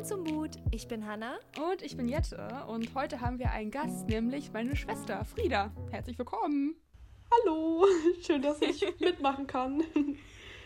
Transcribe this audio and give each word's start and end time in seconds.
Willkommen 0.00 0.24
zum 0.26 0.34
Mut. 0.34 0.50
Ich 0.70 0.88
bin 0.88 1.06
Hanna. 1.06 1.38
Und 1.58 1.82
ich 1.82 1.94
bin 1.94 2.08
Jette. 2.08 2.64
Und 2.68 2.94
heute 2.94 3.20
haben 3.20 3.38
wir 3.38 3.50
einen 3.50 3.70
Gast, 3.70 4.08
nämlich 4.08 4.50
meine 4.50 4.74
Schwester 4.74 5.26
Frieda. 5.26 5.70
Herzlich 5.90 6.18
willkommen. 6.18 6.74
Hallo, 7.30 7.84
schön, 8.22 8.40
dass 8.40 8.62
ich 8.62 8.82
mitmachen 9.00 9.46
kann. 9.46 9.84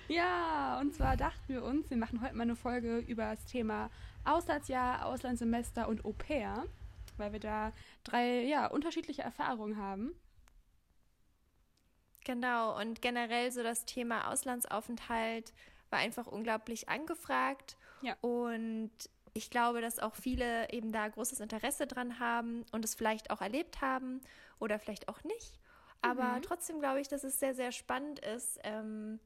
Ja, 0.06 0.78
und 0.78 0.94
zwar 0.94 1.16
dachten 1.16 1.48
wir 1.48 1.64
uns, 1.64 1.90
wir 1.90 1.96
machen 1.96 2.20
heute 2.22 2.36
mal 2.36 2.44
eine 2.44 2.54
Folge 2.54 2.98
über 2.98 3.24
das 3.24 3.44
Thema 3.44 3.90
Auslandsjahr, 4.24 5.04
Auslandssemester 5.04 5.88
und 5.88 6.04
Au 6.04 6.12
pair, 6.12 6.66
weil 7.16 7.32
wir 7.32 7.40
da 7.40 7.72
drei 8.04 8.44
ja, 8.44 8.68
unterschiedliche 8.68 9.22
Erfahrungen 9.22 9.78
haben. 9.78 10.14
Genau, 12.24 12.80
und 12.80 13.02
generell 13.02 13.50
so 13.50 13.64
das 13.64 13.84
Thema 13.84 14.30
Auslandsaufenthalt 14.30 15.52
war 15.90 15.98
einfach 15.98 16.28
unglaublich 16.28 16.88
angefragt. 16.88 17.76
Ja. 18.00 18.16
Und 18.20 18.92
ich 19.36 19.50
glaube, 19.50 19.80
dass 19.80 19.98
auch 19.98 20.14
viele 20.14 20.70
eben 20.70 20.92
da 20.92 21.08
großes 21.08 21.40
Interesse 21.40 21.88
dran 21.88 22.20
haben 22.20 22.64
und 22.70 22.84
es 22.84 22.94
vielleicht 22.94 23.30
auch 23.30 23.40
erlebt 23.40 23.80
haben 23.80 24.20
oder 24.60 24.78
vielleicht 24.78 25.08
auch 25.08 25.24
nicht. 25.24 25.58
Aber 26.02 26.36
mhm. 26.36 26.42
trotzdem 26.42 26.78
glaube 26.78 27.00
ich, 27.00 27.08
dass 27.08 27.24
es 27.24 27.40
sehr, 27.40 27.54
sehr 27.54 27.72
spannend 27.72 28.20
ist, 28.20 28.60
ähm, 28.62 29.18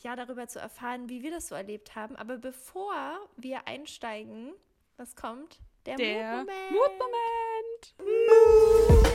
ja, 0.00 0.14
darüber 0.16 0.46
zu 0.48 0.60
erfahren, 0.60 1.08
wie 1.08 1.22
wir 1.22 1.30
das 1.30 1.48
so 1.48 1.54
erlebt 1.54 1.96
haben. 1.96 2.14
Aber 2.16 2.36
bevor 2.36 2.92
wir 3.36 3.66
einsteigen, 3.66 4.52
was 4.98 5.16
kommt? 5.16 5.60
Der, 5.86 5.96
Der 5.96 6.44
Mutmoment. 6.70 7.94
Mut. 7.98 9.08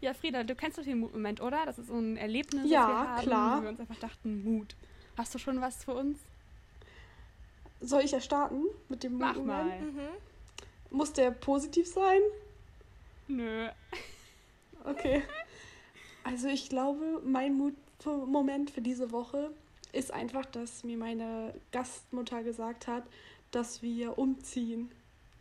Ja, 0.00 0.14
Frieda, 0.14 0.44
du 0.44 0.54
kennst 0.54 0.78
doch 0.78 0.84
den 0.84 1.00
Mutmoment, 1.00 1.40
oder? 1.42 1.66
Das 1.66 1.78
ist 1.78 1.88
so 1.88 1.98
ein 1.98 2.16
Erlebnis, 2.16 2.70
ja, 2.70 2.80
das 2.80 2.88
wir 2.88 2.98
haben, 2.98 3.22
klar. 3.22 3.58
wo 3.58 3.62
wir 3.64 3.70
uns 3.70 3.80
einfach 3.80 3.98
dachten, 3.98 4.44
Mut. 4.44 4.76
Hast 5.20 5.34
du 5.34 5.38
schon 5.38 5.60
was 5.60 5.84
für 5.84 5.92
uns? 5.92 6.18
Soll 7.82 8.00
ich 8.00 8.12
ja 8.12 8.22
starten 8.22 8.64
mit 8.88 9.02
dem 9.02 9.18
Mach 9.18 9.34
Mutmoment? 9.36 9.68
mal. 9.68 9.80
Mhm. 9.82 10.08
Muss 10.96 11.12
der 11.12 11.30
positiv 11.30 11.86
sein? 11.86 12.22
Nö. 13.28 13.68
Okay. 14.82 15.22
Also 16.24 16.48
ich 16.48 16.70
glaube, 16.70 17.20
mein 17.22 17.52
Mutmoment 17.52 18.70
für 18.70 18.80
diese 18.80 19.12
Woche 19.12 19.50
ist 19.92 20.10
einfach, 20.10 20.46
dass 20.46 20.84
mir 20.84 20.96
meine 20.96 21.52
Gastmutter 21.70 22.42
gesagt 22.42 22.86
hat, 22.86 23.04
dass 23.50 23.82
wir 23.82 24.16
umziehen. 24.16 24.90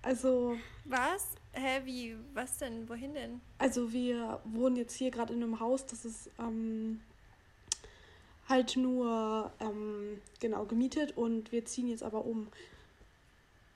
Also. 0.02 0.58
Was? 0.84 1.30
Hä, 1.54 1.80
wie? 1.86 2.18
Was 2.34 2.58
denn? 2.58 2.90
Wohin 2.90 3.14
denn? 3.14 3.40
Also 3.60 3.94
wir 3.94 4.42
wohnen 4.44 4.76
jetzt 4.76 4.96
hier 4.96 5.10
gerade 5.10 5.32
in 5.32 5.42
einem 5.42 5.62
Haus, 5.62 5.86
das 5.86 6.04
ist 6.04 6.30
ähm, 6.38 7.00
halt 8.50 8.76
nur 8.76 9.52
ähm, 9.60 10.22
genau 10.40 10.66
gemietet 10.66 11.16
und 11.16 11.52
wir 11.52 11.66
ziehen 11.66 11.88
jetzt 11.88 12.04
aber 12.04 12.26
um. 12.26 12.50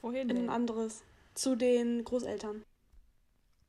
Wohin? 0.02 0.30
In 0.30 0.38
ein 0.38 0.50
anderes. 0.50 1.04
Zu 1.36 1.56
den 1.56 2.04
Großeltern. 2.04 2.64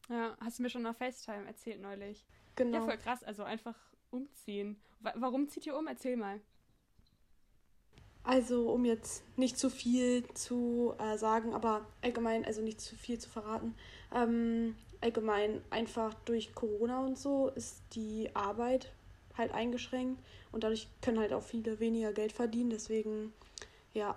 Ja, 0.09 0.37
hast 0.41 0.59
du 0.59 0.65
mir 0.65 0.71
schon 0.71 0.85
auf 0.87 0.97
FaceTime 0.97 1.47
erzählt 1.47 1.81
neulich. 1.81 2.27
Genau. 2.57 2.79
Ja, 2.79 2.85
voll 2.85 2.99
krass. 2.99 3.23
Also 3.23 3.45
einfach 3.45 3.77
umziehen. 4.11 4.81
Warum 5.01 5.49
zieht 5.49 5.67
ihr 5.67 5.77
um? 5.77 5.87
Erzähl 5.87 6.17
mal. 6.17 6.41
Also, 8.23 8.71
um 8.71 8.87
jetzt 8.87 9.23
nicht 9.37 9.59
zu 9.59 9.69
viel 9.69 10.27
zu 10.33 10.95
äh, 10.99 11.19
sagen, 11.19 11.53
aber 11.53 11.87
allgemein, 12.01 12.45
also 12.47 12.63
nicht 12.63 12.81
zu 12.81 12.97
viel 12.97 13.19
zu 13.19 13.29
verraten, 13.29 13.75
ähm, 14.15 14.77
allgemein 15.03 15.63
einfach 15.69 16.15
durch 16.25 16.55
Corona 16.55 17.05
und 17.05 17.19
so 17.19 17.49
ist 17.49 17.83
die 17.95 18.35
Arbeit 18.35 18.95
halt 19.37 19.53
eingeschränkt 19.53 20.23
und 20.53 20.65
dadurch 20.65 20.89
können 21.03 21.19
halt 21.19 21.33
auch 21.33 21.43
viele 21.43 21.81
weniger 21.81 22.13
Geld 22.13 22.33
verdienen. 22.33 22.71
Deswegen, 22.71 23.33
ja, 23.93 24.17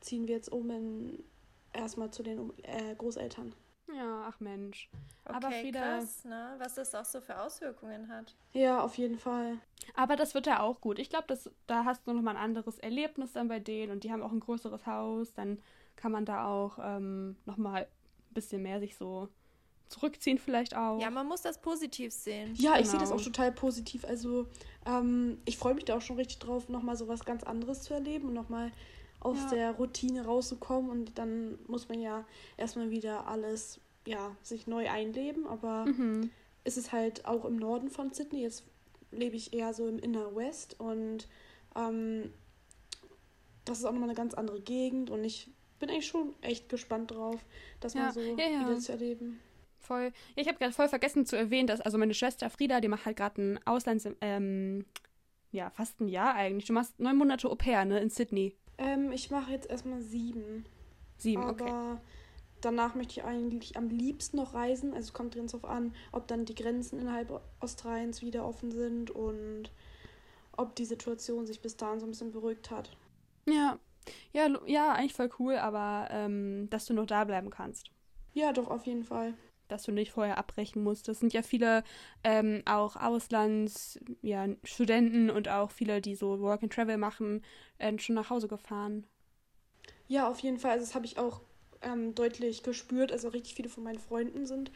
ziehen 0.00 0.26
wir 0.26 0.36
jetzt 0.36 0.50
um 0.50 0.70
in, 0.70 1.24
erstmal 1.72 2.10
zu 2.10 2.22
den 2.22 2.52
äh, 2.62 2.94
Großeltern. 2.96 3.52
Ja, 3.94 4.24
ach 4.28 4.40
Mensch. 4.40 4.88
Okay, 5.24 5.36
Aber 5.36 5.50
Frieda, 5.50 5.98
krass, 5.98 6.24
ne? 6.24 6.54
Was 6.58 6.74
das 6.74 6.94
auch 6.94 7.04
so 7.04 7.20
für 7.20 7.40
Auswirkungen 7.40 8.08
hat. 8.08 8.34
Ja, 8.52 8.80
auf 8.80 8.98
jeden 8.98 9.18
Fall. 9.18 9.58
Aber 9.94 10.16
das 10.16 10.34
wird 10.34 10.46
ja 10.46 10.60
auch 10.60 10.80
gut. 10.80 10.98
Ich 10.98 11.08
glaube, 11.08 11.36
da 11.66 11.84
hast 11.84 12.06
du 12.06 12.12
nochmal 12.12 12.36
ein 12.36 12.42
anderes 12.42 12.78
Erlebnis 12.78 13.32
dann 13.32 13.48
bei 13.48 13.60
denen 13.60 13.92
und 13.92 14.04
die 14.04 14.12
haben 14.12 14.22
auch 14.22 14.32
ein 14.32 14.40
größeres 14.40 14.86
Haus. 14.86 15.34
Dann 15.34 15.60
kann 15.94 16.12
man 16.12 16.24
da 16.24 16.46
auch 16.46 16.78
ähm, 16.80 17.36
nochmal 17.44 17.82
ein 17.82 18.34
bisschen 18.34 18.62
mehr 18.62 18.80
sich 18.80 18.96
so 18.96 19.28
zurückziehen 19.88 20.38
vielleicht 20.38 20.76
auch. 20.76 21.00
Ja, 21.00 21.10
man 21.10 21.26
muss 21.26 21.42
das 21.42 21.60
positiv 21.60 22.12
sehen. 22.12 22.54
Ja, 22.56 22.72
genau. 22.72 22.82
ich 22.82 22.88
sehe 22.88 23.00
das 23.00 23.12
auch 23.12 23.20
total 23.20 23.52
positiv. 23.52 24.04
Also 24.04 24.46
ähm, 24.84 25.38
ich 25.44 25.58
freue 25.58 25.74
mich 25.74 25.84
da 25.84 25.96
auch 25.96 26.02
schon 26.02 26.16
richtig 26.16 26.38
drauf, 26.38 26.68
nochmal 26.68 26.96
so 26.96 27.08
was 27.08 27.24
ganz 27.24 27.42
anderes 27.44 27.82
zu 27.82 27.94
erleben 27.94 28.28
und 28.28 28.34
nochmal 28.34 28.72
aus 29.20 29.38
ja. 29.38 29.50
der 29.50 29.70
Routine 29.72 30.24
rauszukommen 30.24 30.90
und 30.90 31.18
dann 31.18 31.58
muss 31.66 31.88
man 31.88 32.00
ja 32.00 32.24
erstmal 32.56 32.90
wieder 32.90 33.26
alles, 33.26 33.80
ja, 34.06 34.36
sich 34.42 34.66
neu 34.66 34.88
einleben, 34.88 35.46
aber 35.46 35.86
mhm. 35.86 36.30
es 36.64 36.76
ist 36.76 36.92
halt 36.92 37.24
auch 37.26 37.44
im 37.44 37.56
Norden 37.56 37.90
von 37.90 38.12
Sydney, 38.12 38.42
jetzt 38.42 38.64
lebe 39.10 39.34
ich 39.34 39.52
eher 39.52 39.72
so 39.74 39.88
im 39.88 39.98
Inner 39.98 40.36
West 40.36 40.78
und 40.78 41.26
ähm, 41.74 42.30
das 43.64 43.78
ist 43.78 43.84
auch 43.84 43.92
nochmal 43.92 44.10
eine 44.10 44.16
ganz 44.16 44.34
andere 44.34 44.60
Gegend 44.60 45.10
und 45.10 45.24
ich 45.24 45.50
bin 45.78 45.90
eigentlich 45.90 46.06
schon 46.06 46.34
echt 46.40 46.68
gespannt 46.68 47.10
drauf, 47.10 47.44
das 47.80 47.94
ja. 47.94 48.02
mal 48.02 48.12
so 48.12 48.20
ja, 48.20 48.48
ja. 48.48 48.60
wieder 48.60 48.78
zu 48.78 48.92
erleben. 48.92 49.40
Voll. 49.86 50.12
Ja, 50.34 50.42
ich 50.42 50.48
habe 50.48 50.58
gerade 50.58 50.72
voll 50.72 50.88
vergessen 50.88 51.26
zu 51.26 51.36
erwähnen, 51.36 51.68
dass 51.68 51.80
also 51.80 51.96
meine 51.96 52.14
Schwester 52.14 52.50
Frieda, 52.50 52.80
die 52.80 52.88
macht 52.88 53.06
halt 53.06 53.16
gerade 53.16 53.40
ein 53.40 53.66
Auslands, 53.66 54.08
ähm, 54.20 54.84
ja, 55.52 55.70
fast 55.70 56.00
ein 56.00 56.08
Jahr 56.08 56.34
eigentlich. 56.34 56.66
Du 56.66 56.72
machst 56.72 56.98
neun 56.98 57.16
Monate 57.16 57.48
Au 57.48 57.54
pair, 57.54 57.84
ne, 57.84 58.00
in 58.00 58.10
Sydney. 58.10 58.56
Ähm, 58.78 59.12
ich 59.12 59.30
mache 59.30 59.52
jetzt 59.52 59.70
erstmal 59.70 60.02
sieben. 60.02 60.66
Sieben, 61.18 61.44
aber 61.44 61.92
okay. 61.92 62.00
danach 62.60 62.94
möchte 62.94 63.12
ich 63.12 63.24
eigentlich 63.24 63.76
am 63.76 63.88
liebsten 63.88 64.36
noch 64.38 64.54
reisen. 64.54 64.92
Also 64.92 65.06
es 65.06 65.12
kommt 65.12 65.36
ganz 65.36 65.52
darauf 65.52 65.70
an, 65.70 65.94
ob 66.12 66.26
dann 66.26 66.44
die 66.44 66.54
Grenzen 66.54 66.98
innerhalb 66.98 67.40
Australiens 67.60 68.22
wieder 68.22 68.44
offen 68.44 68.72
sind 68.72 69.12
und 69.12 69.70
ob 70.56 70.74
die 70.74 70.84
Situation 70.84 71.46
sich 71.46 71.62
bis 71.62 71.76
dahin 71.76 72.00
so 72.00 72.06
ein 72.06 72.10
bisschen 72.10 72.32
beruhigt 72.32 72.70
hat. 72.70 72.90
Ja, 73.48 73.78
ja, 74.32 74.48
ja, 74.66 74.92
eigentlich 74.92 75.14
voll 75.14 75.30
cool, 75.38 75.56
aber 75.56 76.08
ähm, 76.10 76.68
dass 76.70 76.86
du 76.86 76.94
noch 76.94 77.06
da 77.06 77.24
bleiben 77.24 77.50
kannst. 77.50 77.90
Ja, 78.34 78.52
doch, 78.52 78.68
auf 78.68 78.84
jeden 78.86 79.04
Fall 79.04 79.34
dass 79.68 79.84
du 79.84 79.92
nicht 79.92 80.12
vorher 80.12 80.38
abbrechen 80.38 80.82
musst. 80.82 81.08
Das 81.08 81.20
sind 81.20 81.32
ja 81.32 81.42
viele 81.42 81.84
ähm, 82.24 82.62
auch 82.66 82.96
Auslands, 82.96 83.98
ja, 84.22 84.44
und 84.44 85.48
auch 85.48 85.70
viele, 85.70 86.00
die 86.00 86.14
so 86.14 86.40
Work 86.40 86.62
and 86.62 86.72
Travel 86.72 86.96
machen, 86.96 87.42
äh, 87.78 87.98
schon 87.98 88.14
nach 88.14 88.30
Hause 88.30 88.48
gefahren. 88.48 89.06
Ja, 90.08 90.28
auf 90.28 90.40
jeden 90.40 90.58
Fall. 90.58 90.72
Also 90.72 90.84
das 90.84 90.94
habe 90.94 91.06
ich 91.06 91.18
auch 91.18 91.40
ähm, 91.82 92.14
deutlich 92.14 92.62
gespürt. 92.62 93.12
Also 93.12 93.28
richtig 93.28 93.54
viele 93.54 93.68
von 93.68 93.84
meinen 93.84 93.98
Freunden 93.98 94.46
sind 94.46 94.70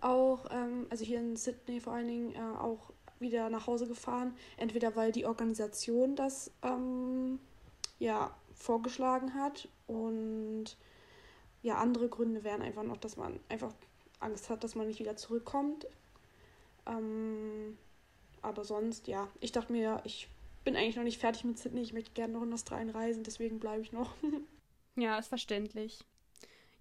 auch, 0.00 0.46
ähm, 0.50 0.86
also 0.90 1.04
hier 1.04 1.18
in 1.18 1.36
Sydney 1.36 1.80
vor 1.80 1.94
allen 1.94 2.08
Dingen, 2.08 2.34
äh, 2.34 2.58
auch 2.58 2.92
wieder 3.18 3.48
nach 3.48 3.66
Hause 3.66 3.86
gefahren. 3.86 4.34
Entweder 4.56 4.94
weil 4.96 5.12
die 5.12 5.26
Organisation 5.26 6.16
das 6.16 6.50
ähm, 6.62 7.38
ja 7.98 8.34
vorgeschlagen 8.54 9.34
hat 9.34 9.68
und 9.86 10.76
ja, 11.62 11.76
andere 11.76 12.08
Gründe 12.08 12.44
wären 12.44 12.62
einfach 12.62 12.84
noch, 12.84 12.96
dass 12.96 13.16
man 13.16 13.40
einfach 13.48 13.72
Angst 14.20 14.50
hat, 14.50 14.64
dass 14.64 14.74
man 14.74 14.86
nicht 14.86 15.00
wieder 15.00 15.16
zurückkommt. 15.16 15.86
Ähm, 16.86 17.76
aber 18.42 18.64
sonst, 18.64 19.08
ja, 19.08 19.28
ich 19.40 19.52
dachte 19.52 19.72
mir, 19.72 20.00
ich 20.04 20.28
bin 20.64 20.76
eigentlich 20.76 20.96
noch 20.96 21.04
nicht 21.04 21.20
fertig 21.20 21.44
mit 21.44 21.58
Sydney. 21.58 21.82
Ich 21.82 21.92
möchte 21.92 22.12
gerne 22.12 22.34
noch 22.34 22.42
in 22.42 22.52
Australien 22.52 22.90
reisen, 22.90 23.22
deswegen 23.22 23.60
bleibe 23.60 23.82
ich 23.82 23.92
noch. 23.92 24.14
ja, 24.96 25.18
ist 25.18 25.28
verständlich. 25.28 26.04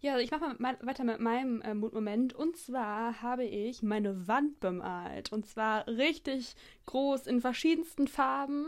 Ja, 0.02 0.20
ich 0.20 0.30
mache 0.30 0.56
mal 0.60 0.78
weiter 0.82 1.04
mit 1.04 1.20
meinem 1.20 1.62
äh, 1.62 1.74
Mutmoment. 1.74 2.34
Und 2.34 2.58
zwar 2.58 3.22
habe 3.22 3.44
ich 3.44 3.82
meine 3.82 4.28
Wand 4.28 4.60
bemalt. 4.60 5.32
Und 5.32 5.48
zwar 5.48 5.88
richtig 5.88 6.56
groß 6.86 7.26
in 7.28 7.42
verschiedensten 7.42 8.08
Farben. 8.08 8.68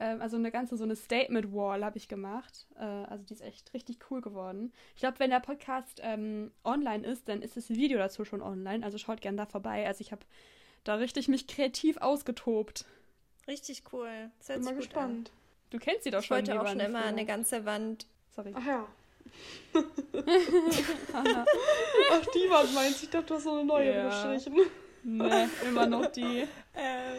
Ähm, 0.00 0.20
also 0.20 0.36
eine 0.36 0.50
ganze 0.50 0.76
so 0.76 0.84
eine 0.84 0.96
Statement 0.96 1.52
Wall 1.52 1.84
habe 1.84 1.98
ich 1.98 2.08
gemacht. 2.08 2.66
Äh, 2.76 2.84
also 2.84 3.24
die 3.24 3.34
ist 3.34 3.42
echt 3.42 3.74
richtig 3.74 3.98
cool 4.10 4.20
geworden. 4.20 4.72
Ich 4.94 5.00
glaube, 5.00 5.18
wenn 5.18 5.30
der 5.30 5.40
Podcast 5.40 6.00
ähm, 6.02 6.52
online 6.64 7.06
ist, 7.06 7.28
dann 7.28 7.42
ist 7.42 7.56
das 7.56 7.68
Video 7.70 7.98
dazu 7.98 8.24
schon 8.24 8.42
online. 8.42 8.84
Also 8.84 8.98
schaut 8.98 9.20
gerne 9.20 9.36
da 9.38 9.46
vorbei. 9.46 9.86
Also 9.86 10.02
ich 10.02 10.12
habe 10.12 10.24
da 10.84 10.94
richtig 10.94 11.28
mich 11.28 11.46
kreativ 11.46 11.96
ausgetobt. 11.98 12.84
Richtig 13.46 13.82
cool. 13.92 14.30
Das 14.38 14.48
Bin 14.48 14.64
mal 14.64 14.74
gespannt. 14.76 15.30
An. 15.30 15.36
Du 15.70 15.78
kennst 15.78 16.04
sie 16.04 16.10
doch 16.10 16.20
ich 16.20 16.26
schon. 16.26 16.38
Ich 16.38 16.48
wollte 16.48 16.62
auch 16.62 16.68
schon 16.68 16.80
immer 16.80 17.04
eine 17.04 17.24
ganze 17.24 17.64
Wand. 17.64 18.06
Sorry. 18.34 18.52
Ach 18.54 18.66
ja. 18.66 18.86
Ach, 21.12 22.26
die 22.34 22.50
Wand 22.50 22.74
meinst 22.74 23.02
du? 23.02 23.04
Ich 23.04 23.10
dachte, 23.10 23.26
du 23.26 23.34
hast 23.34 23.44
so 23.44 23.52
eine 23.52 23.64
neue 23.64 23.94
ja. 23.94 24.06
bestrichen. 24.06 24.54
Nee, 25.02 25.48
immer 25.66 25.86
noch 25.86 26.06
die. 26.06 26.40
äh, 26.74 27.18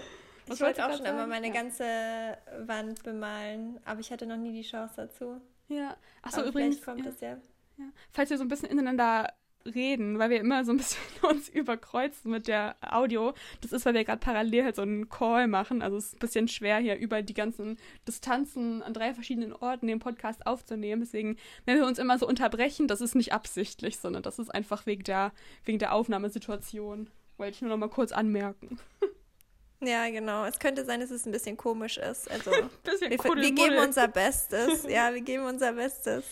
ich 0.53 0.61
wollte 0.61 0.85
auch 0.85 0.91
schon 0.91 1.05
sagen? 1.05 1.17
immer 1.17 1.27
meine 1.27 1.47
ja. 1.47 1.53
ganze 1.53 2.37
Wand 2.65 3.03
bemalen, 3.03 3.79
aber 3.85 3.99
ich 3.99 4.11
hatte 4.11 4.25
noch 4.25 4.37
nie 4.37 4.53
die 4.53 4.67
Chance 4.67 4.93
dazu. 4.97 5.41
Ja. 5.67 5.95
Achso, 6.21 6.43
übrigens. 6.43 6.81
kommt 6.81 6.99
ja. 6.99 7.05
das 7.05 7.21
ja. 7.21 7.37
ja. 7.77 7.85
Falls 8.11 8.31
ihr 8.31 8.37
so 8.37 8.43
ein 8.43 8.47
bisschen 8.47 8.69
ineinander 8.69 9.33
reden, 9.65 10.19
weil 10.19 10.29
wir 10.29 10.39
immer 10.39 10.63
so 10.63 10.71
ein 10.71 10.77
bisschen 10.77 11.01
uns 11.29 11.49
überkreuzen 11.49 12.31
mit 12.31 12.47
der 12.47 12.75
Audio. 12.81 13.33
Das 13.61 13.71
ist, 13.71 13.85
weil 13.85 13.93
wir 13.93 14.03
gerade 14.03 14.19
parallel 14.19 14.63
halt 14.63 14.75
so 14.75 14.81
einen 14.81 15.09
Call 15.09 15.47
machen. 15.47 15.81
Also 15.81 15.97
es 15.97 16.07
ist 16.07 16.15
ein 16.15 16.19
bisschen 16.19 16.47
schwer, 16.47 16.77
hier 16.77 16.97
über 16.97 17.21
die 17.21 17.33
ganzen 17.33 17.77
Distanzen 18.07 18.81
an 18.81 18.93
drei 18.93 19.13
verschiedenen 19.13 19.53
Orten 19.53 19.87
den 19.87 19.99
Podcast 19.99 20.45
aufzunehmen. 20.45 21.01
Deswegen, 21.01 21.37
wenn 21.65 21.77
wir 21.77 21.85
uns 21.85 21.99
immer 21.99 22.17
so 22.17 22.27
unterbrechen, 22.27 22.87
das 22.87 23.01
ist 23.01 23.15
nicht 23.15 23.33
absichtlich, 23.33 23.97
sondern 23.97 24.23
das 24.23 24.39
ist 24.39 24.49
einfach 24.49 24.85
wegen 24.85 25.03
der, 25.03 25.31
wegen 25.65 25.79
der 25.79 25.93
Aufnahmesituation. 25.93 27.09
Wollte 27.37 27.55
ich 27.55 27.61
nur 27.61 27.69
noch 27.69 27.77
mal 27.77 27.89
kurz 27.89 28.11
anmerken. 28.11 28.79
Ja, 29.81 30.09
genau. 30.09 30.45
Es 30.45 30.59
könnte 30.59 30.83
sein, 30.83 30.99
dass 30.99 31.09
es 31.09 31.25
ein 31.25 31.31
bisschen 31.31 31.55
komisch 31.55 31.97
ist. 31.97 32.29
Also, 32.29 32.51
wir, 32.83 33.09
wir, 33.09 33.51
geben 33.51 33.77
unser 33.77 34.07
Bestes. 34.07 34.83
Ja, 34.87 35.13
wir 35.13 35.21
geben 35.21 35.45
unser 35.45 35.73
Bestes. 35.73 36.25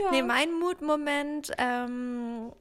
Ja. 0.00 0.10
Nee, 0.10 0.22
mein 0.22 0.52
Mutmoment 0.52 1.50
ähm, 1.58 2.52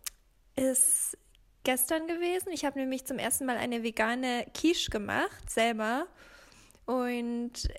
ist 0.56 1.18
gestern 1.64 2.08
gewesen. 2.08 2.50
Ich 2.52 2.66
habe 2.66 2.80
nämlich 2.80 3.06
zum 3.06 3.20
ersten 3.20 3.46
Mal 3.46 3.58
eine 3.58 3.84
vegane 3.84 4.46
Quiche 4.54 4.90
gemacht, 4.90 5.50
selber. 5.50 6.08
Und 6.86 7.70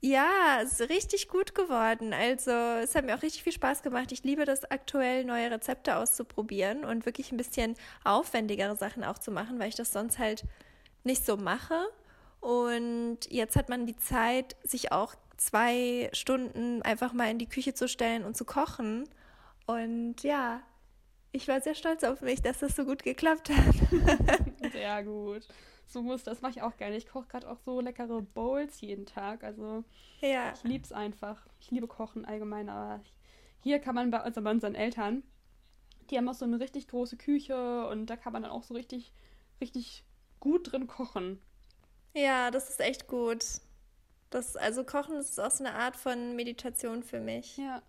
ja, 0.00 0.60
es 0.60 0.80
ist 0.80 0.90
richtig 0.90 1.28
gut 1.28 1.54
geworden. 1.54 2.12
Also, 2.12 2.50
es 2.50 2.96
hat 2.96 3.04
mir 3.04 3.16
auch 3.16 3.22
richtig 3.22 3.44
viel 3.44 3.52
Spaß 3.52 3.82
gemacht. 3.82 4.10
Ich 4.10 4.24
liebe 4.24 4.44
das 4.44 4.68
aktuell, 4.68 5.24
neue 5.24 5.52
Rezepte 5.52 5.96
auszuprobieren 5.96 6.84
und 6.84 7.06
wirklich 7.06 7.30
ein 7.30 7.36
bisschen 7.36 7.76
aufwendigere 8.02 8.74
Sachen 8.74 9.04
auch 9.04 9.18
zu 9.18 9.30
machen, 9.30 9.60
weil 9.60 9.68
ich 9.68 9.76
das 9.76 9.92
sonst 9.92 10.18
halt 10.18 10.44
nicht 11.04 11.24
so 11.24 11.36
mache. 11.36 11.78
Und 12.40 13.18
jetzt 13.30 13.56
hat 13.56 13.68
man 13.68 13.86
die 13.86 13.96
Zeit, 13.96 14.56
sich 14.64 14.92
auch 14.92 15.14
zwei 15.36 16.10
Stunden 16.12 16.82
einfach 16.82 17.12
mal 17.12 17.30
in 17.30 17.38
die 17.38 17.48
Küche 17.48 17.74
zu 17.74 17.88
stellen 17.88 18.24
und 18.24 18.36
zu 18.36 18.44
kochen. 18.44 19.08
Und 19.66 20.22
ja, 20.22 20.60
ich 21.32 21.48
war 21.48 21.60
sehr 21.60 21.74
stolz 21.74 22.04
auf 22.04 22.20
mich, 22.20 22.42
dass 22.42 22.58
das 22.60 22.76
so 22.76 22.84
gut 22.84 23.02
geklappt 23.02 23.50
hat. 23.50 24.72
sehr 24.72 25.02
gut. 25.04 25.46
So 25.86 26.02
muss 26.02 26.22
das 26.24 26.40
mache 26.40 26.52
ich 26.52 26.62
auch 26.62 26.76
gerne. 26.76 26.96
Ich 26.96 27.08
koche 27.08 27.28
gerade 27.28 27.50
auch 27.50 27.58
so 27.58 27.80
leckere 27.80 28.22
Bowls 28.22 28.80
jeden 28.80 29.06
Tag. 29.06 29.44
Also 29.44 29.84
ja. 30.20 30.52
ich 30.54 30.62
liebe 30.64 30.84
es 30.84 30.92
einfach. 30.92 31.46
Ich 31.60 31.70
liebe 31.70 31.86
Kochen 31.86 32.24
allgemein, 32.24 32.68
aber 32.68 33.02
hier 33.60 33.78
kann 33.78 33.94
man 33.94 34.10
bei, 34.10 34.20
also 34.20 34.42
bei 34.42 34.50
unseren 34.50 34.74
Eltern, 34.74 35.22
die 36.10 36.18
haben 36.18 36.28
auch 36.28 36.34
so 36.34 36.44
eine 36.44 36.60
richtig 36.60 36.88
große 36.88 37.16
Küche 37.16 37.86
und 37.88 38.06
da 38.06 38.16
kann 38.16 38.32
man 38.32 38.42
dann 38.42 38.52
auch 38.52 38.64
so 38.64 38.74
richtig, 38.74 39.12
richtig 39.60 40.04
gut 40.42 40.72
drin 40.72 40.88
kochen. 40.88 41.40
Ja, 42.14 42.50
das 42.50 42.68
ist 42.68 42.80
echt 42.80 43.06
gut. 43.06 43.44
Das, 44.28 44.56
also 44.56 44.82
Kochen 44.82 45.16
ist 45.16 45.38
auch 45.38 45.50
so 45.50 45.64
eine 45.64 45.74
Art 45.74 45.96
von 45.96 46.34
Meditation 46.34 47.02
für 47.02 47.20
mich. 47.20 47.56
Ja. 47.58 47.80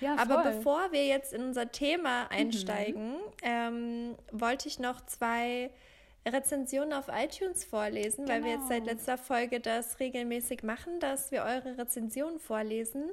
ja 0.00 0.16
Aber 0.18 0.42
bevor 0.42 0.92
wir 0.92 1.06
jetzt 1.06 1.32
in 1.32 1.42
unser 1.42 1.72
Thema 1.72 2.24
mhm. 2.24 2.28
einsteigen, 2.30 3.12
mhm. 3.12 3.18
ähm, 3.42 4.14
wollte 4.30 4.68
ich 4.68 4.78
noch 4.78 5.00
zwei 5.06 5.70
Rezensionen 6.26 6.92
auf 6.92 7.06
iTunes 7.08 7.64
vorlesen, 7.64 8.26
genau. 8.26 8.34
weil 8.34 8.44
wir 8.44 8.50
jetzt 8.52 8.68
seit 8.68 8.80
genau. 8.84 8.92
letzter 8.92 9.18
Folge 9.18 9.58
das 9.58 9.98
regelmäßig 9.98 10.62
machen, 10.62 11.00
dass 11.00 11.30
wir 11.32 11.42
eure 11.42 11.78
Rezensionen 11.78 12.38
vorlesen. 12.38 13.10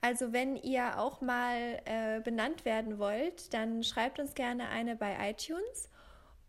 Also 0.00 0.32
wenn 0.32 0.56
ihr 0.56 0.98
auch 0.98 1.20
mal 1.20 1.80
äh, 1.84 2.20
benannt 2.20 2.64
werden 2.64 2.98
wollt, 2.98 3.54
dann 3.54 3.84
schreibt 3.84 4.18
uns 4.18 4.34
gerne 4.34 4.68
eine 4.68 4.96
bei 4.96 5.30
iTunes. 5.30 5.88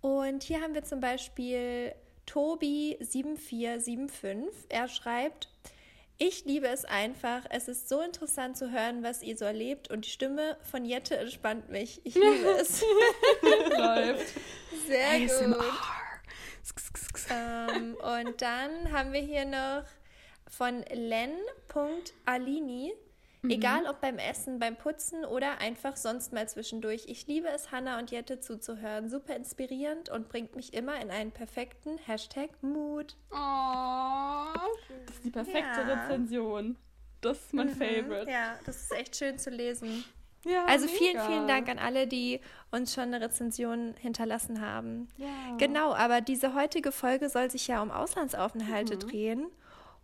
Und 0.03 0.43
hier 0.43 0.61
haben 0.61 0.73
wir 0.73 0.83
zum 0.83 0.99
Beispiel 0.99 1.95
Tobi7475. 2.27 4.49
Er 4.67 4.89
schreibt, 4.89 5.47
ich 6.17 6.43
liebe 6.43 6.67
es 6.67 6.83
einfach. 6.83 7.45
Es 7.49 7.69
ist 7.69 7.87
so 7.87 8.01
interessant 8.01 8.57
zu 8.57 8.69
hören, 8.69 9.01
was 9.01 9.23
ihr 9.23 9.37
so 9.37 9.45
erlebt 9.45 9.89
und 9.89 10.05
die 10.05 10.09
Stimme 10.09 10.57
von 10.69 10.83
Jette 10.83 11.15
entspannt 11.15 11.69
mich. 11.69 12.01
Ich 12.03 12.15
liebe 12.15 12.49
es. 12.59 12.83
Läuft. 13.41 14.33
Sehr 14.87 15.07
ASMR. 15.25 15.55
gut. 15.55 15.63
ähm, 17.29 17.95
und 17.95 18.41
dann 18.41 18.91
haben 18.91 19.13
wir 19.13 19.21
hier 19.21 19.45
noch 19.45 19.85
von 20.49 20.83
len.alini. 20.91 22.91
Mhm. 23.43 23.49
Egal 23.49 23.85
ob 23.87 23.99
beim 23.99 24.17
Essen, 24.17 24.57
beim 24.57 24.77
Putzen 24.77 25.25
oder 25.25 25.59
einfach 25.59 25.97
sonst 25.97 26.31
mal 26.31 26.47
zwischendurch. 26.47 27.03
Ich 27.07 27.27
liebe 27.27 27.49
es, 27.49 27.71
Hannah 27.71 27.99
und 27.99 28.09
Jette 28.09 28.39
zuzuhören. 28.39 29.09
Super 29.09 29.35
inspirierend 29.35 30.09
und 30.09 30.29
bringt 30.29 30.55
mich 30.55 30.73
immer 30.73 30.99
in 31.01 31.11
einen 31.11 31.31
perfekten 31.31 31.97
Hashtag 31.97 32.49
Mood. 32.61 33.17
Oh, 33.31 34.53
das 35.05 35.17
ist 35.17 35.25
die 35.25 35.31
perfekte 35.31 35.81
ja. 35.81 36.05
Rezension. 36.05 36.77
Das 37.19 37.37
ist 37.37 37.53
mein 37.53 37.67
mhm. 37.67 37.75
Favorite. 37.75 38.31
Ja, 38.31 38.57
das 38.65 38.83
ist 38.83 38.91
echt 38.93 39.15
schön 39.17 39.37
zu 39.37 39.49
lesen. 39.49 40.05
Ja, 40.45 40.65
also 40.65 40.85
mega. 40.85 40.97
vielen, 40.97 41.21
vielen 41.25 41.47
Dank 41.47 41.69
an 41.69 41.79
alle, 41.79 42.07
die 42.07 42.39
uns 42.71 42.93
schon 42.93 43.13
eine 43.13 43.21
Rezension 43.21 43.93
hinterlassen 43.99 44.61
haben. 44.61 45.07
Ja. 45.17 45.55
Genau, 45.57 45.93
aber 45.93 46.21
diese 46.21 46.53
heutige 46.53 46.91
Folge 46.91 47.29
soll 47.29 47.49
sich 47.49 47.67
ja 47.67 47.81
um 47.81 47.91
Auslandsaufenthalte 47.91 48.95
mhm. 48.95 48.99
drehen. 48.99 49.45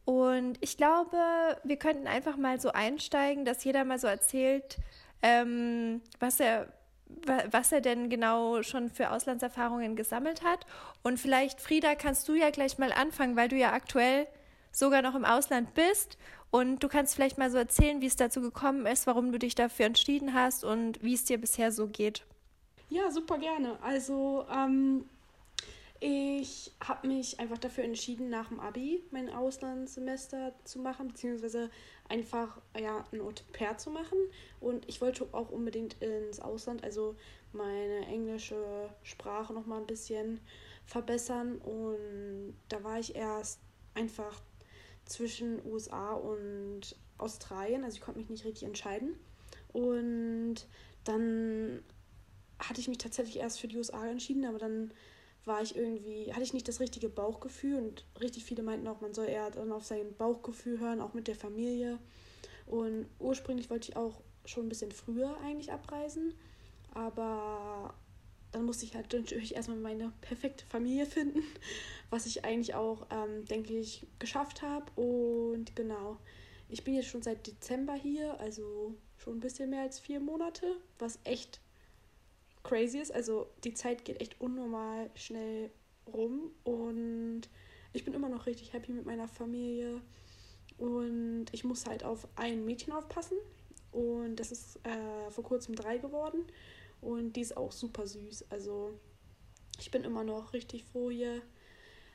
Und 0.09 0.57
ich 0.59 0.75
glaube, 0.75 1.17
wir 1.63 1.77
könnten 1.77 2.07
einfach 2.07 2.35
mal 2.35 2.59
so 2.59 2.71
einsteigen, 2.71 3.45
dass 3.45 3.63
jeder 3.63 3.85
mal 3.85 3.99
so 3.99 4.07
erzählt, 4.07 4.79
ähm, 5.21 6.01
was 6.19 6.39
er 6.39 6.73
was 7.51 7.71
er 7.71 7.81
denn 7.81 8.09
genau 8.09 8.63
schon 8.63 8.89
für 8.89 9.11
Auslandserfahrungen 9.11 9.95
gesammelt 9.95 10.43
hat. 10.43 10.65
Und 11.03 11.19
vielleicht, 11.19 11.61
Frieda, 11.61 11.93
kannst 11.93 12.27
du 12.27 12.33
ja 12.33 12.49
gleich 12.49 12.79
mal 12.79 12.91
anfangen, 12.91 13.35
weil 13.35 13.49
du 13.49 13.55
ja 13.55 13.71
aktuell 13.71 14.25
sogar 14.71 15.03
noch 15.03 15.13
im 15.13 15.25
Ausland 15.25 15.75
bist. 15.75 16.17
Und 16.49 16.79
du 16.79 16.87
kannst 16.87 17.13
vielleicht 17.13 17.37
mal 17.37 17.51
so 17.51 17.59
erzählen, 17.59 18.01
wie 18.01 18.07
es 18.07 18.15
dazu 18.15 18.41
gekommen 18.41 18.87
ist, 18.87 19.05
warum 19.05 19.31
du 19.31 19.37
dich 19.37 19.53
dafür 19.53 19.85
entschieden 19.85 20.33
hast 20.33 20.63
und 20.63 21.03
wie 21.03 21.13
es 21.13 21.23
dir 21.23 21.39
bisher 21.39 21.71
so 21.71 21.87
geht. 21.87 22.25
Ja, 22.89 23.11
super 23.11 23.37
gerne. 23.37 23.77
Also, 23.83 24.45
ähm, 24.51 25.05
ich 26.01 26.71
habe 26.79 27.07
mich 27.07 27.39
einfach 27.39 27.57
dafür 27.57 27.83
entschieden, 27.83 28.29
nach 28.29 28.47
dem 28.47 28.59
Abi 28.59 29.03
mein 29.11 29.29
Auslandssemester 29.29 30.53
zu 30.63 30.79
machen, 30.79 31.09
beziehungsweise 31.09 31.69
einfach 32.07 32.61
ja, 32.79 33.03
ein 33.11 33.19
Au 33.19 33.31
pair 33.51 33.77
zu 33.77 33.89
machen. 33.89 34.17
Und 34.61 34.87
ich 34.87 35.01
wollte 35.01 35.27
auch 35.33 35.49
unbedingt 35.49 36.01
ins 36.01 36.39
Ausland, 36.39 36.83
also 36.83 37.15
meine 37.51 38.05
englische 38.07 38.89
Sprache 39.03 39.53
noch 39.53 39.65
mal 39.65 39.79
ein 39.79 39.87
bisschen 39.87 40.39
verbessern. 40.85 41.57
Und 41.57 42.55
da 42.69 42.81
war 42.83 42.99
ich 42.99 43.15
erst 43.15 43.59
einfach 43.93 44.41
zwischen 45.05 45.65
USA 45.65 46.13
und 46.13 46.95
Australien, 47.17 47.83
also 47.83 47.97
ich 47.97 48.01
konnte 48.01 48.19
mich 48.19 48.29
nicht 48.29 48.45
richtig 48.45 48.63
entscheiden. 48.63 49.15
Und 49.73 50.65
dann 51.03 51.83
hatte 52.57 52.79
ich 52.79 52.87
mich 52.87 52.97
tatsächlich 52.99 53.37
erst 53.37 53.59
für 53.59 53.67
die 53.67 53.77
USA 53.77 54.07
entschieden, 54.07 54.45
aber 54.45 54.59
dann 54.59 54.91
war 55.49 55.61
ich 55.63 55.75
irgendwie, 55.75 56.31
hatte 56.31 56.43
ich 56.43 56.53
nicht 56.53 56.67
das 56.67 56.79
richtige 56.79 57.09
Bauchgefühl 57.09 57.75
und 57.75 58.05
richtig 58.21 58.45
viele 58.45 58.61
meinten 58.63 58.87
auch, 58.87 59.01
man 59.01 59.15
soll 59.15 59.27
eher 59.27 59.49
dann 59.49 59.71
auf 59.71 59.83
sein 59.83 60.15
Bauchgefühl 60.15 60.79
hören, 60.79 61.01
auch 61.01 61.15
mit 61.15 61.27
der 61.27 61.35
Familie. 61.35 61.97
Und 62.67 63.07
ursprünglich 63.17 63.69
wollte 63.71 63.89
ich 63.89 63.97
auch 63.97 64.21
schon 64.45 64.67
ein 64.67 64.69
bisschen 64.69 64.91
früher 64.91 65.35
eigentlich 65.43 65.71
abreisen, 65.71 66.35
aber 66.93 67.95
dann 68.51 68.65
musste 68.65 68.85
ich 68.85 68.95
halt 68.95 69.11
natürlich 69.11 69.55
erstmal 69.55 69.77
meine 69.77 70.13
perfekte 70.21 70.65
Familie 70.65 71.07
finden, 71.07 71.41
was 72.11 72.27
ich 72.27 72.45
eigentlich 72.45 72.75
auch, 72.75 73.07
ähm, 73.09 73.43
denke 73.45 73.73
ich, 73.73 74.05
geschafft 74.19 74.61
habe. 74.61 74.91
Und 75.01 75.75
genau, 75.75 76.17
ich 76.69 76.83
bin 76.83 76.93
jetzt 76.93 77.07
schon 77.07 77.23
seit 77.23 77.47
Dezember 77.47 77.95
hier, 77.95 78.39
also 78.39 78.93
schon 79.17 79.37
ein 79.37 79.41
bisschen 79.41 79.71
mehr 79.71 79.81
als 79.81 79.99
vier 79.99 80.19
Monate, 80.19 80.77
was 80.99 81.17
echt 81.23 81.59
crazy 82.69 82.99
ist. 82.99 83.11
Also 83.11 83.47
die 83.63 83.73
Zeit 83.73 84.05
geht 84.05 84.21
echt 84.21 84.39
unnormal 84.39 85.09
schnell 85.15 85.71
rum 86.07 86.51
und 86.63 87.41
ich 87.93 88.05
bin 88.05 88.13
immer 88.13 88.29
noch 88.29 88.45
richtig 88.45 88.73
happy 88.73 88.91
mit 88.91 89.05
meiner 89.05 89.27
Familie. 89.27 90.01
Und 90.77 91.47
ich 91.51 91.63
muss 91.63 91.85
halt 91.85 92.03
auf 92.03 92.27
ein 92.35 92.63
Mädchen 92.65 92.93
aufpassen. 92.93 93.37
Und 93.91 94.37
das 94.37 94.51
ist 94.51 94.79
äh, 94.85 95.31
vor 95.31 95.43
kurzem 95.43 95.75
drei 95.75 95.97
geworden. 95.97 96.45
Und 97.01 97.33
die 97.35 97.41
ist 97.41 97.57
auch 97.57 97.71
super 97.71 98.05
süß. 98.05 98.45
Also 98.49 98.97
ich 99.79 99.91
bin 99.91 100.03
immer 100.03 100.23
noch 100.23 100.53
richtig 100.53 100.85
froh, 100.85 101.09
hier 101.09 101.41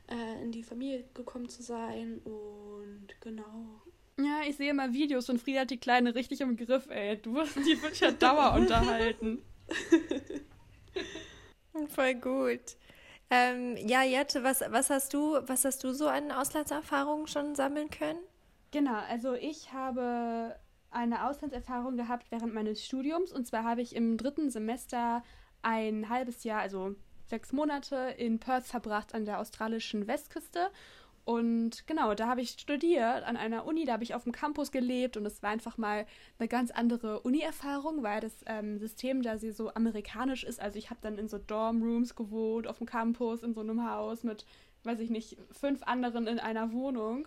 äh, 0.08 0.42
in 0.42 0.52
die 0.52 0.62
Familie 0.62 1.04
gekommen 1.14 1.48
zu 1.48 1.62
sein. 1.62 2.20
Und 2.24 3.08
genau. 3.20 3.82
Ja, 4.18 4.42
ich 4.48 4.56
sehe 4.56 4.72
mal 4.72 4.92
Videos 4.92 5.28
und 5.28 5.42
Frieda 5.42 5.62
hat 5.62 5.70
die 5.70 5.80
Kleine 5.80 6.14
richtig 6.14 6.40
im 6.40 6.56
Griff, 6.56 6.88
ey. 6.88 7.20
Du 7.20 7.34
wirst 7.34 7.56
die 7.56 7.82
wird 7.82 7.98
ja 7.98 8.12
Dauer 8.12 8.54
unterhalten. 8.54 9.42
Voll 11.88 12.14
gut. 12.14 12.76
Ähm, 13.30 13.76
ja, 13.76 14.02
Jette, 14.02 14.44
was, 14.44 14.62
was 14.68 14.90
hast 14.90 15.14
du, 15.14 15.38
was 15.46 15.64
hast 15.64 15.82
du 15.82 15.92
so 15.92 16.08
an 16.08 16.30
Auslandserfahrungen 16.30 17.26
schon 17.26 17.54
sammeln 17.54 17.90
können? 17.90 18.18
Genau, 18.70 18.98
also 19.08 19.34
ich 19.34 19.72
habe 19.72 20.56
eine 20.90 21.28
Auslandserfahrung 21.28 21.96
gehabt 21.96 22.30
während 22.30 22.54
meines 22.54 22.84
Studiums 22.84 23.32
und 23.32 23.46
zwar 23.46 23.64
habe 23.64 23.82
ich 23.82 23.96
im 23.96 24.16
dritten 24.16 24.50
Semester 24.50 25.22
ein 25.62 26.08
halbes 26.08 26.44
Jahr, 26.44 26.60
also 26.60 26.94
sechs 27.26 27.52
Monate 27.52 28.14
in 28.18 28.38
Perth 28.38 28.66
verbracht 28.66 29.14
an 29.14 29.24
der 29.24 29.40
australischen 29.40 30.06
Westküste 30.06 30.70
Und 31.24 31.86
genau, 31.86 32.14
da 32.14 32.26
habe 32.28 32.42
ich 32.42 32.50
studiert 32.50 33.24
an 33.24 33.38
einer 33.38 33.64
Uni, 33.64 33.86
da 33.86 33.94
habe 33.94 34.04
ich 34.04 34.14
auf 34.14 34.24
dem 34.24 34.32
Campus 34.32 34.70
gelebt 34.70 35.16
und 35.16 35.24
es 35.24 35.42
war 35.42 35.50
einfach 35.50 35.78
mal 35.78 36.04
eine 36.38 36.48
ganz 36.48 36.70
andere 36.70 37.20
Uni-Erfahrung, 37.20 38.02
weil 38.02 38.20
das 38.20 38.44
ähm, 38.44 38.78
System 38.78 39.22
da 39.22 39.38
sie 39.38 39.50
so 39.50 39.72
amerikanisch 39.72 40.44
ist. 40.44 40.60
Also 40.60 40.78
ich 40.78 40.90
habe 40.90 41.00
dann 41.00 41.16
in 41.16 41.28
so 41.28 41.38
Dorm-Rooms 41.38 42.14
gewohnt, 42.14 42.66
auf 42.66 42.76
dem 42.76 42.86
Campus, 42.86 43.42
in 43.42 43.54
so 43.54 43.60
einem 43.60 43.88
Haus 43.90 44.22
mit, 44.22 44.44
weiß 44.82 45.00
ich 45.00 45.08
nicht, 45.08 45.38
fünf 45.50 45.82
anderen 45.84 46.26
in 46.26 46.38
einer 46.38 46.72
Wohnung. 46.72 47.26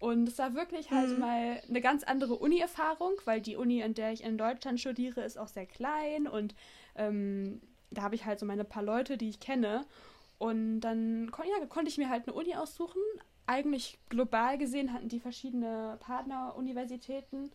Und 0.00 0.28
es 0.28 0.38
war 0.38 0.54
wirklich 0.54 0.90
halt 0.90 1.10
mhm. 1.10 1.20
mal 1.20 1.62
eine 1.68 1.80
ganz 1.80 2.02
andere 2.02 2.34
Uni-Erfahrung, 2.34 3.12
weil 3.26 3.40
die 3.40 3.56
Uni, 3.56 3.80
in 3.80 3.94
der 3.94 4.12
ich 4.12 4.24
in 4.24 4.38
Deutschland 4.38 4.80
studiere, 4.80 5.22
ist 5.22 5.38
auch 5.38 5.48
sehr 5.48 5.66
klein 5.66 6.26
und 6.26 6.54
ähm, 6.96 7.60
da 7.90 8.02
habe 8.02 8.16
ich 8.16 8.24
halt 8.24 8.40
so 8.40 8.46
meine 8.46 8.64
paar 8.64 8.82
Leute, 8.82 9.16
die 9.16 9.28
ich 9.28 9.40
kenne. 9.40 9.86
Und 10.38 10.80
dann 10.80 11.30
kon 11.30 11.46
ja, 11.46 11.64
konnte 11.66 11.88
ich 11.88 11.96
mir 11.96 12.10
halt 12.10 12.26
eine 12.26 12.34
Uni 12.34 12.54
aussuchen, 12.56 13.00
eigentlich 13.46 13.98
global 14.08 14.58
gesehen 14.58 14.92
hatten 14.92 15.08
die 15.08 15.20
verschiedene 15.20 15.98
Partneruniversitäten, 16.00 17.50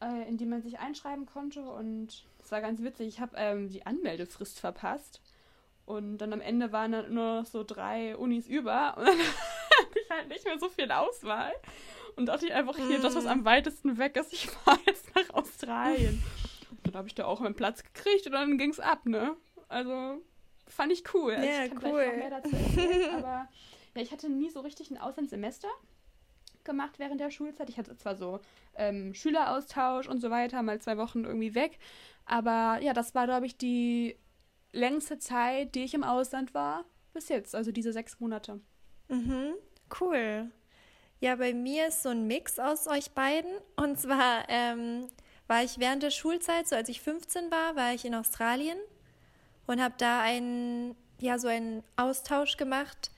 äh, 0.00 0.28
in 0.28 0.36
die 0.36 0.46
man 0.46 0.62
sich 0.62 0.78
einschreiben 0.78 1.26
konnte. 1.26 1.62
Und 1.62 2.24
es 2.42 2.50
war 2.50 2.60
ganz 2.60 2.82
witzig. 2.82 3.08
Ich 3.08 3.20
habe 3.20 3.36
ähm, 3.36 3.68
die 3.68 3.86
Anmeldefrist 3.86 4.60
verpasst. 4.60 5.20
Und 5.84 6.18
dann 6.18 6.32
am 6.32 6.40
Ende 6.40 6.72
waren 6.72 6.92
dann 6.92 7.12
nur 7.12 7.40
noch 7.40 7.46
so 7.46 7.64
drei 7.64 8.16
Unis 8.16 8.46
über. 8.46 8.96
Und 8.98 9.06
dann 9.06 9.18
hatte 9.18 9.98
ich 10.00 10.10
halt 10.10 10.28
nicht 10.28 10.44
mehr 10.44 10.58
so 10.58 10.68
viel 10.68 10.90
Auswahl. 10.90 11.52
Und 12.16 12.26
dachte 12.26 12.46
ich 12.46 12.52
einfach, 12.52 12.76
hier, 12.76 13.00
das, 13.00 13.14
was 13.14 13.26
am 13.26 13.44
weitesten 13.44 13.98
weg 13.98 14.16
ist, 14.16 14.32
ich 14.32 14.46
fahre 14.46 14.80
jetzt 14.86 15.14
nach 15.14 15.34
Australien. 15.34 16.22
Und 16.70 16.86
dann 16.86 16.94
habe 16.94 17.08
ich 17.08 17.14
da 17.14 17.24
auch 17.24 17.40
meinen 17.40 17.54
Platz 17.54 17.82
gekriegt 17.82 18.26
und 18.26 18.32
dann 18.32 18.58
ging 18.58 18.70
es 18.70 18.80
ab, 18.80 19.06
ne? 19.06 19.36
Also 19.68 20.20
fand 20.66 20.92
ich 20.92 21.04
cool. 21.14 21.34
Also 21.34 21.48
ja, 21.48 21.64
ich 21.64 21.70
kann 21.70 21.92
cool. 21.92 22.06
noch 22.06 22.16
mehr 22.16 22.30
dazu 22.30 22.56
erzählen, 22.56 23.14
aber 23.16 23.48
ja, 23.94 24.02
ich 24.02 24.12
hatte 24.12 24.28
nie 24.28 24.50
so 24.50 24.60
richtig 24.60 24.90
ein 24.90 24.98
Auslandssemester 24.98 25.68
gemacht 26.64 26.98
während 26.98 27.20
der 27.20 27.30
Schulzeit. 27.30 27.68
Ich 27.68 27.78
hatte 27.78 27.96
zwar 27.96 28.16
so 28.16 28.40
ähm, 28.76 29.14
Schüleraustausch 29.14 30.08
und 30.08 30.20
so 30.20 30.30
weiter, 30.30 30.62
mal 30.62 30.80
zwei 30.80 30.96
Wochen 30.96 31.24
irgendwie 31.24 31.54
weg. 31.54 31.78
Aber 32.24 32.78
ja, 32.80 32.92
das 32.92 33.14
war, 33.14 33.26
glaube 33.26 33.46
ich, 33.46 33.56
die 33.56 34.16
längste 34.72 35.18
Zeit, 35.18 35.74
die 35.74 35.84
ich 35.84 35.94
im 35.94 36.04
Ausland 36.04 36.54
war, 36.54 36.84
bis 37.12 37.28
jetzt, 37.28 37.54
also 37.54 37.72
diese 37.72 37.92
sechs 37.92 38.20
Monate. 38.20 38.60
Mhm, 39.08 39.54
cool. 40.00 40.50
Ja, 41.20 41.36
bei 41.36 41.52
mir 41.52 41.88
ist 41.88 42.02
so 42.02 42.08
ein 42.08 42.26
Mix 42.26 42.58
aus 42.58 42.88
euch 42.88 43.12
beiden. 43.12 43.52
Und 43.76 44.00
zwar 44.00 44.48
ähm, 44.48 45.08
war 45.46 45.62
ich 45.62 45.78
während 45.78 46.02
der 46.02 46.10
Schulzeit, 46.10 46.66
so 46.66 46.74
als 46.74 46.88
ich 46.88 47.00
15 47.00 47.50
war, 47.50 47.76
war 47.76 47.92
ich 47.92 48.04
in 48.04 48.14
Australien 48.14 48.78
und 49.66 49.80
habe 49.80 49.94
da 49.98 50.20
einen, 50.22 50.96
ja, 51.20 51.38
so 51.38 51.48
einen 51.48 51.84
Austausch 51.96 52.56
gemacht 52.56 53.11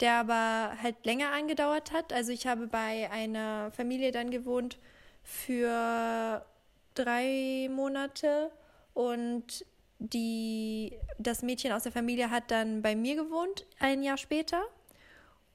der 0.00 0.14
aber 0.14 0.76
halt 0.82 1.04
länger 1.04 1.32
angedauert 1.32 1.92
hat. 1.92 2.12
Also 2.12 2.32
ich 2.32 2.46
habe 2.46 2.66
bei 2.66 3.10
einer 3.10 3.70
Familie 3.72 4.12
dann 4.12 4.30
gewohnt 4.30 4.78
für 5.22 6.44
drei 6.94 7.68
Monate 7.70 8.50
und 8.94 9.64
die, 9.98 10.96
das 11.18 11.42
Mädchen 11.42 11.72
aus 11.72 11.82
der 11.82 11.92
Familie 11.92 12.30
hat 12.30 12.50
dann 12.50 12.82
bei 12.82 12.94
mir 12.94 13.16
gewohnt, 13.16 13.66
ein 13.78 14.02
Jahr 14.02 14.16
später. 14.16 14.62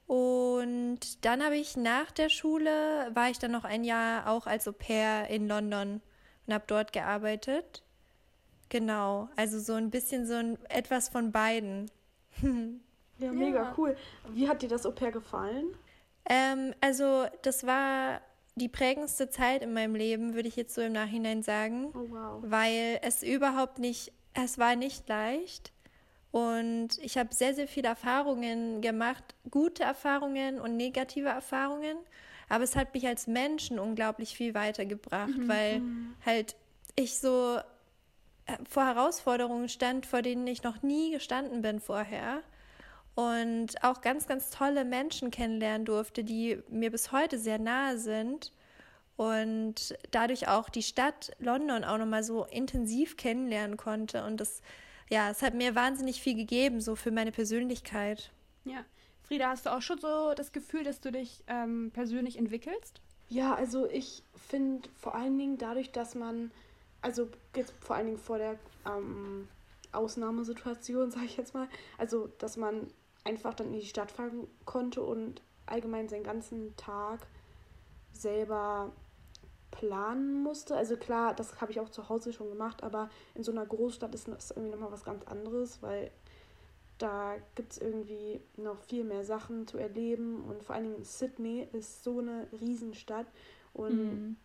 Und 0.06 1.24
dann 1.24 1.42
habe 1.42 1.56
ich 1.56 1.76
nach 1.76 2.10
der 2.10 2.28
Schule, 2.28 3.10
war 3.14 3.30
ich 3.30 3.38
dann 3.38 3.52
noch 3.52 3.64
ein 3.64 3.84
Jahr 3.84 4.28
auch 4.28 4.46
als 4.46 4.68
Au 4.68 4.72
pair 4.72 5.28
in 5.30 5.48
London 5.48 6.02
und 6.46 6.54
habe 6.54 6.64
dort 6.66 6.92
gearbeitet. 6.92 7.82
Genau, 8.68 9.28
also 9.36 9.58
so 9.60 9.74
ein 9.74 9.90
bisschen 9.90 10.26
so 10.26 10.34
ein 10.34 10.58
etwas 10.68 11.08
von 11.08 11.32
beiden. 11.32 11.90
Ja, 13.18 13.32
mega 13.32 13.62
ja. 13.62 13.74
cool. 13.76 13.96
Wie 14.30 14.48
hat 14.48 14.62
dir 14.62 14.68
das 14.68 14.86
Au 14.86 14.90
pair 14.90 15.12
gefallen? 15.12 15.76
Ähm, 16.28 16.74
also, 16.80 17.26
das 17.42 17.66
war 17.66 18.20
die 18.56 18.68
prägendste 18.68 19.28
Zeit 19.30 19.62
in 19.62 19.72
meinem 19.72 19.94
Leben, 19.94 20.34
würde 20.34 20.48
ich 20.48 20.56
jetzt 20.56 20.74
so 20.74 20.80
im 20.80 20.92
Nachhinein 20.92 21.42
sagen. 21.42 21.86
Oh, 21.94 22.06
wow. 22.10 22.42
Weil 22.42 23.00
es 23.02 23.22
überhaupt 23.22 23.78
nicht, 23.78 24.12
es 24.32 24.58
war 24.58 24.76
nicht 24.76 25.08
leicht. 25.08 25.72
Und 26.30 26.98
ich 27.00 27.16
habe 27.16 27.32
sehr, 27.32 27.54
sehr 27.54 27.68
viele 27.68 27.88
Erfahrungen 27.88 28.80
gemacht, 28.80 29.22
gute 29.50 29.84
Erfahrungen 29.84 30.60
und 30.60 30.76
negative 30.76 31.28
Erfahrungen. 31.28 31.96
Aber 32.48 32.64
es 32.64 32.76
hat 32.76 32.92
mich 32.94 33.06
als 33.06 33.26
Menschen 33.26 33.78
unglaublich 33.78 34.36
viel 34.36 34.54
weitergebracht, 34.54 35.36
mhm. 35.36 35.48
weil 35.48 35.80
mhm. 35.80 36.14
halt 36.26 36.56
ich 36.96 37.18
so 37.18 37.58
äh, 38.46 38.56
vor 38.68 38.84
Herausforderungen 38.84 39.68
stand, 39.68 40.06
vor 40.06 40.22
denen 40.22 40.46
ich 40.46 40.62
noch 40.62 40.82
nie 40.82 41.12
gestanden 41.12 41.62
bin 41.62 41.80
vorher 41.80 42.42
und 43.14 43.82
auch 43.82 44.00
ganz, 44.00 44.26
ganz 44.26 44.50
tolle 44.50 44.84
Menschen 44.84 45.30
kennenlernen 45.30 45.84
durfte, 45.84 46.24
die 46.24 46.58
mir 46.68 46.90
bis 46.90 47.12
heute 47.12 47.38
sehr 47.38 47.58
nahe 47.58 47.98
sind 47.98 48.52
und 49.16 49.96
dadurch 50.10 50.48
auch 50.48 50.68
die 50.68 50.82
Stadt 50.82 51.30
London 51.38 51.84
auch 51.84 51.98
nochmal 51.98 52.24
so 52.24 52.44
intensiv 52.44 53.16
kennenlernen 53.16 53.76
konnte 53.76 54.24
und 54.24 54.40
das, 54.40 54.62
ja, 55.08 55.30
es 55.30 55.42
hat 55.42 55.54
mir 55.54 55.74
wahnsinnig 55.74 56.20
viel 56.20 56.34
gegeben, 56.34 56.80
so 56.80 56.96
für 56.96 57.12
meine 57.12 57.30
Persönlichkeit. 57.30 58.32
Ja. 58.64 58.84
Frieda, 59.22 59.48
hast 59.48 59.66
du 59.66 59.72
auch 59.72 59.80
schon 59.80 59.98
so 59.98 60.34
das 60.34 60.52
Gefühl, 60.52 60.84
dass 60.84 61.00
du 61.00 61.10
dich 61.10 61.44
ähm, 61.46 61.90
persönlich 61.94 62.36
entwickelst? 62.36 63.00
Ja, 63.30 63.54
also 63.54 63.88
ich 63.88 64.22
finde 64.48 64.88
vor 64.96 65.14
allen 65.14 65.38
Dingen 65.38 65.56
dadurch, 65.56 65.92
dass 65.92 66.14
man, 66.14 66.50
also 67.00 67.28
jetzt 67.56 67.72
vor 67.80 67.96
allen 67.96 68.06
Dingen 68.06 68.18
vor 68.18 68.36
der 68.36 68.58
ähm, 68.86 69.48
Ausnahmesituation, 69.92 71.10
sage 71.12 71.24
ich 71.24 71.36
jetzt 71.36 71.54
mal, 71.54 71.68
also 71.96 72.28
dass 72.38 72.56
man 72.56 72.88
einfach 73.24 73.54
dann 73.54 73.68
in 73.68 73.80
die 73.80 73.86
Stadt 73.86 74.10
fahren 74.10 74.46
konnte 74.64 75.02
und 75.02 75.42
allgemein 75.66 76.08
seinen 76.08 76.24
ganzen 76.24 76.76
Tag 76.76 77.26
selber 78.12 78.92
planen 79.70 80.42
musste. 80.42 80.76
Also 80.76 80.96
klar, 80.96 81.34
das 81.34 81.60
habe 81.60 81.72
ich 81.72 81.80
auch 81.80 81.88
zu 81.88 82.08
Hause 82.08 82.32
schon 82.32 82.48
gemacht, 82.48 82.82
aber 82.82 83.10
in 83.34 83.42
so 83.42 83.50
einer 83.50 83.66
Großstadt 83.66 84.14
ist 84.14 84.28
das 84.28 84.50
irgendwie 84.50 84.72
nochmal 84.72 84.92
was 84.92 85.04
ganz 85.04 85.24
anderes, 85.24 85.82
weil 85.82 86.10
da 86.98 87.34
gibt 87.56 87.72
es 87.72 87.78
irgendwie 87.78 88.40
noch 88.56 88.78
viel 88.78 89.02
mehr 89.02 89.24
Sachen 89.24 89.66
zu 89.66 89.78
erleben 89.78 90.44
und 90.44 90.62
vor 90.62 90.76
allen 90.76 90.84
Dingen 90.84 91.04
Sydney 91.04 91.68
ist 91.72 92.04
so 92.04 92.20
eine 92.20 92.46
Riesenstadt 92.60 93.26
und 93.72 93.96
mhm. 93.96 94.36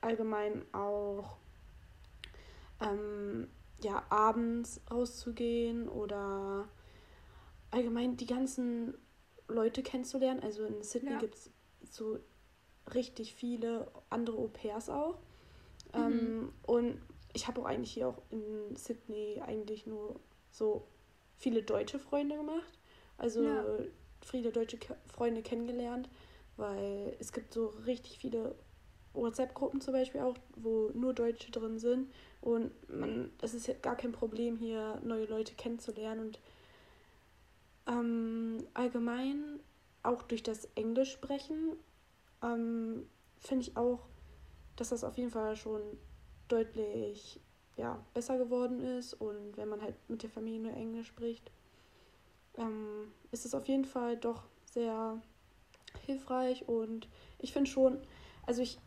allgemein 0.00 0.64
auch 0.72 1.36
ähm, 2.80 3.48
ja, 3.82 4.02
abends 4.08 4.80
rauszugehen 4.90 5.88
oder 5.88 6.66
allgemein 7.74 8.16
die 8.16 8.26
ganzen 8.26 8.94
Leute 9.48 9.82
kennenzulernen. 9.82 10.40
Also 10.42 10.64
in 10.64 10.82
Sydney 10.82 11.12
ja. 11.12 11.18
gibt 11.18 11.34
es 11.34 11.50
so 11.90 12.18
richtig 12.94 13.34
viele 13.34 13.90
andere 14.10 14.38
Au 14.38 14.48
pairs 14.48 14.88
auch. 14.88 15.18
Mhm. 15.94 16.00
Ähm, 16.00 16.52
und 16.66 17.00
ich 17.32 17.46
habe 17.48 17.60
auch 17.60 17.66
eigentlich 17.66 17.92
hier 17.92 18.08
auch 18.08 18.22
in 18.30 18.76
Sydney 18.76 19.40
eigentlich 19.44 19.86
nur 19.86 20.20
so 20.50 20.86
viele 21.36 21.62
deutsche 21.62 21.98
Freunde 21.98 22.36
gemacht. 22.36 22.78
Also 23.18 23.42
ja. 23.42 23.64
viele 24.20 24.50
deutsche 24.50 24.78
Ke 24.78 24.96
Freunde 25.06 25.42
kennengelernt, 25.42 26.08
weil 26.56 27.16
es 27.18 27.32
gibt 27.32 27.52
so 27.52 27.66
richtig 27.86 28.18
viele 28.18 28.54
WhatsApp-Gruppen 29.14 29.80
zum 29.80 29.94
Beispiel 29.94 30.20
auch, 30.20 30.36
wo 30.56 30.90
nur 30.94 31.12
Deutsche 31.12 31.50
drin 31.50 31.78
sind. 31.78 32.12
Und 32.40 32.72
man, 32.88 33.30
es 33.42 33.54
ist 33.54 33.82
gar 33.82 33.96
kein 33.96 34.12
Problem, 34.12 34.56
hier 34.56 35.00
neue 35.04 35.26
Leute 35.26 35.54
kennenzulernen. 35.54 36.20
Und 36.20 36.40
ähm, 37.86 38.66
allgemein, 38.74 39.60
auch 40.02 40.22
durch 40.22 40.42
das 40.42 40.66
Englisch 40.74 41.12
sprechen, 41.12 41.76
ähm, 42.42 43.06
finde 43.40 43.62
ich 43.62 43.76
auch, 43.76 44.00
dass 44.76 44.90
das 44.90 45.04
auf 45.04 45.16
jeden 45.16 45.30
Fall 45.30 45.56
schon 45.56 45.80
deutlich 46.48 47.40
ja, 47.76 48.04
besser 48.12 48.38
geworden 48.38 48.80
ist. 48.80 49.14
Und 49.14 49.56
wenn 49.56 49.68
man 49.68 49.82
halt 49.82 49.94
mit 50.08 50.22
der 50.22 50.30
Familie 50.30 50.60
nur 50.60 50.72
Englisch 50.72 51.08
spricht, 51.08 51.50
ähm, 52.56 53.12
ist 53.32 53.44
es 53.44 53.54
auf 53.54 53.66
jeden 53.66 53.84
Fall 53.84 54.16
doch 54.16 54.44
sehr 54.64 55.20
hilfreich. 56.06 56.68
Und 56.68 57.08
ich 57.38 57.52
finde 57.52 57.70
schon, 57.70 57.98
also 58.46 58.62
ich 58.62 58.78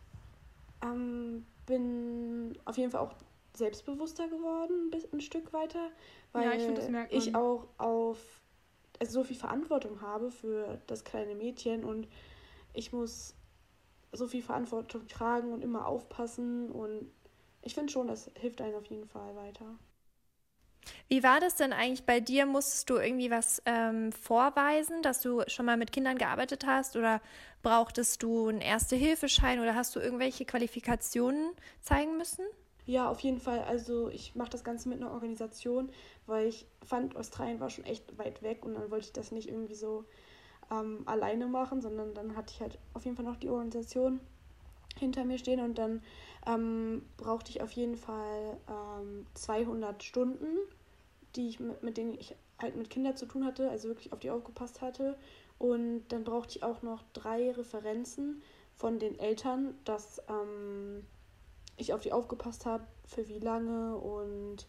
ähm, 0.81 1.45
bin 1.65 2.57
auf 2.65 2.77
jeden 2.77 2.91
Fall 2.91 3.01
auch 3.01 3.15
selbstbewusster 3.55 4.27
geworden, 4.27 4.91
ein 5.11 5.21
Stück 5.21 5.51
weiter, 5.51 5.89
weil 6.31 6.45
ja, 6.45 7.05
ich, 7.09 7.27
ich 7.27 7.35
auch 7.35 7.67
auf 7.79 8.19
also 8.99 9.21
so 9.21 9.23
viel 9.23 9.37
Verantwortung 9.37 10.01
habe 10.01 10.31
für 10.31 10.81
das 10.87 11.03
kleine 11.03 11.35
Mädchen 11.35 11.83
und 11.83 12.07
ich 12.73 12.91
muss 12.93 13.35
so 14.11 14.27
viel 14.27 14.41
Verantwortung 14.41 15.07
tragen 15.07 15.51
und 15.53 15.63
immer 15.63 15.87
aufpassen 15.87 16.71
und 16.71 17.11
ich 17.61 17.73
finde 17.73 17.91
schon, 17.91 18.07
das 18.07 18.31
hilft 18.39 18.61
einem 18.61 18.75
auf 18.75 18.85
jeden 18.85 19.07
Fall 19.07 19.35
weiter. 19.35 19.77
Wie 21.09 21.23
war 21.23 21.39
das 21.39 21.55
denn 21.55 21.73
eigentlich 21.73 22.05
bei 22.05 22.19
dir? 22.19 22.45
Musstest 22.45 22.89
du 22.89 22.97
irgendwie 22.97 23.31
was 23.31 23.61
ähm, 23.65 24.11
vorweisen, 24.11 25.01
dass 25.01 25.21
du 25.21 25.43
schon 25.47 25.65
mal 25.65 25.77
mit 25.77 25.91
Kindern 25.91 26.17
gearbeitet 26.17 26.65
hast 26.65 26.95
oder 26.95 27.21
brauchtest 27.63 28.23
du 28.23 28.47
einen 28.47 28.61
Erste-Hilfeschein 28.61 29.59
oder 29.59 29.75
hast 29.75 29.95
du 29.95 29.99
irgendwelche 29.99 30.45
Qualifikationen 30.45 31.51
zeigen 31.81 32.17
müssen? 32.17 32.45
Ja, 32.88 33.10
auf 33.10 33.20
jeden 33.20 33.39
Fall. 33.39 33.60
Also 33.65 34.08
ich 34.08 34.34
mache 34.36 34.50
das 34.50 34.63
Ganze 34.63 34.88
mit 34.88 35.01
einer 35.01 35.12
Organisation, 35.12 35.89
weil 36.25 36.48
ich 36.48 36.65
fand, 36.86 37.17
Australien 37.17 37.60
war 37.60 37.70
schon 37.70 37.84
echt 37.84 38.17
weit 38.17 38.41
weg 38.41 38.63
und 38.65 38.75
dann 38.75 38.89
wollte 38.89 39.08
ich 39.08 39.12
das 39.13 39.32
nicht 39.34 39.50
irgendwie 39.50 39.75
so 39.75 40.06
ähm, 40.72 41.03
alleine 41.06 41.48
machen, 41.48 41.82
sondern 41.82 42.13
dann 42.13 42.38
hatte 42.38 42.53
ich 42.53 42.62
halt 42.62 42.79
auf 42.94 43.03
jeden 43.03 43.17
Fall 43.17 43.25
noch 43.25 43.36
die 43.36 43.50
Organisation 43.50 44.22
hinter 44.98 45.25
mir 45.25 45.38
stehen 45.38 45.60
und 45.60 45.77
dann 45.77 46.01
ähm, 46.48 47.03
brauchte 47.17 47.51
ich 47.51 47.62
auf 47.62 47.74
jeden 47.74 47.98
Fall 47.98 48.58
ähm, 48.70 49.27
200 49.34 50.01
Stunden, 50.01 50.48
die 51.36 51.50
ich 51.50 51.60
mit, 51.60 51.84
mit 51.84 51.98
denen 51.98 52.13
ich 52.13 52.36
halt 52.58 52.77
mit 52.77 52.89
Kindern 52.89 53.17
zu 53.17 53.25
tun 53.25 53.46
hatte, 53.46 53.70
also 53.70 53.89
wirklich 53.89 54.13
auf 54.13 54.20
die 54.20 54.32
aufgepasst 54.32 54.82
hatte. 54.82 55.17
Und 55.60 56.08
dann 56.08 56.24
brauchte 56.24 56.58
ich 56.58 56.63
auch 56.63 56.84
noch 56.84 57.03
drei 57.12 57.51
Referenzen 57.51 58.41
von 58.77 58.98
den 58.98 59.20
Eltern, 59.20 59.75
dass 59.84 60.22
ähm, 60.29 61.03
ich 61.77 61.93
auf 61.93 62.01
die 62.01 62.12
aufgepasst 62.12 62.65
habe, 62.65 62.86
für 63.05 63.27
wie 63.29 63.39
lange 63.39 63.96
und 63.96 64.67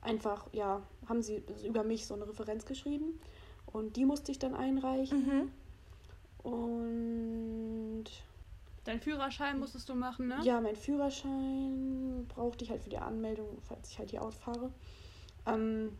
einfach, 0.00 0.46
ja, 0.52 0.82
haben 1.08 1.22
sie 1.22 1.42
über 1.64 1.82
mich 1.82 2.06
so 2.06 2.14
eine 2.14 2.26
Referenz 2.26 2.64
geschrieben. 2.64 3.20
Und 3.66 3.96
die 3.96 4.04
musste 4.04 4.32
ich 4.32 4.38
dann 4.38 4.54
einreichen. 4.54 5.50
Mhm. 6.44 6.50
Und. 6.50 8.04
Dein 8.84 9.00
Führerschein 9.00 9.58
musstest 9.58 9.88
du 9.88 9.96
machen, 9.96 10.28
ne? 10.28 10.38
Ja, 10.44 10.60
mein 10.60 10.76
Führerschein 10.76 12.24
brauchte 12.28 12.64
ich 12.64 12.70
halt 12.70 12.82
für 12.82 12.88
die 12.88 12.98
Anmeldung, 12.98 13.58
falls 13.62 13.90
ich 13.90 13.98
halt 13.98 14.10
hier 14.10 14.22
ausfahre. 14.22 14.70
Ähm, 15.44 15.98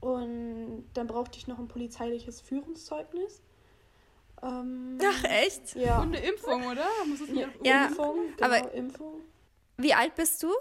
und 0.00 0.84
dann 0.92 1.06
brauchte 1.06 1.38
ich 1.38 1.48
noch 1.48 1.58
ein 1.58 1.66
polizeiliches 1.66 2.42
Führungszeugnis. 2.42 3.40
Ähm, 4.42 4.98
Ach, 5.02 5.24
echt? 5.24 5.74
Ja. 5.76 6.02
Und 6.02 6.14
eine 6.14 6.20
Impfung, 6.20 6.66
oder? 6.66 6.86
Muss 7.06 7.22
es 7.22 7.30
ja, 7.64 7.86
Impfung, 7.86 8.16
genau, 8.36 8.46
aber 8.46 8.74
Impfung. 8.74 9.14
Wie 9.78 9.94
alt 9.94 10.14
bist 10.16 10.42
du? 10.42 10.52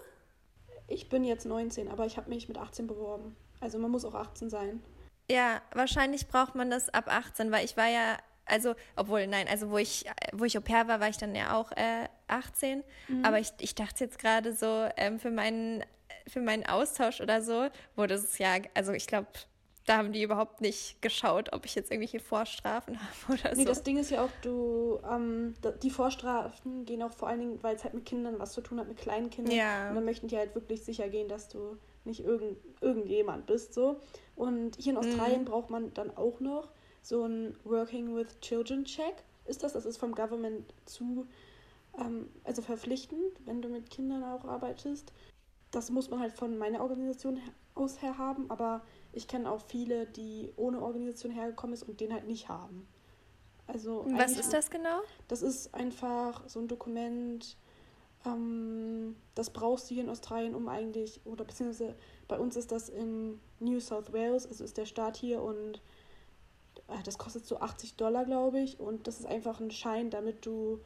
Ich 0.88 1.10
bin 1.10 1.24
jetzt 1.24 1.46
19, 1.46 1.90
aber 1.90 2.06
ich 2.06 2.18
habe 2.18 2.30
mich 2.30 2.48
mit 2.48 2.58
18 2.58 2.88
beworben. 2.88 3.36
Also 3.60 3.80
man 3.80 3.92
muss 3.92 4.06
auch 4.06 4.14
18 4.14 4.50
sein. 4.50 4.82
Ja, 5.30 5.62
wahrscheinlich 5.74 6.28
braucht 6.28 6.56
man 6.56 6.70
das 6.70 6.90
ab 6.90 7.08
18, 7.08 7.52
weil 7.52 7.66
ich 7.66 7.76
war 7.76 7.88
ja, 7.88 8.18
also, 8.46 8.76
obwohl, 8.96 9.28
nein, 9.28 9.48
also 9.50 9.70
wo 9.72 9.78
ich, 9.78 10.06
wo 10.32 10.46
ich 10.46 10.58
Au 10.58 10.62
pair 10.62 10.88
war, 10.88 11.00
war 11.00 11.10
ich 11.10 11.18
dann 11.18 11.36
ja 11.36 11.58
auch 11.58 11.72
äh, 11.74 12.08
18. 12.28 12.84
Mhm. 13.08 13.26
Aber 13.26 13.40
ich, 13.40 13.52
ich 13.60 13.76
dachte 13.76 14.06
jetzt 14.06 14.20
gerade 14.20 14.54
so, 14.54 14.88
ähm, 14.96 15.20
für 15.20 15.32
meinen 15.32 15.84
für 16.28 16.42
meinen 16.42 16.66
Austausch 16.66 17.22
oder 17.22 17.42
so 17.42 17.70
wurde 17.96 18.16
es 18.16 18.38
ja, 18.38 18.58
also 18.74 18.92
ich 18.92 19.08
glaube, 19.08 19.28
da 19.88 19.98
haben 19.98 20.12
die 20.12 20.22
überhaupt 20.22 20.60
nicht 20.60 21.02
geschaut, 21.02 21.54
ob 21.54 21.66
ich 21.66 21.74
jetzt 21.74 21.90
irgendwelche 21.90 22.20
Vorstrafen 22.20 23.00
habe 23.28 23.40
oder 23.40 23.56
nee, 23.56 23.64
so. 23.64 23.70
das 23.70 23.84
Ding 23.84 23.98
ist 23.98 24.12
ja 24.12 24.24
auch, 24.24 24.30
du, 24.42 25.00
ähm, 25.10 25.56
die 25.82 25.90
Vorstrafen 25.90 26.86
gehen 26.86 27.02
auch 27.02 27.14
vor 27.14 27.30
allen 27.30 27.40
Dingen, 27.40 27.64
weil 27.64 27.76
es 27.76 27.84
halt 27.84 27.94
mit 27.94 28.06
Kindern 28.06 28.38
was 28.38 28.52
zu 28.52 28.62
tun 28.62 28.80
hat, 28.80 28.88
mit 28.88 28.98
kleinen 28.98 29.30
Kindern. 29.30 29.56
Ja. 29.56 29.90
Und 29.90 29.96
dann 29.96 30.06
möchten 30.06 30.28
die 30.28 30.38
halt 30.38 30.54
wirklich 30.56 30.84
sicher 30.84 31.08
gehen, 31.08 31.30
dass 31.30 31.48
du 31.48 31.78
nicht 32.04 32.20
irgend, 32.20 32.58
irgendjemand 32.82 33.46
bist, 33.46 33.74
so. 33.74 34.00
Und 34.36 34.76
hier 34.76 34.92
in 34.92 34.98
Australien 34.98 35.42
mhm. 35.42 35.46
braucht 35.46 35.70
man 35.70 35.94
dann 35.94 36.16
auch 36.16 36.40
noch 36.42 36.70
so 37.02 37.24
ein 37.24 37.56
Working 37.64 38.14
with 38.16 38.40
Children 38.42 38.84
Check. 38.84 39.16
Ist 39.46 39.64
das? 39.64 39.74
Das 39.74 39.86
ist 39.86 39.98
vom 39.98 40.14
Government 40.14 40.74
zu, 40.86 41.26
ähm, 41.98 42.28
also 42.44 42.62
verpflichtend, 42.62 43.40
wenn 43.46 43.62
du 43.62 43.70
mit 43.70 43.90
Kindern 43.90 44.24
auch 44.24 44.44
arbeitest 44.44 45.14
das 45.72 45.90
muss 45.90 46.10
man 46.10 46.20
halt 46.20 46.34
von 46.34 46.58
meiner 46.58 46.82
Organisation 46.82 47.40
aus 47.76 48.02
her 48.02 48.18
haben, 48.18 48.50
aber 48.50 48.82
ich 49.14 49.28
kenne 49.28 49.50
auch 49.50 49.62
viele, 49.62 50.06
die 50.06 50.52
ohne 50.56 50.82
Organisation 50.82 51.32
hergekommen 51.32 51.74
ist 51.74 51.84
und 51.84 52.00
den 52.00 52.14
halt 52.14 52.28
nicht 52.28 52.50
haben. 52.50 52.88
Also 53.68 54.06
Was 54.10 54.38
ist 54.38 54.54
das 54.54 54.70
genau? 54.70 55.02
Das 55.28 55.42
ist 55.42 55.74
einfach 55.74 56.48
so 56.48 56.60
ein 56.60 56.68
Dokument, 56.68 57.58
ähm, 58.26 59.16
das 59.36 59.50
brauchst 59.50 59.90
du 59.90 59.96
hier 59.96 60.04
in 60.04 60.10
Australien, 60.10 60.56
um 60.56 60.70
eigentlich, 60.70 61.20
oder 61.26 61.44
beziehungsweise 61.44 61.96
bei 62.28 62.40
uns 62.40 62.56
ist 62.56 62.72
das 62.72 62.90
in 62.90 63.40
New 63.60 63.80
South 63.80 64.14
Wales, 64.14 64.48
also 64.48 64.64
ist 64.64 64.78
der 64.78 64.86
Staat 64.86 65.18
hier 65.18 65.42
und 65.42 65.82
äh, 66.88 67.04
das 67.04 67.18
kostet 67.18 67.46
so 67.46 67.60
80 67.60 67.96
Dollar, 67.96 68.26
glaube 68.26 68.60
ich, 68.60 68.80
und 68.80 69.08
das 69.08 69.20
ist 69.20 69.26
einfach 69.26 69.60
ein 69.60 69.72
Schein, 69.72 70.10
damit 70.10 70.46
du 70.46 70.80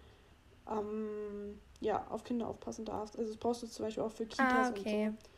ähm, 0.70 1.60
ja, 1.80 2.06
auf 2.10 2.24
Kinder 2.24 2.48
aufpassen 2.48 2.86
darfst. 2.86 3.18
Also 3.18 3.32
das 3.32 3.38
brauchst 3.38 3.64
du 3.64 3.68
zum 3.68 3.86
Beispiel 3.86 4.04
auch 4.04 4.12
für 4.12 4.26
Kitas 4.26 4.68
ah, 4.68 4.70
okay. 4.70 5.08
und 5.08 5.20
so. 5.20 5.31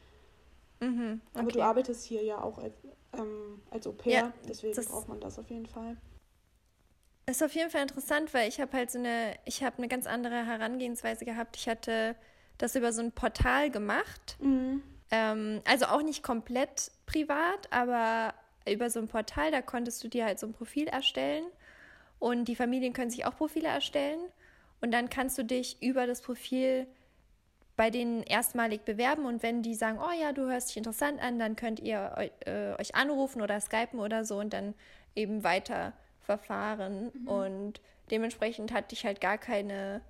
Mhm, 0.79 1.21
okay. 1.31 1.39
Aber 1.39 1.51
du 1.51 1.61
arbeitest 1.61 2.05
hier 2.05 2.23
ja 2.23 2.41
auch 2.41 2.57
als, 2.57 2.75
ähm, 3.13 3.61
als 3.69 3.87
Au 3.87 3.91
pair, 3.91 4.11
ja, 4.11 4.33
deswegen 4.47 4.85
braucht 4.85 5.07
man 5.07 5.19
das 5.19 5.39
auf 5.39 5.49
jeden 5.49 5.65
Fall. 5.65 5.97
Ist 7.25 7.41
auf 7.41 7.53
jeden 7.55 7.69
Fall 7.69 7.83
interessant, 7.83 8.33
weil 8.33 8.49
ich 8.49 8.59
habe 8.59 8.75
halt 8.75 8.91
so 8.91 8.99
eine, 8.99 9.35
ich 9.45 9.63
habe 9.63 9.77
eine 9.77 9.87
ganz 9.87 10.07
andere 10.07 10.45
Herangehensweise 10.45 11.23
gehabt. 11.23 11.55
Ich 11.55 11.69
hatte 11.69 12.15
das 12.57 12.75
über 12.75 12.91
so 12.91 13.01
ein 13.01 13.13
Portal 13.13 13.69
gemacht. 13.71 14.37
Mhm. 14.41 14.83
Ähm, 15.09 15.61
also 15.65 15.85
auch 15.85 16.01
nicht 16.01 16.21
komplett 16.21 16.91
privat, 17.05 17.71
aber 17.71 18.33
über 18.67 18.89
so 18.89 18.99
ein 18.99 19.07
Portal, 19.07 19.51
da 19.51 19.61
konntest 19.61 20.03
du 20.03 20.09
dir 20.09 20.25
halt 20.25 20.39
so 20.39 20.47
ein 20.47 20.53
Profil 20.53 20.87
erstellen. 20.87 21.45
Und 22.19 22.45
die 22.45 22.55
Familien 22.55 22.93
können 22.93 23.09
sich 23.09 23.25
auch 23.25 23.37
Profile 23.37 23.67
erstellen. 23.67 24.19
Und 24.81 24.91
dann 24.91 25.09
kannst 25.09 25.37
du 25.37 25.45
dich 25.45 25.81
über 25.81 26.07
das 26.07 26.21
Profil 26.21 26.87
bei 27.75 27.89
denen 27.89 28.23
erstmalig 28.23 28.81
bewerben 28.85 29.25
und 29.25 29.41
wenn 29.41 29.63
die 29.63 29.75
sagen, 29.75 29.99
oh 29.99 30.21
ja, 30.21 30.31
du 30.31 30.43
hörst 30.49 30.69
dich 30.69 30.77
interessant 30.77 31.21
an, 31.21 31.39
dann 31.39 31.55
könnt 31.55 31.79
ihr 31.79 32.31
äh, 32.45 32.79
euch 32.79 32.95
anrufen 32.95 33.41
oder 33.41 33.59
skypen 33.59 33.99
oder 33.99 34.25
so 34.25 34.37
und 34.39 34.53
dann 34.53 34.75
eben 35.15 35.43
weiter 35.43 35.93
verfahren. 36.21 37.11
Mhm. 37.13 37.27
Und 37.27 37.81
dementsprechend 38.11 38.71
hatte 38.71 38.93
ich 38.93 39.05
halt 39.05 39.21
gar 39.21 39.37
keine 39.37 40.01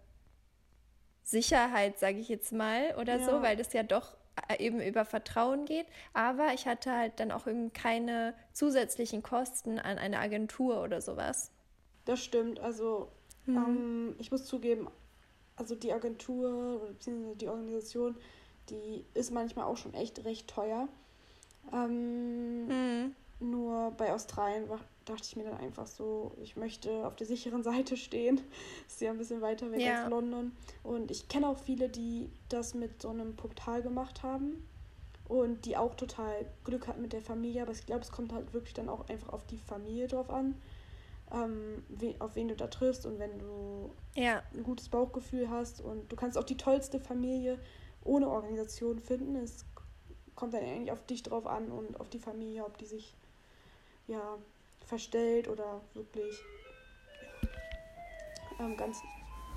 Sicherheit, 1.24 2.00
sage 2.00 2.20
ich 2.20 2.28
jetzt 2.28 2.52
mal, 2.52 2.96
oder 3.00 3.18
ja. 3.18 3.26
so, 3.26 3.42
weil 3.42 3.56
das 3.56 3.72
ja 3.72 3.84
doch 3.84 4.18
äh, 4.50 4.62
eben 4.62 4.82
über 4.82 5.06
Vertrauen 5.06 5.66
geht. 5.66 5.88
Aber 6.14 6.54
ich 6.54 6.68
hatte 6.68 6.92
halt 6.92 7.20
dann 7.22 7.32
auch 7.32 7.48
eben 7.48 7.72
keine 7.72 8.34
zusätzlichen 8.52 9.24
Kosten 9.24 9.80
an 9.80 9.98
eine 9.98 10.20
Agentur 10.20 10.84
oder 10.84 11.00
sowas. 11.00 11.52
Das 12.04 12.22
stimmt. 12.22 12.60
Also 12.60 13.10
Mhm. 13.46 13.58
Ähm, 13.58 14.16
ich 14.20 14.32
muss 14.32 14.46
zugeben, 14.46 14.88
also 15.56 15.76
die 15.76 15.94
Agentur 15.94 16.82
bzw. 16.88 17.36
die 17.36 17.48
Organisation, 17.48 18.16
die 18.70 19.06
ist 19.14 19.32
manchmal 19.32 19.66
auch 19.66 19.78
schon 19.78 19.94
echt 19.94 20.24
recht 20.26 20.48
teuer. 20.48 20.88
Ähm, 21.72 22.68
mhm. 22.68 23.16
Nur 23.40 23.92
bei 23.92 24.14
Australien 24.14 24.70
war, 24.70 24.80
dachte 25.06 25.24
ich 25.24 25.36
mir 25.36 25.44
dann 25.44 25.58
einfach 25.58 25.86
so, 25.86 26.32
ich 26.42 26.56
möchte 26.56 27.06
auf 27.06 27.16
der 27.16 27.28
sicheren 27.28 27.64
Seite 27.72 27.98
stehen. 27.98 28.42
ist 28.88 29.02
ja 29.02 29.12
ein 29.12 29.18
bisschen 29.18 29.42
weiter 29.42 29.72
weg 29.72 29.82
ja. 29.82 30.04
als 30.04 30.10
London. 30.10 30.54
Und 30.84 31.12
ich 31.12 31.28
kenne 31.28 31.48
auch 31.48 31.60
viele, 31.60 31.90
die 31.90 32.30
das 32.50 32.74
mit 32.74 33.02
so 33.02 33.10
einem 33.10 33.36
Portal 33.36 33.82
gemacht 33.82 34.24
haben 34.24 34.68
und 35.28 35.66
die 35.66 35.78
auch 35.78 35.96
total 35.96 36.46
Glück 36.64 36.88
hatten 36.88 37.02
mit 37.02 37.14
der 37.14 37.22
Familie. 37.22 37.64
Aber 37.64 37.72
ich 37.72 37.86
glaube, 37.86 38.02
es 38.02 38.12
kommt 38.12 38.34
halt 38.34 38.54
wirklich 38.54 38.74
dann 38.74 38.90
auch 38.90 39.08
einfach 39.10 39.34
auf 39.34 39.46
die 39.46 39.58
Familie 39.58 40.08
drauf 40.08 40.30
an 40.30 40.56
ähm, 41.34 41.84
we 41.90 42.16
auf 42.20 42.36
wen 42.36 42.48
du 42.48 42.56
da 42.56 42.68
triffst 42.68 43.06
und 43.06 43.20
wenn 43.20 43.40
du 43.40 43.94
ja. 44.16 44.44
ein 44.54 44.64
gutes 44.64 44.90
Bauchgefühl 44.90 45.50
hast 45.50 45.82
und 45.82 46.12
du 46.12 46.16
kannst 46.16 46.38
auch 46.38 46.44
die 46.44 46.58
tollste 46.58 47.00
Familie 47.00 47.60
ohne 48.04 48.30
Organisation 48.30 49.00
finden. 49.00 49.36
Es 49.36 49.66
kommt 50.36 50.54
dann 50.54 50.64
eigentlich 50.64 50.92
auf 50.92 51.06
dich 51.06 51.24
drauf 51.24 51.48
an 51.48 51.72
und 51.72 52.00
auf 52.00 52.10
die 52.10 52.20
Familie, 52.20 52.66
ob 52.66 52.78
die 52.78 52.86
sich 52.86 53.16
ja 54.08 54.38
verstellt 54.86 55.48
oder 55.48 55.82
wirklich 55.94 56.40
ähm, 58.60 58.78
ganz. 58.78 59.02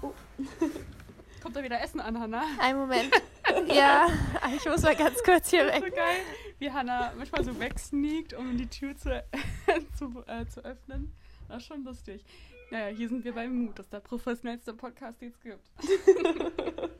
Oh. 0.02 0.12
Kommt 1.42 1.56
da 1.56 1.62
wieder 1.62 1.80
Essen 1.80 2.00
an, 2.00 2.18
Hanna? 2.18 2.42
Ein 2.58 2.76
Moment. 2.76 3.10
ja, 3.68 4.08
ich 4.56 4.64
muss 4.64 4.82
mal 4.82 4.96
ganz 4.96 5.22
kurz 5.22 5.50
hier 5.50 5.66
weg. 5.66 5.84
So 5.84 5.94
geil, 5.94 6.16
wie 6.58 6.70
Hanna 6.70 7.12
manchmal 7.16 7.44
so 7.44 7.58
wegsneakt, 7.58 8.34
um 8.34 8.56
die 8.56 8.66
Tür 8.66 8.96
zu, 8.96 9.22
zu, 9.98 10.24
äh, 10.26 10.46
zu 10.46 10.64
öffnen. 10.64 11.12
Das 11.48 11.58
ist 11.58 11.66
schon 11.66 11.84
lustig. 11.84 12.24
Naja, 12.70 12.94
hier 12.94 13.08
sind 13.08 13.24
wir 13.24 13.32
beim 13.32 13.54
Mut. 13.54 13.78
Das 13.78 13.86
ist 13.86 13.92
der 13.92 14.00
professionellste 14.00 14.74
Podcast, 14.74 15.20
den 15.20 15.30
es 15.30 15.40
gibt. 15.40 15.70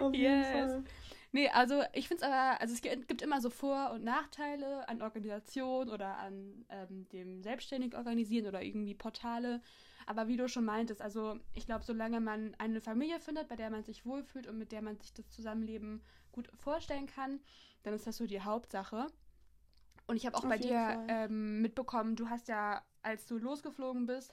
Auf 0.00 0.14
jeden 0.14 0.42
yes. 0.42 0.52
Fall. 0.52 0.84
Nee, 1.32 1.48
also 1.48 1.82
ich 1.92 2.06
finde 2.06 2.24
es 2.24 2.30
aber, 2.30 2.60
also 2.60 2.74
es 2.74 2.80
gibt 2.80 3.20
immer 3.20 3.40
so 3.40 3.50
Vor- 3.50 3.90
und 3.90 4.04
Nachteile 4.04 4.88
an 4.88 5.02
Organisation 5.02 5.90
oder 5.90 6.16
an 6.18 6.64
ähm, 6.68 7.08
dem 7.08 7.42
selbstständig 7.42 7.96
organisieren 7.96 8.46
oder 8.46 8.62
irgendwie 8.62 8.94
Portale. 8.94 9.60
Aber 10.06 10.28
wie 10.28 10.36
du 10.36 10.48
schon 10.48 10.64
meintest, 10.64 11.02
also 11.02 11.36
ich 11.54 11.66
glaube, 11.66 11.84
solange 11.84 12.20
man 12.20 12.54
eine 12.58 12.80
Familie 12.80 13.18
findet, 13.18 13.48
bei 13.48 13.56
der 13.56 13.70
man 13.70 13.82
sich 13.82 14.06
wohlfühlt 14.06 14.46
und 14.46 14.58
mit 14.58 14.70
der 14.70 14.80
man 14.80 14.96
sich 15.00 15.12
das 15.12 15.28
Zusammenleben 15.28 16.02
gut 16.30 16.48
vorstellen 16.54 17.06
kann, 17.06 17.40
dann 17.82 17.94
ist 17.94 18.06
das 18.06 18.18
so 18.18 18.26
die 18.26 18.40
Hauptsache. 18.40 19.08
Und 20.06 20.14
ich 20.14 20.26
habe 20.26 20.36
auch 20.36 20.44
Auf 20.44 20.48
bei 20.48 20.58
dir 20.58 21.04
ähm, 21.08 21.62
mitbekommen, 21.62 22.14
du 22.14 22.28
hast 22.28 22.46
ja, 22.46 22.80
als 23.04 23.26
du 23.26 23.38
losgeflogen 23.38 24.06
bist, 24.06 24.32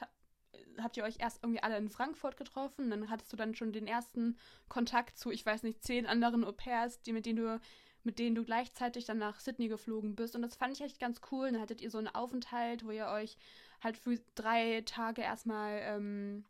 habt 0.82 0.98
ihr 0.98 1.04
euch 1.04 1.20
erst 1.20 1.44
irgendwie 1.44 1.64
alle 1.64 1.78
in 1.78 1.90
Frankfurt 1.90 2.38
getroffen. 2.38 2.90
Dann 2.90 3.10
hattest 3.10 3.32
du 3.32 3.38
dann 3.38 3.56
schon 3.56 3.72
den 3.72 3.88
ersten 3.88 4.38
Kontakt 4.70 5.18
zu, 5.18 5.32
ich 5.32 5.46
weiß 5.46 5.64
nicht, 5.64 5.84
zehn 5.84 6.06
anderen 6.06 6.44
Au 6.44 6.52
pairs, 6.52 7.02
die, 7.02 7.14
mit 7.14 7.26
denen 7.26 7.38
du 7.38 7.60
mit 8.04 8.18
denen 8.18 8.36
du 8.36 8.44
gleichzeitig 8.44 9.06
dann 9.06 9.20
nach 9.20 9.40
Sydney 9.40 9.68
geflogen 9.68 10.16
bist. 10.16 10.36
Und 10.36 10.42
das 10.42 10.56
fand 10.56 10.74
ich 10.74 10.82
echt 10.82 11.00
ganz 11.00 11.22
cool. 11.32 11.52
Dann 11.52 11.62
hattet 11.62 11.82
ihr 11.82 11.92
so 11.92 11.98
einen 11.98 12.08
Aufenthalt, 12.08 12.84
wo 12.84 12.92
ihr 12.92 13.08
euch 13.08 13.38
halt 13.80 13.98
für 13.98 14.20
drei 14.36 14.82
Tage 14.86 15.22
erstmal 15.22 15.80
ähm, 15.84 16.46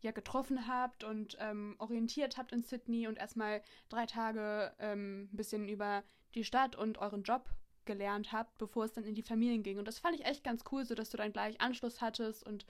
ja, 0.00 0.10
getroffen 0.10 0.66
habt 0.66 1.04
und 1.04 1.36
ähm, 1.40 1.76
orientiert 1.78 2.36
habt 2.36 2.52
in 2.52 2.62
Sydney 2.62 3.06
und 3.06 3.18
erstmal 3.18 3.62
drei 3.88 4.06
Tage 4.06 4.74
ähm, 4.78 5.28
ein 5.32 5.36
bisschen 5.36 5.68
über 5.68 6.02
die 6.34 6.44
Stadt 6.44 6.76
und 6.76 6.98
euren 6.98 7.22
Job 7.22 7.48
gelernt 7.86 8.32
habt, 8.32 8.58
bevor 8.58 8.84
es 8.84 8.92
dann 8.92 9.04
in 9.04 9.14
die 9.14 9.22
Familien 9.22 9.62
ging. 9.62 9.78
Und 9.78 9.88
das 9.88 9.98
fand 9.98 10.14
ich 10.14 10.26
echt 10.26 10.44
ganz 10.44 10.64
cool, 10.70 10.84
so 10.84 10.94
dass 10.94 11.10
du 11.10 11.16
dann 11.16 11.32
gleich 11.32 11.60
Anschluss 11.60 12.00
hattest 12.00 12.44
und 12.46 12.66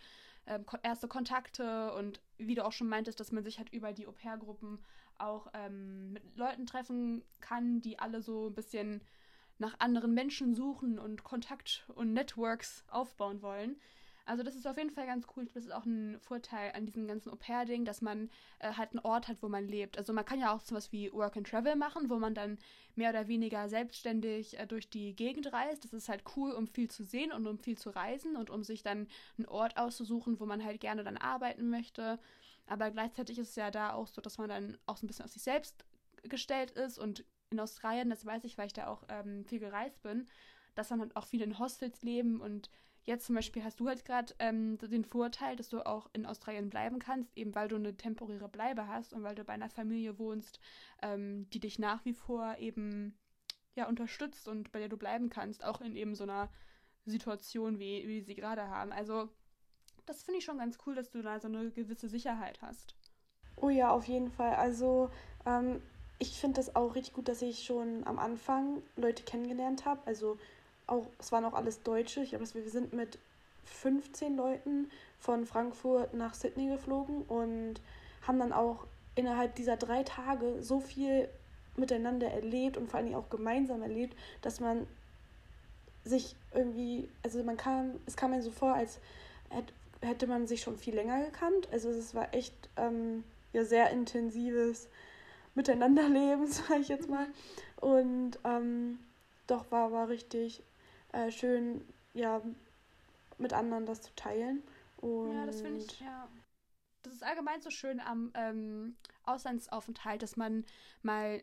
ähm, 0.46 0.64
erste 0.82 1.08
Kontakte 1.08 1.92
und 1.94 2.20
wie 2.38 2.54
du 2.54 2.64
auch 2.64 2.72
schon 2.72 2.88
meintest, 2.88 3.18
dass 3.18 3.32
man 3.32 3.42
sich 3.42 3.58
halt 3.58 3.72
über 3.72 3.92
die 3.92 4.06
Au-pair-Gruppen 4.06 4.78
auch 5.18 5.48
ähm, 5.54 6.12
mit 6.12 6.36
Leuten 6.36 6.66
treffen 6.66 7.24
kann, 7.40 7.80
die 7.80 7.98
alle 7.98 8.22
so 8.22 8.48
ein 8.48 8.54
bisschen 8.54 9.00
nach 9.58 9.80
anderen 9.80 10.14
Menschen 10.14 10.54
suchen 10.54 10.98
und 10.98 11.24
Kontakt 11.24 11.84
und 11.94 12.12
Networks 12.12 12.84
aufbauen 12.88 13.42
wollen. 13.42 13.76
Also 14.26 14.42
das 14.42 14.56
ist 14.56 14.66
auf 14.66 14.76
jeden 14.76 14.90
Fall 14.90 15.06
ganz 15.06 15.24
cool. 15.36 15.44
Das 15.44 15.54
ist 15.54 15.72
auch 15.72 15.84
ein 15.84 16.18
Vorteil 16.20 16.72
an 16.72 16.84
diesem 16.84 17.06
ganzen 17.06 17.30
Au-pair-Ding, 17.30 17.84
dass 17.84 18.02
man 18.02 18.28
äh, 18.58 18.72
halt 18.72 18.90
einen 18.90 19.04
Ort 19.04 19.28
hat, 19.28 19.40
wo 19.40 19.48
man 19.48 19.68
lebt. 19.68 19.96
Also 19.96 20.12
man 20.12 20.24
kann 20.24 20.40
ja 20.40 20.52
auch 20.52 20.60
sowas 20.60 20.90
wie 20.90 21.12
Work 21.12 21.36
and 21.36 21.48
Travel 21.48 21.76
machen, 21.76 22.10
wo 22.10 22.18
man 22.18 22.34
dann 22.34 22.58
mehr 22.96 23.10
oder 23.10 23.28
weniger 23.28 23.68
selbstständig 23.68 24.58
äh, 24.58 24.66
durch 24.66 24.90
die 24.90 25.14
Gegend 25.14 25.52
reist. 25.52 25.84
Das 25.84 25.92
ist 25.92 26.08
halt 26.08 26.24
cool, 26.36 26.50
um 26.50 26.66
viel 26.66 26.90
zu 26.90 27.04
sehen 27.04 27.30
und 27.30 27.46
um 27.46 27.60
viel 27.60 27.78
zu 27.78 27.90
reisen 27.90 28.34
und 28.34 28.50
um 28.50 28.64
sich 28.64 28.82
dann 28.82 29.06
einen 29.38 29.46
Ort 29.46 29.76
auszusuchen, 29.76 30.40
wo 30.40 30.46
man 30.46 30.64
halt 30.64 30.80
gerne 30.80 31.04
dann 31.04 31.16
arbeiten 31.16 31.70
möchte. 31.70 32.18
Aber 32.66 32.90
gleichzeitig 32.90 33.38
ist 33.38 33.50
es 33.50 33.56
ja 33.56 33.70
da 33.70 33.92
auch 33.92 34.08
so, 34.08 34.20
dass 34.20 34.38
man 34.38 34.48
dann 34.48 34.76
auch 34.86 34.96
so 34.96 35.06
ein 35.06 35.08
bisschen 35.08 35.24
auf 35.24 35.30
sich 35.30 35.42
selbst 35.42 35.84
gestellt 36.24 36.72
ist 36.72 36.98
und 36.98 37.24
in 37.50 37.60
Australien, 37.60 38.10
das 38.10 38.26
weiß 38.26 38.42
ich, 38.42 38.58
weil 38.58 38.66
ich 38.66 38.72
da 38.72 38.88
auch 38.88 39.04
ähm, 39.08 39.44
viel 39.44 39.60
gereist 39.60 40.02
bin, 40.02 40.26
dass 40.74 40.88
dann 40.88 41.00
halt 41.00 41.14
auch 41.14 41.26
viele 41.26 41.44
in 41.44 41.60
Hostels 41.60 42.02
leben 42.02 42.40
und 42.40 42.70
Jetzt 43.06 43.26
zum 43.26 43.36
Beispiel 43.36 43.62
hast 43.62 43.78
du 43.78 43.86
halt 43.86 44.04
gerade 44.04 44.34
ähm, 44.40 44.78
den 44.78 45.04
Vorteil, 45.04 45.54
dass 45.54 45.68
du 45.68 45.86
auch 45.86 46.10
in 46.12 46.26
Australien 46.26 46.70
bleiben 46.70 46.98
kannst, 46.98 47.36
eben 47.36 47.54
weil 47.54 47.68
du 47.68 47.76
eine 47.76 47.96
temporäre 47.96 48.48
Bleibe 48.48 48.88
hast 48.88 49.12
und 49.12 49.22
weil 49.22 49.36
du 49.36 49.44
bei 49.44 49.52
einer 49.52 49.70
Familie 49.70 50.18
wohnst, 50.18 50.58
ähm, 51.02 51.48
die 51.50 51.60
dich 51.60 51.78
nach 51.78 52.04
wie 52.04 52.14
vor 52.14 52.56
eben 52.58 53.16
ja 53.76 53.86
unterstützt 53.86 54.48
und 54.48 54.72
bei 54.72 54.80
der 54.80 54.88
du 54.88 54.96
bleiben 54.96 55.30
kannst, 55.30 55.64
auch 55.64 55.80
in 55.80 55.94
eben 55.94 56.16
so 56.16 56.24
einer 56.24 56.48
Situation, 57.04 57.78
wie, 57.78 58.08
wie 58.08 58.22
sie 58.22 58.34
gerade 58.34 58.68
haben. 58.68 58.90
Also 58.90 59.28
das 60.04 60.24
finde 60.24 60.38
ich 60.38 60.44
schon 60.44 60.58
ganz 60.58 60.76
cool, 60.84 60.96
dass 60.96 61.10
du 61.10 61.22
da 61.22 61.38
so 61.38 61.46
eine 61.46 61.70
gewisse 61.70 62.08
Sicherheit 62.08 62.60
hast. 62.60 62.96
Oh 63.54 63.68
ja, 63.68 63.90
auf 63.90 64.06
jeden 64.06 64.30
Fall. 64.32 64.54
Also 64.54 65.10
ähm, 65.46 65.80
ich 66.18 66.40
finde 66.40 66.56
das 66.56 66.74
auch 66.74 66.96
richtig 66.96 67.14
gut, 67.14 67.28
dass 67.28 67.40
ich 67.42 67.64
schon 67.64 68.04
am 68.04 68.18
Anfang 68.18 68.82
Leute 68.96 69.22
kennengelernt 69.22 69.84
habe. 69.84 70.00
Also 70.06 70.38
auch, 70.86 71.06
es 71.18 71.32
waren 71.32 71.44
auch 71.44 71.54
alles 71.54 71.82
Deutsche. 71.82 72.20
Ich 72.20 72.30
glaube, 72.30 72.44
wir 72.52 72.70
sind 72.70 72.92
mit 72.92 73.18
15 73.64 74.36
Leuten 74.36 74.90
von 75.18 75.46
Frankfurt 75.46 76.14
nach 76.14 76.34
Sydney 76.34 76.68
geflogen 76.68 77.22
und 77.22 77.80
haben 78.22 78.38
dann 78.38 78.52
auch 78.52 78.86
innerhalb 79.14 79.54
dieser 79.54 79.76
drei 79.76 80.02
Tage 80.02 80.62
so 80.62 80.80
viel 80.80 81.28
miteinander 81.76 82.30
erlebt 82.30 82.76
und 82.76 82.90
vor 82.90 83.02
Dingen 83.02 83.14
auch 83.14 83.28
gemeinsam 83.30 83.82
erlebt, 83.82 84.16
dass 84.42 84.60
man 84.60 84.86
sich 86.04 86.36
irgendwie, 86.54 87.08
also 87.22 87.42
man 87.42 87.56
kam, 87.56 87.98
es 88.06 88.16
kam 88.16 88.30
mir 88.30 88.42
so 88.42 88.50
vor, 88.50 88.74
als 88.74 88.98
hätte 90.00 90.26
man 90.26 90.46
sich 90.46 90.62
schon 90.62 90.78
viel 90.78 90.94
länger 90.94 91.24
gekannt. 91.24 91.68
Also 91.72 91.90
es 91.90 92.14
war 92.14 92.32
echt 92.32 92.54
ähm, 92.76 93.24
ja 93.52 93.64
sehr 93.64 93.90
intensives 93.90 94.88
Miteinanderleben, 95.54 96.46
sage 96.50 96.80
ich 96.80 96.88
jetzt 96.88 97.08
mal. 97.08 97.26
Und 97.80 98.38
ähm, 98.44 98.98
doch 99.46 99.70
war, 99.70 99.92
war 99.92 100.08
richtig 100.08 100.62
äh, 101.12 101.30
schön, 101.30 101.86
ja, 102.14 102.40
mit 103.38 103.52
anderen 103.52 103.86
das 103.86 104.02
zu 104.02 104.14
teilen. 104.14 104.62
Und 104.98 105.34
ja, 105.34 105.46
das 105.46 105.60
finde 105.60 105.80
ich, 105.80 106.00
ja. 106.00 106.28
Das 107.02 107.14
ist 107.14 107.22
allgemein 107.22 107.60
so 107.62 107.70
schön 107.70 108.00
am 108.00 108.32
ähm, 108.34 108.96
Auslandsaufenthalt, 109.24 110.22
dass 110.22 110.36
man 110.36 110.64
mal 111.02 111.42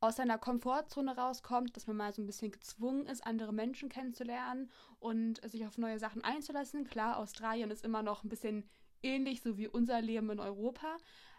aus 0.00 0.16
seiner 0.16 0.38
Komfortzone 0.38 1.16
rauskommt, 1.16 1.76
dass 1.76 1.86
man 1.88 1.96
mal 1.96 2.12
so 2.12 2.22
ein 2.22 2.26
bisschen 2.26 2.52
gezwungen 2.52 3.06
ist, 3.06 3.26
andere 3.26 3.52
Menschen 3.52 3.88
kennenzulernen 3.88 4.70
und 5.00 5.40
sich 5.50 5.66
auf 5.66 5.78
neue 5.78 5.98
Sachen 5.98 6.22
einzulassen. 6.22 6.84
Klar, 6.84 7.18
Australien 7.18 7.70
ist 7.72 7.84
immer 7.84 8.02
noch 8.02 8.22
ein 8.22 8.28
bisschen 8.28 8.68
ähnlich, 9.02 9.42
so 9.42 9.56
wie 9.58 9.66
unser 9.66 10.00
Leben 10.00 10.30
in 10.30 10.38
Europa. 10.38 10.96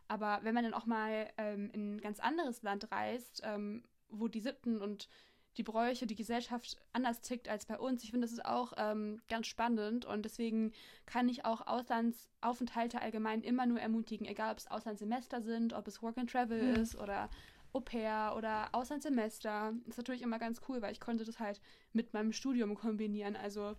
Aber 0.09 0.39
wenn 0.41 0.55
man 0.55 0.63
dann 0.63 0.73
auch 0.73 0.85
mal 0.85 1.29
ähm, 1.37 1.69
in 1.71 1.95
ein 1.95 2.01
ganz 2.01 2.19
anderes 2.19 2.61
Land 2.63 2.91
reist, 2.91 3.41
ähm, 3.45 3.83
wo 4.09 4.27
die 4.27 4.41
Sitten 4.41 4.81
und 4.81 5.07
die 5.57 5.63
Bräuche, 5.63 6.07
die 6.07 6.15
Gesellschaft 6.15 6.77
anders 6.93 7.21
tickt 7.21 7.49
als 7.49 7.65
bei 7.65 7.77
uns. 7.77 8.03
Ich 8.03 8.11
finde, 8.11 8.25
das 8.25 8.33
ist 8.33 8.45
auch 8.45 8.73
ähm, 8.77 9.21
ganz 9.29 9.47
spannend 9.47 10.05
und 10.05 10.23
deswegen 10.23 10.71
kann 11.05 11.27
ich 11.27 11.45
auch 11.45 11.67
Auslandsaufenthalte 11.67 13.01
allgemein 13.01 13.41
immer 13.41 13.65
nur 13.65 13.79
ermutigen, 13.79 14.25
egal 14.25 14.51
ob 14.51 14.57
es 14.59 14.67
Auslandssemester 14.67 15.41
sind, 15.41 15.73
ob 15.73 15.87
es 15.87 16.01
Work 16.01 16.17
and 16.17 16.31
Travel 16.31 16.61
mhm. 16.61 16.81
ist 16.81 16.95
oder 16.95 17.29
Au 17.73 17.81
pair 17.81 18.33
oder 18.37 18.69
Auslandssemester. 18.71 19.73
Das 19.85 19.89
ist 19.89 19.97
natürlich 19.97 20.21
immer 20.21 20.39
ganz 20.39 20.61
cool, 20.67 20.81
weil 20.81 20.91
ich 20.91 20.99
konnte 20.99 21.23
das 21.23 21.39
halt 21.39 21.61
mit 21.93 22.13
meinem 22.13 22.31
Studium 22.31 22.75
kombinieren. 22.75 23.35
Also 23.35 23.75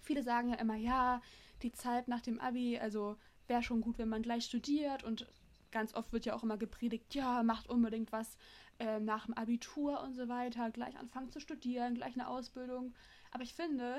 viele 0.00 0.22
sagen 0.22 0.50
ja 0.50 0.56
immer, 0.56 0.76
ja, 0.76 1.20
die 1.62 1.72
Zeit 1.72 2.08
nach 2.08 2.20
dem 2.20 2.40
Abi, 2.40 2.78
also 2.78 3.16
wäre 3.46 3.62
schon 3.62 3.80
gut, 3.80 3.98
wenn 3.98 4.08
man 4.08 4.22
gleich 4.22 4.44
studiert 4.44 5.04
und 5.04 5.26
ganz 5.70 5.94
oft 5.94 6.12
wird 6.12 6.26
ja 6.26 6.34
auch 6.34 6.42
immer 6.42 6.58
gepredigt, 6.58 7.14
ja, 7.14 7.42
macht 7.42 7.68
unbedingt 7.68 8.12
was 8.12 8.36
äh, 8.78 9.00
nach 9.00 9.26
dem 9.26 9.34
Abitur 9.34 10.02
und 10.02 10.14
so 10.14 10.28
weiter, 10.28 10.70
gleich 10.70 10.96
anfangen 10.98 11.30
zu 11.30 11.40
studieren, 11.40 11.94
gleich 11.94 12.14
eine 12.14 12.28
Ausbildung. 12.28 12.94
Aber 13.30 13.42
ich 13.42 13.54
finde, 13.54 13.96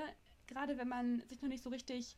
gerade 0.48 0.78
wenn 0.78 0.88
man 0.88 1.22
sich 1.28 1.42
noch 1.42 1.50
nicht 1.50 1.64
so 1.64 1.70
richtig 1.70 2.18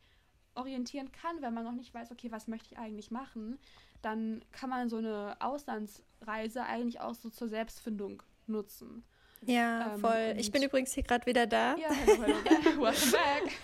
orientieren 0.54 1.12
kann, 1.12 1.42
wenn 1.42 1.54
man 1.54 1.64
noch 1.64 1.72
nicht 1.72 1.92
weiß, 1.92 2.10
okay, 2.10 2.30
was 2.30 2.48
möchte 2.48 2.68
ich 2.72 2.78
eigentlich 2.78 3.10
machen, 3.10 3.58
dann 4.02 4.42
kann 4.52 4.70
man 4.70 4.88
so 4.88 4.96
eine 4.96 5.36
Auslandsreise 5.40 6.64
eigentlich 6.64 7.00
auch 7.00 7.14
so 7.14 7.30
zur 7.30 7.48
Selbstfindung 7.48 8.22
nutzen. 8.46 9.04
Ja, 9.42 9.94
ähm, 9.94 10.00
voll. 10.00 10.34
Ich 10.38 10.50
bin 10.50 10.62
übrigens 10.62 10.94
hier 10.94 11.02
gerade 11.02 11.26
wieder 11.26 11.46
da. 11.46 11.76
Ja, 11.76 11.88
hallo. 11.90 12.34
Welcome 12.80 13.12
back. 13.12 13.58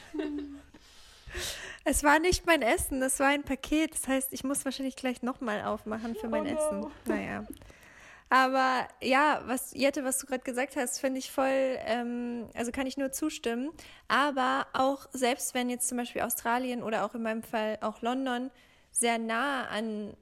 Es 1.84 2.04
war 2.04 2.18
nicht 2.18 2.46
mein 2.46 2.62
Essen, 2.62 3.00
das 3.00 3.18
war 3.18 3.28
ein 3.28 3.42
Paket. 3.42 3.94
Das 3.94 4.06
heißt, 4.06 4.32
ich 4.32 4.44
muss 4.44 4.64
wahrscheinlich 4.64 4.96
gleich 4.96 5.22
nochmal 5.22 5.62
aufmachen 5.64 6.14
für 6.14 6.28
mein 6.28 6.46
oh 6.46 6.50
no. 6.50 6.56
Essen. 6.56 6.92
Naja. 7.06 7.46
Aber 8.32 8.88
ja, 9.02 9.42
was 9.44 9.74
Jette, 9.74 10.04
was 10.04 10.16
du 10.16 10.26
gerade 10.26 10.42
gesagt 10.42 10.74
hast, 10.76 11.00
finde 11.00 11.18
ich 11.18 11.30
voll, 11.30 11.76
ähm, 11.84 12.48
also 12.54 12.72
kann 12.72 12.86
ich 12.86 12.96
nur 12.96 13.12
zustimmen. 13.12 13.68
Aber 14.08 14.66
auch 14.72 15.06
selbst 15.12 15.52
wenn 15.52 15.68
jetzt 15.68 15.86
zum 15.86 15.98
Beispiel 15.98 16.22
Australien 16.22 16.82
oder 16.82 17.04
auch 17.04 17.14
in 17.14 17.22
meinem 17.22 17.42
Fall 17.42 17.76
auch 17.82 18.00
London 18.00 18.50
sehr 18.90 19.18
nah 19.18 19.66
an 19.66 20.16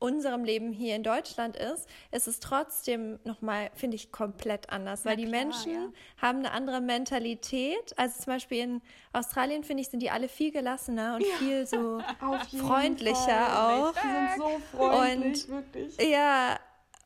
unserem 0.00 0.42
Leben 0.42 0.72
hier 0.72 0.96
in 0.96 1.04
Deutschland 1.04 1.56
ist, 1.56 1.88
ist 2.10 2.26
es 2.26 2.40
trotzdem 2.40 3.20
nochmal, 3.22 3.70
finde 3.76 3.94
ich, 3.94 4.10
komplett 4.10 4.70
anders, 4.70 5.04
weil 5.04 5.14
Na 5.14 5.22
die 5.22 5.30
Menschen 5.30 5.72
ja. 5.72 5.88
haben 6.20 6.40
eine 6.40 6.50
andere 6.50 6.80
Mentalität. 6.80 7.96
Also 7.96 8.20
zum 8.20 8.32
Beispiel 8.32 8.58
in 8.58 8.82
Australien, 9.12 9.62
finde 9.62 9.82
ich, 9.82 9.90
sind 9.90 10.00
die 10.00 10.10
alle 10.10 10.26
viel 10.26 10.50
gelassener 10.50 11.14
und 11.14 11.20
ja. 11.20 11.36
viel 11.38 11.66
so 11.68 12.02
freundlicher 12.58 13.46
Fall. 13.46 13.80
auch. 13.80 13.92
Die 13.92 14.08
sind 14.08 14.28
so 14.38 14.76
freundlich, 14.76 15.48
und, 15.48 15.54
wirklich. 15.54 16.10
Ja, 16.10 16.58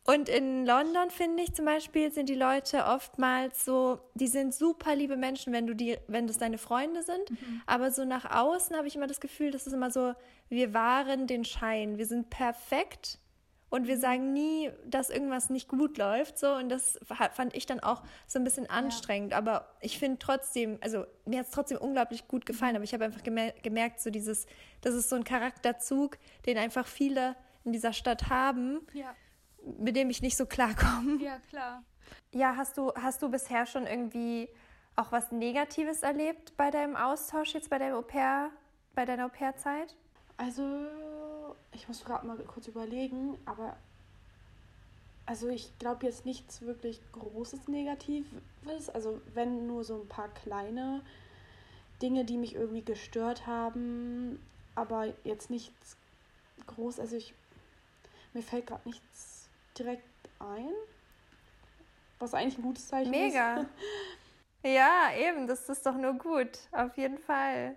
und 0.08 0.30
in 0.30 0.64
London, 0.64 1.10
finde 1.10 1.42
ich 1.42 1.52
zum 1.52 1.66
Beispiel, 1.66 2.10
sind 2.10 2.30
die 2.30 2.34
Leute 2.34 2.86
oftmals 2.86 3.66
so, 3.66 4.00
die 4.14 4.26
sind 4.26 4.54
super 4.54 4.96
liebe 4.96 5.18
Menschen, 5.18 5.52
wenn 5.52 5.66
du 5.66 5.74
die, 5.74 5.98
wenn 6.06 6.26
das 6.26 6.38
deine 6.38 6.56
Freunde 6.56 7.02
sind. 7.02 7.30
Mhm. 7.30 7.60
Aber 7.66 7.90
so 7.90 8.06
nach 8.06 8.24
außen 8.24 8.74
habe 8.74 8.88
ich 8.88 8.96
immer 8.96 9.06
das 9.06 9.20
Gefühl, 9.20 9.50
das 9.50 9.66
ist 9.66 9.74
immer 9.74 9.90
so, 9.90 10.14
wir 10.48 10.72
wahren 10.72 11.26
den 11.26 11.44
Schein. 11.44 11.98
Wir 11.98 12.06
sind 12.06 12.30
perfekt 12.30 13.18
und 13.68 13.86
wir 13.86 13.98
sagen 13.98 14.32
nie, 14.32 14.70
dass 14.86 15.10
irgendwas 15.10 15.50
nicht 15.50 15.68
gut 15.68 15.98
läuft. 15.98 16.38
So, 16.38 16.54
und 16.54 16.70
das 16.70 16.98
fand 17.34 17.54
ich 17.54 17.66
dann 17.66 17.80
auch 17.80 18.02
so 18.26 18.38
ein 18.38 18.44
bisschen 18.44 18.64
anstrengend. 18.70 19.32
Ja. 19.32 19.36
Aber 19.36 19.74
ich 19.82 19.98
finde 19.98 20.20
trotzdem, 20.20 20.78
also 20.80 21.04
mir 21.26 21.40
hat 21.40 21.48
es 21.48 21.52
trotzdem 21.52 21.76
unglaublich 21.76 22.28
gut 22.28 22.46
gefallen, 22.46 22.76
aber 22.76 22.84
ich 22.84 22.94
habe 22.94 23.04
einfach 23.04 23.22
gemer 23.22 23.52
gemerkt, 23.62 24.00
so 24.00 24.08
dieses, 24.08 24.46
das 24.80 24.94
ist 24.94 25.10
so 25.10 25.16
ein 25.16 25.24
Charakterzug, 25.24 26.16
den 26.46 26.56
einfach 26.56 26.86
viele 26.86 27.36
in 27.64 27.72
dieser 27.74 27.92
Stadt 27.92 28.30
haben. 28.30 28.86
Ja 28.94 29.14
mit 29.78 29.96
dem 29.96 30.10
ich 30.10 30.22
nicht 30.22 30.36
so 30.36 30.46
klarkomme. 30.46 31.22
Ja, 31.22 31.38
klar. 31.50 31.82
Ja, 32.32 32.56
hast 32.56 32.78
du, 32.78 32.92
hast 32.94 33.22
du 33.22 33.30
bisher 33.30 33.66
schon 33.66 33.86
irgendwie 33.86 34.48
auch 34.96 35.12
was 35.12 35.30
Negatives 35.30 36.02
erlebt 36.02 36.56
bei 36.56 36.70
deinem 36.70 36.96
Austausch 36.96 37.54
jetzt 37.54 37.70
bei 37.70 37.78
deinem 37.78 37.94
Au 37.94 38.02
pair, 38.02 38.50
bei 38.94 39.04
deiner 39.04 39.26
Au 39.26 39.28
pair-Zeit? 39.28 39.94
Also, 40.36 40.64
ich 41.72 41.86
muss 41.88 42.04
gerade 42.04 42.26
mal 42.26 42.36
kurz 42.38 42.66
überlegen, 42.68 43.38
aber 43.46 43.76
also 45.28 45.48
ich 45.48 45.78
glaube 45.78 46.06
jetzt 46.06 46.24
nichts 46.24 46.62
wirklich 46.62 47.02
Großes 47.12 47.68
Negatives. 47.68 48.30
Also 48.94 49.20
wenn 49.34 49.66
nur 49.66 49.84
so 49.84 50.00
ein 50.00 50.08
paar 50.08 50.28
kleine 50.28 51.02
Dinge, 52.00 52.24
die 52.24 52.38
mich 52.38 52.54
irgendwie 52.54 52.82
gestört 52.82 53.46
haben, 53.46 54.40
aber 54.74 55.12
jetzt 55.24 55.50
nichts 55.50 55.96
groß. 56.66 56.98
Also 56.98 57.16
ich 57.16 57.34
mir 58.32 58.42
fällt 58.42 58.66
gerade 58.68 58.88
nichts 58.88 59.37
direkt 59.78 60.04
ein. 60.38 60.72
Was 62.18 62.34
eigentlich 62.34 62.58
ein 62.58 62.62
gutes 62.62 62.88
Zeichen 62.88 63.10
Mega. 63.10 63.54
ist. 63.54 63.56
Mega. 63.58 63.68
Ja, 64.64 65.12
eben, 65.16 65.46
das 65.46 65.68
ist 65.68 65.86
doch 65.86 65.94
nur 65.94 66.14
gut. 66.14 66.58
Auf 66.72 66.96
jeden 66.96 67.18
Fall. 67.18 67.76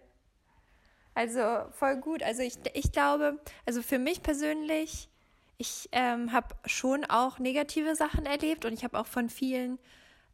Also 1.14 1.42
voll 1.72 1.98
gut. 1.98 2.24
Also 2.24 2.42
ich, 2.42 2.56
ich 2.74 2.92
glaube, 2.92 3.40
also 3.68 3.84
für 3.84 4.00
mich 4.00 4.24
persönlich, 4.24 5.08
ich 5.58 5.90
ähm, 5.92 6.32
habe 6.32 6.56
schon 6.66 7.06
auch 7.06 7.38
negative 7.38 7.96
Sachen 7.96 8.26
erlebt 8.26 8.66
und 8.66 8.74
ich 8.74 8.84
habe 8.84 8.98
auch 8.98 9.06
von 9.06 9.30
vielen 9.30 9.78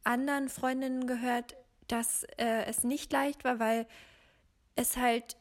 anderen 0.06 0.48
Freundinnen 0.48 1.06
gehört, 1.06 1.58
dass 1.88 2.24
äh, 2.38 2.64
es 2.66 2.84
nicht 2.84 3.12
leicht 3.12 3.44
war, 3.44 3.60
weil 3.60 3.86
es 4.76 4.96
halt 4.96 5.36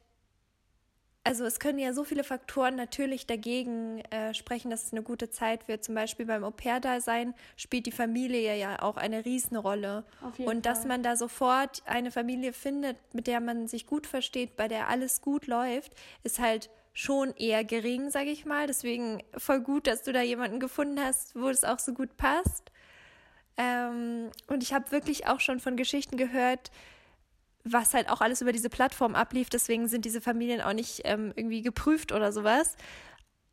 also 1.26 1.44
es 1.44 1.58
können 1.58 1.80
ja 1.80 1.92
so 1.92 2.04
viele 2.04 2.22
Faktoren 2.22 2.76
natürlich 2.76 3.26
dagegen 3.26 3.98
äh, 4.10 4.32
sprechen, 4.32 4.70
dass 4.70 4.84
es 4.84 4.92
eine 4.92 5.02
gute 5.02 5.28
Zeit 5.28 5.66
wird. 5.66 5.82
Zum 5.82 5.96
Beispiel 5.96 6.24
beim 6.24 6.44
Au-pair-Dasein 6.44 7.34
spielt 7.56 7.86
die 7.86 7.92
Familie 7.92 8.56
ja 8.56 8.80
auch 8.80 8.96
eine 8.96 9.24
Riesenrolle. 9.24 10.04
Und 10.46 10.66
dass 10.66 10.84
man 10.84 11.02
da 11.02 11.16
sofort 11.16 11.82
eine 11.84 12.12
Familie 12.12 12.52
findet, 12.52 12.96
mit 13.12 13.26
der 13.26 13.40
man 13.40 13.66
sich 13.66 13.88
gut 13.88 14.06
versteht, 14.06 14.56
bei 14.56 14.68
der 14.68 14.86
alles 14.88 15.20
gut 15.20 15.48
läuft, 15.48 15.94
ist 16.22 16.38
halt 16.38 16.70
schon 16.92 17.34
eher 17.34 17.64
gering, 17.64 18.08
sage 18.10 18.30
ich 18.30 18.46
mal. 18.46 18.68
Deswegen 18.68 19.20
voll 19.36 19.60
gut, 19.60 19.88
dass 19.88 20.04
du 20.04 20.12
da 20.12 20.22
jemanden 20.22 20.60
gefunden 20.60 21.00
hast, 21.02 21.34
wo 21.34 21.48
es 21.48 21.64
auch 21.64 21.80
so 21.80 21.92
gut 21.92 22.16
passt. 22.16 22.70
Ähm, 23.56 24.30
und 24.46 24.62
ich 24.62 24.72
habe 24.72 24.92
wirklich 24.92 25.26
auch 25.26 25.40
schon 25.40 25.58
von 25.58 25.76
Geschichten 25.76 26.16
gehört, 26.16 26.70
was 27.66 27.94
halt 27.94 28.08
auch 28.08 28.20
alles 28.20 28.40
über 28.40 28.52
diese 28.52 28.70
Plattform 28.70 29.14
ablief. 29.14 29.50
Deswegen 29.50 29.88
sind 29.88 30.04
diese 30.04 30.20
Familien 30.20 30.60
auch 30.60 30.72
nicht 30.72 31.02
ähm, 31.04 31.32
irgendwie 31.34 31.62
geprüft 31.62 32.12
oder 32.12 32.32
sowas. 32.32 32.76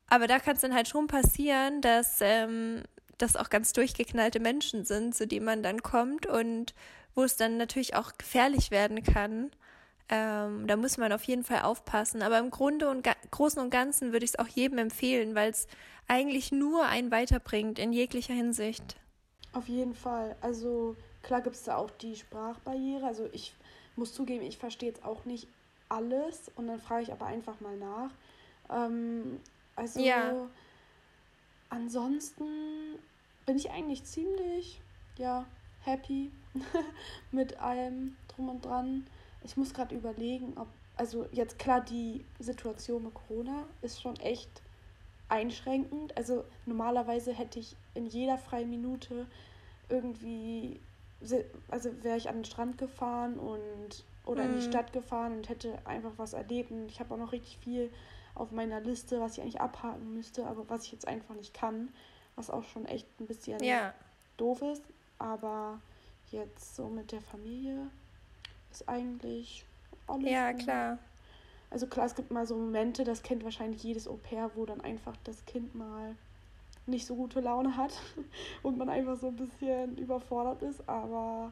Aber 0.07 0.27
da 0.27 0.39
kann 0.39 0.55
es 0.55 0.61
dann 0.61 0.75
halt 0.75 0.87
schon 0.87 1.07
passieren, 1.07 1.81
dass 1.81 2.19
ähm, 2.21 2.83
das 3.17 3.35
auch 3.35 3.49
ganz 3.49 3.73
durchgeknallte 3.73 4.39
Menschen 4.39 4.85
sind, 4.85 5.15
zu 5.15 5.27
denen 5.27 5.45
man 5.45 5.63
dann 5.63 5.81
kommt 5.81 6.25
und 6.25 6.73
wo 7.15 7.23
es 7.23 7.35
dann 7.35 7.57
natürlich 7.57 7.95
auch 7.95 8.13
gefährlich 8.17 8.71
werden 8.71 9.03
kann. 9.03 9.51
Ähm, 10.09 10.67
da 10.67 10.75
muss 10.75 10.97
man 10.97 11.11
auf 11.11 11.23
jeden 11.23 11.43
Fall 11.43 11.61
aufpassen. 11.61 12.21
Aber 12.21 12.37
im 12.37 12.51
Grunde 12.51 12.89
und 12.89 13.07
Großen 13.31 13.61
und 13.61 13.69
Ganzen 13.69 14.11
würde 14.11 14.25
ich 14.25 14.31
es 14.31 14.39
auch 14.39 14.47
jedem 14.47 14.77
empfehlen, 14.77 15.33
weil 15.33 15.49
es 15.49 15.67
eigentlich 16.07 16.51
nur 16.51 16.85
einen 16.85 17.11
weiterbringt 17.11 17.79
in 17.79 17.93
jeglicher 17.93 18.33
Hinsicht. 18.33 18.97
Auf 19.53 19.67
jeden 19.67 19.95
Fall. 19.95 20.35
Also 20.41 20.95
klar 21.21 21.41
gibt 21.41 21.55
es 21.55 21.63
da 21.63 21.77
auch 21.77 21.89
die 21.89 22.15
Sprachbarriere. 22.15 23.05
Also 23.05 23.29
ich 23.31 23.53
muss 23.95 24.13
zugeben, 24.13 24.43
ich 24.43 24.57
verstehe 24.57 24.89
jetzt 24.89 25.03
auch 25.03 25.25
nicht 25.25 25.47
alles 25.89 26.51
und 26.55 26.67
dann 26.67 26.79
frage 26.79 27.03
ich 27.03 27.11
aber 27.11 27.25
einfach 27.25 27.59
mal 27.59 27.77
nach. 27.77 28.11
Ähm, 28.69 29.39
also 29.75 29.99
ja. 29.99 30.47
ansonsten 31.69 32.45
bin 33.45 33.57
ich 33.57 33.71
eigentlich 33.71 34.03
ziemlich 34.03 34.81
ja 35.17 35.45
happy 35.81 36.31
mit 37.31 37.59
allem 37.59 38.15
drum 38.27 38.49
und 38.49 38.65
dran. 38.65 39.05
Ich 39.43 39.57
muss 39.57 39.73
gerade 39.73 39.95
überlegen, 39.95 40.53
ob 40.57 40.67
also 40.95 41.27
jetzt 41.31 41.57
klar 41.59 41.81
die 41.81 42.23
Situation 42.39 43.03
mit 43.03 43.13
Corona 43.13 43.65
ist 43.81 44.01
schon 44.01 44.15
echt 44.17 44.61
einschränkend. 45.27 46.15
Also 46.17 46.45
normalerweise 46.65 47.33
hätte 47.33 47.59
ich 47.59 47.75
in 47.95 48.05
jeder 48.05 48.37
freien 48.37 48.69
Minute 48.69 49.27
irgendwie 49.89 50.79
also 51.69 52.03
wäre 52.03 52.17
ich 52.17 52.29
an 52.29 52.35
den 52.35 52.45
Strand 52.45 52.77
gefahren 52.77 53.37
und 53.37 54.03
oder 54.25 54.43
mhm. 54.43 54.53
in 54.53 54.59
die 54.59 54.65
mhm. 54.65 54.71
Stadt 54.71 54.93
gefahren 54.93 55.33
und 55.33 55.49
hätte 55.49 55.77
einfach 55.85 56.13
was 56.17 56.33
erlebt. 56.33 56.71
Und 56.71 56.87
ich 56.87 56.99
habe 56.99 57.13
auch 57.13 57.17
noch 57.17 57.31
richtig 57.31 57.57
viel 57.57 57.91
auf 58.35 58.51
meiner 58.51 58.79
Liste, 58.79 59.19
was 59.19 59.37
ich 59.37 59.43
eigentlich 59.43 59.61
abhaken 59.61 60.13
müsste, 60.13 60.45
aber 60.47 60.67
was 60.69 60.85
ich 60.85 60.91
jetzt 60.91 61.07
einfach 61.07 61.35
nicht 61.35 61.53
kann, 61.53 61.89
was 62.35 62.49
auch 62.49 62.63
schon 62.63 62.85
echt 62.85 63.07
ein 63.19 63.27
bisschen 63.27 63.61
ja. 63.63 63.93
doof 64.37 64.61
ist. 64.61 64.83
Aber 65.19 65.79
jetzt 66.31 66.75
so 66.75 66.87
mit 66.87 67.11
der 67.11 67.21
Familie 67.21 67.89
ist 68.71 68.87
eigentlich 68.89 69.65
alles. 70.07 70.29
Ja, 70.29 70.51
gut. 70.51 70.61
klar. 70.63 70.97
Also 71.69 71.87
klar, 71.87 72.05
es 72.05 72.15
gibt 72.15 72.31
mal 72.31 72.45
so 72.45 72.55
Momente, 72.55 73.03
das 73.03 73.23
kennt 73.23 73.43
wahrscheinlich 73.43 73.83
jedes 73.83 74.07
Au 74.07 74.15
pair, 74.15 74.51
wo 74.55 74.65
dann 74.65 74.81
einfach 74.81 75.15
das 75.23 75.45
Kind 75.45 75.73
mal 75.73 76.15
nicht 76.85 77.05
so 77.05 77.15
gute 77.15 77.39
Laune 77.39 77.77
hat 77.77 77.93
und 78.63 78.77
man 78.77 78.89
einfach 78.89 79.17
so 79.17 79.27
ein 79.27 79.35
bisschen 79.35 79.97
überfordert 79.97 80.61
ist. 80.63 80.87
Aber 80.87 81.51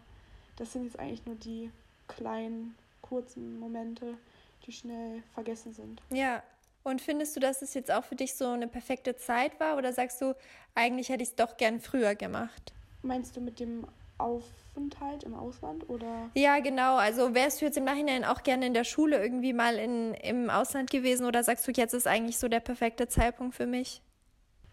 das 0.57 0.73
sind 0.73 0.85
jetzt 0.85 0.99
eigentlich 0.99 1.25
nur 1.25 1.35
die 1.35 1.71
kleinen, 2.07 2.75
kurzen 3.01 3.59
Momente, 3.59 4.17
die 4.65 4.71
schnell 4.71 5.23
vergessen 5.33 5.73
sind. 5.73 6.01
Ja. 6.09 6.43
Und 6.83 6.99
findest 6.99 7.35
du, 7.35 7.39
dass 7.39 7.61
es 7.61 7.75
jetzt 7.75 7.91
auch 7.91 8.03
für 8.03 8.15
dich 8.15 8.33
so 8.33 8.47
eine 8.47 8.67
perfekte 8.67 9.15
Zeit 9.15 9.59
war 9.59 9.77
oder 9.77 9.93
sagst 9.93 10.19
du, 10.19 10.33
eigentlich 10.73 11.09
hätte 11.09 11.21
ich 11.21 11.29
es 11.29 11.35
doch 11.35 11.57
gern 11.57 11.79
früher 11.79 12.15
gemacht? 12.15 12.73
Meinst 13.03 13.35
du 13.37 13.41
mit 13.41 13.59
dem 13.59 13.85
Aufenthalt 14.17 15.23
im 15.23 15.35
Ausland 15.35 15.87
oder? 15.89 16.29
Ja, 16.33 16.59
genau. 16.59 16.95
Also 16.95 17.35
wärst 17.35 17.61
du 17.61 17.65
jetzt 17.65 17.77
im 17.77 17.83
Nachhinein 17.83 18.23
auch 18.23 18.41
gerne 18.41 18.65
in 18.65 18.73
der 18.73 18.83
Schule 18.83 19.21
irgendwie 19.21 19.53
mal 19.53 19.75
in, 19.75 20.13
im 20.15 20.49
Ausland 20.49 20.89
gewesen 20.89 21.25
oder 21.25 21.43
sagst 21.43 21.67
du, 21.67 21.71
jetzt 21.71 21.93
ist 21.93 22.07
eigentlich 22.07 22.37
so 22.37 22.47
der 22.47 22.59
perfekte 22.59 23.07
Zeitpunkt 23.07 23.55
für 23.55 23.67
mich? 23.67 24.01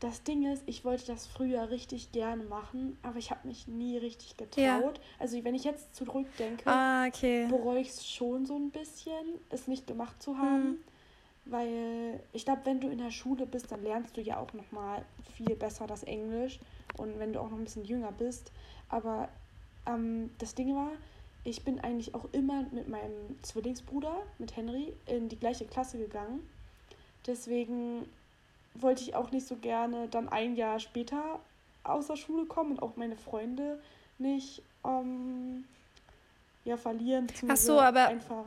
Das 0.01 0.23
Ding 0.23 0.51
ist, 0.53 0.63
ich 0.67 0.85
wollte 0.85 1.07
das 1.07 1.27
früher 1.27 1.71
richtig 1.71 2.13
gerne 2.13 2.45
machen, 2.45 2.97
aber 3.03 3.19
ich 3.19 3.33
habe 3.33 3.49
mich 3.49 3.67
nie 3.67 3.97
richtig 3.99 4.37
getraut. 4.37 4.57
Ja. 4.57 4.93
Also 5.19 5.43
wenn 5.43 5.57
ich 5.57 5.65
jetzt 5.65 5.97
zurückdenke, 5.97 6.65
ah, 6.67 7.07
okay. 7.07 7.49
bereue 7.49 7.81
ich 7.81 7.89
es 7.89 8.09
schon 8.09 8.47
so 8.47 8.55
ein 8.55 8.71
bisschen, 8.71 9.41
es 9.51 9.67
nicht 9.67 9.89
gemacht 9.89 10.23
zu 10.23 10.39
haben. 10.39 10.65
Hm. 10.65 10.79
Weil 11.47 12.21
ich 12.33 12.45
glaube, 12.45 12.61
wenn 12.65 12.79
du 12.79 12.89
in 12.89 12.99
der 12.99 13.11
Schule 13.11 13.47
bist, 13.47 13.73
dann 13.73 13.83
lernst 13.83 14.17
du 14.17 14.21
ja 14.21 14.39
auch 14.39 14.53
noch 14.53 14.71
mal 14.71 15.05
viel 15.35 15.57
besser 15.57 15.87
das 15.87 16.03
Englisch. 16.03 16.61
Und 16.97 17.19
wenn 17.19 17.33
du 17.33 17.41
auch 17.41 17.51
noch 17.51 17.57
ein 17.57 17.65
bisschen 17.65 17.85
jünger 17.85 18.13
bist. 18.13 18.53
Aber 18.91 19.29
ähm, 19.87 20.31
das 20.39 20.55
Ding 20.55 20.75
war, 20.77 20.93
ich 21.45 21.65
bin 21.65 21.81
eigentlich 21.81 22.15
auch 22.15 22.27
immer 22.33 22.65
mit 22.71 22.89
meinem 22.89 23.43
Zwillingsbruder, 23.43 24.15
mit 24.39 24.57
Henry, 24.57 24.93
in 25.07 25.29
die 25.29 25.39
gleiche 25.39 25.65
Klasse 25.65 25.99
gegangen. 25.99 26.47
Deswegen 27.27 28.07
wollte 28.83 29.03
ich 29.03 29.15
auch 29.15 29.31
nicht 29.31 29.47
so 29.47 29.57
gerne 29.57 30.09
dann 30.09 30.29
ein 30.29 30.57
Jahr 30.57 30.81
später 30.81 31.41
aus 31.85 32.07
der 32.07 32.17
Schule 32.17 32.47
kommen 32.47 32.73
und 32.73 32.83
auch 32.83 32.97
meine 32.97 33.17
Freunde 33.17 33.81
nicht 34.19 34.63
ähm, 34.85 35.65
ja, 36.65 36.77
verlieren. 36.77 37.27
Ach 37.49 37.57
so, 37.57 37.81
aber 37.81 38.09
einfach. 38.09 38.45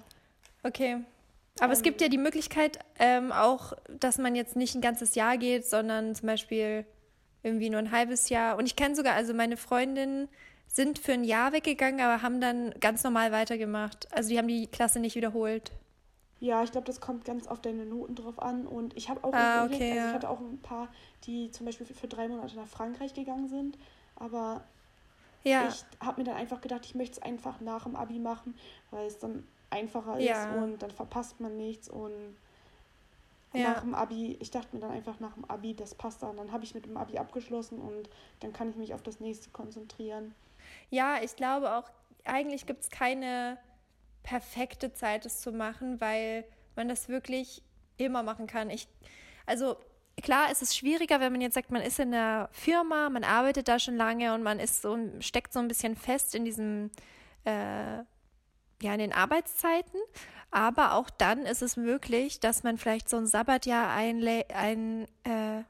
Okay. 0.64 0.98
Aber 1.60 1.68
ähm, 1.68 1.72
es 1.72 1.82
gibt 1.82 2.02
ja 2.02 2.08
die 2.08 2.18
Möglichkeit 2.18 2.80
ähm, 3.00 3.32
auch, 3.32 3.74
dass 4.00 4.18
man 4.18 4.36
jetzt 4.36 4.56
nicht 4.56 4.76
ein 4.76 4.82
ganzes 4.82 5.16
Jahr 5.16 5.38
geht, 5.38 5.66
sondern 5.66 6.16
zum 6.16 6.28
Beispiel 6.28 6.86
irgendwie 7.44 7.70
nur 7.70 7.80
ein 7.80 7.92
halbes 7.92 8.30
Jahr. 8.30 8.58
Und 8.58 8.66
ich 8.66 8.76
kenne 8.76 8.96
sogar, 8.96 9.16
also 9.16 9.34
meine 9.34 9.58
Freundinnen 9.58 10.30
sind 10.68 11.00
für 11.00 11.14
ein 11.14 11.24
Jahr 11.24 11.52
weggegangen, 11.52 12.00
aber 12.00 12.22
haben 12.22 12.40
dann 12.40 12.72
ganz 12.80 13.04
normal 13.04 13.32
weitergemacht. 13.32 14.08
Also 14.12 14.30
die 14.30 14.38
haben 14.38 14.48
die 14.48 14.68
Klasse 14.68 15.00
nicht 15.00 15.16
wiederholt. 15.16 15.72
Ja, 16.42 16.64
ich 16.64 16.72
glaube, 16.72 16.86
das 16.86 17.00
kommt 17.00 17.24
ganz 17.24 17.48
auf 17.48 17.62
deine 17.62 17.86
Noten 17.86 18.16
drauf 18.16 18.42
an. 18.42 18.66
Und 18.66 18.98
ich 18.98 19.10
habe 19.10 19.24
auch 19.24 19.32
ah, 19.32 19.66
überlegt, 19.66 19.76
okay, 19.76 19.92
also 19.92 20.08
ich 20.08 20.14
hatte 20.16 20.30
auch 20.30 20.40
ein 20.40 20.60
paar, 20.60 20.90
die 21.26 21.52
zum 21.52 21.68
Beispiel 21.68 21.86
für, 21.86 21.94
für 21.94 22.08
drei 22.08 22.28
Monate 22.28 22.56
nach 22.56 22.68
Frankreich 22.68 23.14
gegangen 23.14 23.48
sind. 23.48 23.78
Aber 24.16 24.64
ja. 25.44 25.68
ich 25.68 25.86
habe 26.04 26.20
mir 26.20 26.26
dann 26.26 26.36
einfach 26.36 26.60
gedacht, 26.60 26.84
ich 26.84 26.96
möchte 26.96 27.20
es 27.20 27.22
einfach 27.22 27.62
nach 27.62 27.84
dem 27.84 27.96
Abi 27.96 28.18
machen, 28.18 28.56
weil 28.90 29.06
es 29.06 29.20
dann 29.20 29.48
einfacher 29.70 30.20
ja. 30.20 30.50
ist 30.50 30.58
und 30.58 30.82
dann 30.82 30.90
verpasst 30.90 31.40
man 31.40 31.58
nichts. 31.58 31.88
Und 31.88 32.36
ja. 33.54 33.74
nach 33.74 33.82
dem 33.82 33.94
Abi, 33.94 34.36
ich 34.40 34.50
dachte 34.50 34.76
mir 34.76 34.82
dann 34.82 34.92
einfach 34.92 35.20
nach 35.20 35.36
dem 35.36 35.46
Abi, 35.46 35.76
das 35.76 35.94
passt 35.94 36.24
dann. 36.24 36.38
Dann 36.38 36.52
habe 36.52 36.64
ich 36.64 36.74
mit 36.74 36.88
dem 36.88 36.98
Abi 36.98 37.20
abgeschlossen 37.20 37.80
und 37.80 38.10
dann 38.40 38.52
kann 38.52 38.72
ich 38.72 38.76
mich 38.78 38.96
auf 38.96 39.04
das 39.04 39.20
nächste 39.20 39.52
konzentrieren. 39.52 40.34
Ja, 40.90 41.22
ich 41.22 41.36
glaube 41.36 41.76
auch, 41.76 41.92
eigentlich 42.26 42.66
gibt 42.66 42.82
es 42.82 42.90
keine 42.90 43.60
perfekte 44.24 44.94
Zeit, 44.94 45.26
es 45.26 45.42
zu 45.42 45.52
machen, 45.52 46.00
weil 46.02 46.46
man 46.76 46.88
das 46.88 47.10
wirklich 47.10 47.64
immer 47.98 48.24
machen 48.24 48.48
kann. 48.48 48.70
Ich, 48.70 48.88
also 49.46 49.76
klar, 50.22 50.48
es 50.52 50.62
ist 50.62 50.76
schwieriger, 50.76 51.20
wenn 51.20 51.32
man 51.32 51.42
jetzt 51.42 51.56
sagt, 51.56 51.72
man 51.72 51.82
ist 51.82 52.00
in 52.00 52.12
der 52.12 52.50
Firma, 52.52 53.10
man 53.10 53.24
arbeitet 53.24 53.68
da 53.68 53.80
schon 53.80 53.96
lange 53.96 54.34
und 54.34 54.44
man 54.44 54.60
ist 54.60 54.82
so, 54.82 54.98
steckt 55.20 55.54
so 55.54 55.60
ein 55.60 55.68
bisschen 55.68 55.96
fest 55.96 56.36
in 56.36 56.46
diesem, 56.46 56.92
äh, 57.46 57.98
ja, 58.82 58.94
in 58.94 59.00
den 59.00 59.14
Arbeitszeiten. 59.14 60.00
Aber 60.52 60.96
auch 60.96 61.10
dann 61.10 61.46
ist 61.46 61.62
es 61.62 61.78
möglich, 61.78 62.40
dass 62.40 62.64
man 62.64 62.78
vielleicht 62.78 63.08
so 63.08 63.18
ein 63.18 63.26
Sabbatjahr 63.26 63.90
einle 63.90 64.46
ein, 64.54 65.06
äh, 65.24 65.64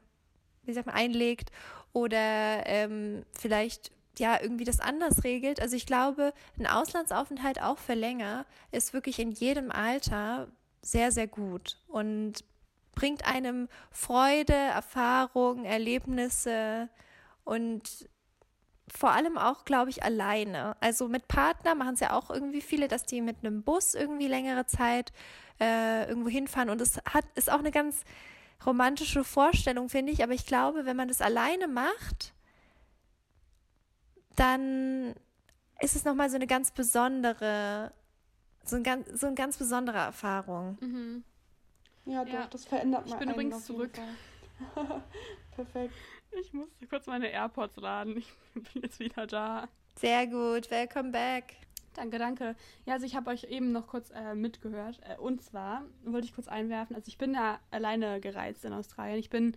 wie 0.64 0.72
sagt 0.72 0.86
man, 0.86 0.96
einlegt 0.96 1.50
oder 1.92 2.66
ähm, 2.66 3.24
vielleicht 3.32 3.92
ja 4.18 4.40
irgendwie 4.40 4.64
das 4.64 4.80
anders 4.80 5.24
regelt. 5.24 5.60
Also 5.60 5.76
ich 5.76 5.86
glaube, 5.86 6.32
ein 6.58 6.66
Auslandsaufenthalt 6.66 7.62
auch 7.62 7.78
für 7.78 7.94
länger 7.94 8.44
ist 8.70 8.92
wirklich 8.92 9.18
in 9.18 9.30
jedem 9.30 9.70
Alter 9.70 10.48
sehr, 10.82 11.12
sehr 11.12 11.26
gut 11.26 11.78
und 11.88 12.44
bringt 12.94 13.24
einem 13.26 13.68
Freude, 13.90 14.54
Erfahrungen, 14.54 15.64
Erlebnisse 15.64 16.88
und 17.44 18.08
vor 18.94 19.12
allem 19.12 19.38
auch, 19.38 19.64
glaube 19.64 19.90
ich, 19.90 20.02
alleine. 20.02 20.76
Also 20.80 21.08
mit 21.08 21.28
Partner 21.28 21.74
machen 21.74 21.94
es 21.94 22.00
ja 22.00 22.12
auch 22.12 22.30
irgendwie 22.30 22.60
viele, 22.60 22.88
dass 22.88 23.04
die 23.04 23.22
mit 23.22 23.38
einem 23.40 23.62
Bus 23.62 23.94
irgendwie 23.94 24.28
längere 24.28 24.66
Zeit 24.66 25.12
äh, 25.60 26.06
irgendwo 26.08 26.28
hinfahren. 26.28 26.68
Und 26.68 26.80
es 26.80 26.98
hat, 27.06 27.24
ist 27.34 27.50
auch 27.50 27.60
eine 27.60 27.70
ganz 27.70 28.04
romantische 28.66 29.24
Vorstellung, 29.24 29.88
finde 29.88 30.12
ich. 30.12 30.22
Aber 30.22 30.32
ich 30.32 30.44
glaube, 30.44 30.84
wenn 30.84 30.96
man 30.96 31.08
das 31.08 31.22
alleine 31.22 31.68
macht, 31.68 32.34
dann 34.36 35.14
ist 35.80 35.96
es 35.96 36.04
nochmal 36.04 36.30
so 36.30 36.36
eine 36.36 36.46
ganz 36.46 36.70
besondere, 36.70 37.92
so, 38.64 38.76
ein 38.76 38.82
ganz, 38.82 39.20
so 39.20 39.26
eine 39.26 39.34
ganz 39.34 39.56
besondere 39.56 39.98
Erfahrung. 39.98 40.78
Mhm. 40.80 41.24
Ja, 42.04 42.24
doch, 42.24 42.32
ja. 42.32 42.46
das 42.48 42.64
verändert 42.64 43.06
mal. 43.06 43.12
Ich 43.12 43.18
bin 43.18 43.30
übrigens 43.30 43.64
zurück. 43.64 43.92
Perfekt. 45.56 45.94
Ich 46.40 46.52
musste 46.52 46.86
kurz 46.86 47.06
meine 47.06 47.30
AirPods 47.30 47.76
laden. 47.76 48.16
Ich 48.16 48.32
bin 48.54 48.82
jetzt 48.82 48.98
wieder 48.98 49.26
da. 49.26 49.68
Sehr 49.96 50.26
gut, 50.26 50.70
welcome 50.70 51.10
back. 51.10 51.54
Danke, 51.94 52.18
danke. 52.18 52.56
Ja, 52.86 52.94
also 52.94 53.04
ich 53.04 53.14
habe 53.14 53.30
euch 53.30 53.44
eben 53.44 53.72
noch 53.72 53.86
kurz 53.86 54.10
äh, 54.10 54.34
mitgehört. 54.34 55.00
Äh, 55.02 55.18
und 55.18 55.42
zwar 55.42 55.84
wollte 56.04 56.26
ich 56.26 56.34
kurz 56.34 56.48
einwerfen, 56.48 56.96
also 56.96 57.08
ich 57.08 57.18
bin 57.18 57.34
da 57.34 57.60
alleine 57.70 58.20
gereist 58.20 58.64
in 58.64 58.72
Australien. 58.72 59.18
Ich 59.18 59.30
bin, 59.30 59.56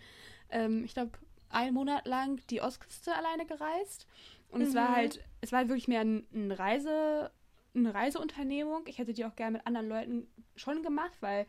ähm, 0.49 0.83
ich 0.83 0.93
glaube, 0.93 1.11
einen 1.49 1.73
Monat 1.73 2.05
lang 2.05 2.41
die 2.49 2.61
Ostküste 2.61 3.15
alleine 3.15 3.45
gereist. 3.45 4.07
Und 4.55 4.61
mhm. 4.61 4.67
es 4.67 4.73
war 4.73 4.95
halt, 4.95 5.21
es 5.41 5.51
war 5.51 5.59
halt 5.59 5.67
wirklich 5.67 5.89
mehr 5.89 5.99
ein, 5.99 6.25
ein 6.33 6.49
Reise, 6.49 7.29
eine 7.75 7.93
Reiseunternehmung. 7.93 8.83
Ich 8.87 8.99
hätte 8.99 9.11
die 9.11 9.25
auch 9.25 9.35
gerne 9.35 9.57
mit 9.57 9.67
anderen 9.67 9.89
Leuten 9.89 10.27
schon 10.55 10.81
gemacht, 10.81 11.11
weil 11.19 11.45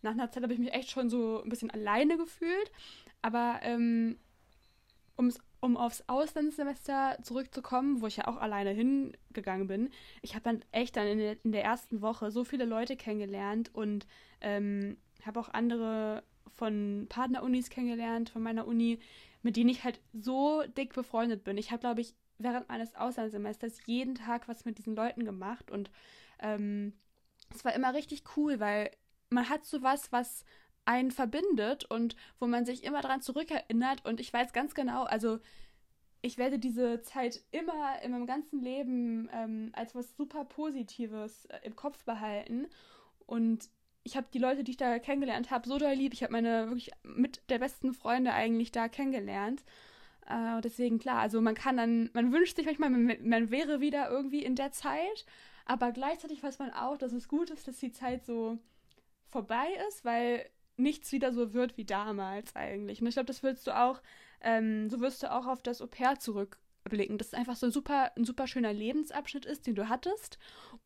nach 0.00 0.12
einer 0.12 0.30
Zeit 0.30 0.42
habe 0.42 0.54
ich 0.54 0.58
mich 0.58 0.72
echt 0.72 0.90
schon 0.90 1.10
so 1.10 1.42
ein 1.42 1.50
bisschen 1.50 1.70
alleine 1.70 2.16
gefühlt. 2.16 2.72
Aber 3.20 3.60
ähm, 3.62 4.16
um 5.16 5.76
aufs 5.76 6.02
Auslandssemester 6.06 7.18
zurückzukommen, 7.22 8.00
wo 8.00 8.06
ich 8.06 8.16
ja 8.16 8.26
auch 8.26 8.38
alleine 8.38 8.70
hingegangen 8.70 9.66
bin, 9.66 9.90
ich 10.22 10.32
habe 10.32 10.44
dann 10.44 10.64
echt 10.72 10.96
dann 10.96 11.06
in 11.06 11.18
der, 11.18 11.44
in 11.44 11.52
der, 11.52 11.62
ersten 11.62 12.00
Woche 12.00 12.30
so 12.30 12.42
viele 12.44 12.64
Leute 12.64 12.96
kennengelernt 12.96 13.68
und 13.74 14.06
ähm, 14.40 14.96
habe 15.26 15.38
auch 15.38 15.50
andere 15.50 16.22
von 16.56 17.04
Partnerunis 17.10 17.68
kennengelernt, 17.68 18.30
von 18.30 18.42
meiner 18.42 18.66
Uni, 18.66 18.98
mit 19.42 19.56
denen 19.56 19.68
ich 19.68 19.84
halt 19.84 20.00
so 20.14 20.62
dick 20.78 20.94
befreundet 20.94 21.44
bin. 21.44 21.58
Ich 21.58 21.70
habe, 21.70 21.80
glaube 21.80 22.00
ich, 22.00 22.14
während 22.42 22.68
meines 22.68 22.94
Auslandssemesters 22.94 23.86
jeden 23.86 24.14
Tag 24.14 24.48
was 24.48 24.64
mit 24.64 24.78
diesen 24.78 24.96
Leuten 24.96 25.24
gemacht 25.24 25.70
und 25.70 25.90
ähm, 26.40 26.94
es 27.54 27.64
war 27.64 27.74
immer 27.74 27.94
richtig 27.94 28.24
cool, 28.36 28.60
weil 28.60 28.90
man 29.28 29.48
hat 29.48 29.64
so 29.64 29.82
was, 29.82 30.12
was 30.12 30.44
einen 30.84 31.10
verbindet 31.10 31.84
und 31.84 32.16
wo 32.38 32.46
man 32.46 32.64
sich 32.64 32.84
immer 32.84 33.00
daran 33.00 33.22
zurückerinnert. 33.22 34.04
Und 34.04 34.20
ich 34.20 34.32
weiß 34.32 34.52
ganz 34.52 34.74
genau, 34.74 35.04
also 35.04 35.38
ich 36.22 36.38
werde 36.38 36.58
diese 36.58 37.00
Zeit 37.02 37.42
immer 37.50 38.00
in 38.02 38.12
meinem 38.12 38.26
ganzen 38.26 38.60
Leben 38.60 39.28
ähm, 39.32 39.70
als 39.72 39.94
was 39.94 40.16
super 40.16 40.44
Positives 40.44 41.46
äh, 41.46 41.60
im 41.62 41.76
Kopf 41.76 42.04
behalten. 42.04 42.66
Und 43.26 43.70
ich 44.02 44.16
habe 44.16 44.26
die 44.32 44.38
Leute, 44.38 44.64
die 44.64 44.72
ich 44.72 44.76
da 44.76 44.98
kennengelernt 44.98 45.50
habe, 45.50 45.68
so 45.68 45.78
doll 45.78 45.92
lieb. 45.92 46.12
Ich 46.12 46.22
habe 46.22 46.32
meine 46.32 46.68
wirklich 46.68 46.90
mit 47.02 47.42
der 47.50 47.58
besten 47.58 47.92
Freunde 47.92 48.32
eigentlich 48.32 48.72
da 48.72 48.88
kennengelernt. 48.88 49.64
Äh, 50.30 50.60
deswegen 50.60 50.98
klar, 50.98 51.18
also 51.18 51.40
man 51.40 51.54
kann 51.54 51.76
dann, 51.76 52.10
man 52.12 52.32
wünscht 52.32 52.56
sich 52.56 52.66
manchmal, 52.66 52.90
man, 52.90 53.16
man 53.28 53.50
wäre 53.50 53.80
wieder 53.80 54.10
irgendwie 54.10 54.44
in 54.44 54.54
der 54.54 54.70
Zeit, 54.70 55.26
aber 55.64 55.92
gleichzeitig 55.92 56.42
weiß 56.42 56.58
man 56.58 56.70
auch, 56.72 56.96
dass 56.96 57.12
es 57.12 57.28
gut 57.28 57.50
ist, 57.50 57.66
dass 57.66 57.78
die 57.78 57.92
Zeit 57.92 58.24
so 58.24 58.58
vorbei 59.28 59.66
ist, 59.88 60.04
weil 60.04 60.48
nichts 60.76 61.12
wieder 61.12 61.32
so 61.32 61.52
wird 61.52 61.76
wie 61.76 61.84
damals 61.84 62.54
eigentlich. 62.56 63.00
Und 63.00 63.08
ich 63.08 63.14
glaube, 63.14 63.26
das 63.26 63.42
willst 63.42 63.66
du 63.66 63.76
auch, 63.76 64.00
ähm, 64.40 64.88
so 64.88 65.00
wirst 65.00 65.22
du 65.22 65.32
auch 65.32 65.46
auf 65.46 65.62
das 65.62 65.82
Au 65.82 65.86
pair 65.86 66.18
zurückblicken, 66.18 67.18
dass 67.18 67.28
es 67.28 67.34
einfach 67.34 67.56
so 67.56 67.66
ein 67.66 67.72
super, 67.72 68.12
ein 68.16 68.24
super 68.24 68.46
schöner 68.46 68.72
Lebensabschnitt 68.72 69.44
ist, 69.44 69.66
den 69.66 69.74
du 69.74 69.88
hattest, 69.88 70.38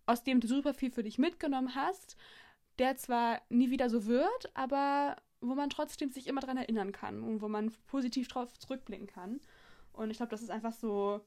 aus 0.06 0.24
dem 0.24 0.40
du 0.40 0.48
super 0.48 0.74
viel 0.74 0.90
für 0.90 1.02
dich 1.02 1.18
mitgenommen 1.18 1.74
hast, 1.74 2.16
der 2.78 2.96
zwar 2.96 3.40
nie 3.50 3.70
wieder 3.70 3.88
so 3.88 4.06
wird, 4.06 4.50
aber 4.54 5.16
wo 5.48 5.54
man 5.54 5.70
trotzdem 5.70 6.10
sich 6.10 6.26
immer 6.26 6.40
daran 6.40 6.56
erinnern 6.56 6.92
kann 6.92 7.22
und 7.22 7.42
wo 7.42 7.48
man 7.48 7.72
positiv 7.86 8.28
drauf 8.28 8.58
zurückblicken 8.58 9.06
kann. 9.06 9.40
Und 9.92 10.10
ich 10.10 10.16
glaube, 10.16 10.30
das 10.30 10.42
ist 10.42 10.50
einfach 10.50 10.72
so 10.72 11.20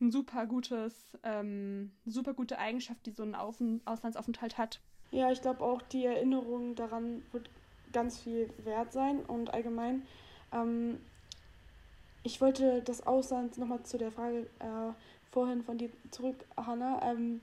ein 0.00 0.10
super 0.10 0.46
gutes, 0.46 1.16
ähm, 1.22 1.92
super 2.04 2.34
gute 2.34 2.58
Eigenschaft, 2.58 3.06
die 3.06 3.12
so 3.12 3.22
ein 3.22 3.34
Auf 3.34 3.62
Auslandsaufenthalt 3.84 4.58
hat. 4.58 4.80
Ja, 5.10 5.30
ich 5.30 5.40
glaube 5.40 5.62
auch, 5.62 5.82
die 5.82 6.04
Erinnerung 6.04 6.74
daran 6.74 7.22
wird 7.32 7.48
ganz 7.92 8.18
viel 8.18 8.50
wert 8.64 8.92
sein 8.92 9.20
und 9.20 9.54
allgemein. 9.54 10.02
Ähm, 10.52 10.98
ich 12.22 12.40
wollte 12.40 12.82
das 12.82 13.06
Ausland 13.06 13.56
nochmal 13.56 13.82
zu 13.84 13.98
der 13.98 14.10
Frage 14.10 14.48
äh, 14.58 14.92
vorhin 15.30 15.62
von 15.62 15.78
dir 15.78 15.90
zurück, 16.10 16.44
Hanna. 16.56 17.00
Ähm, 17.02 17.40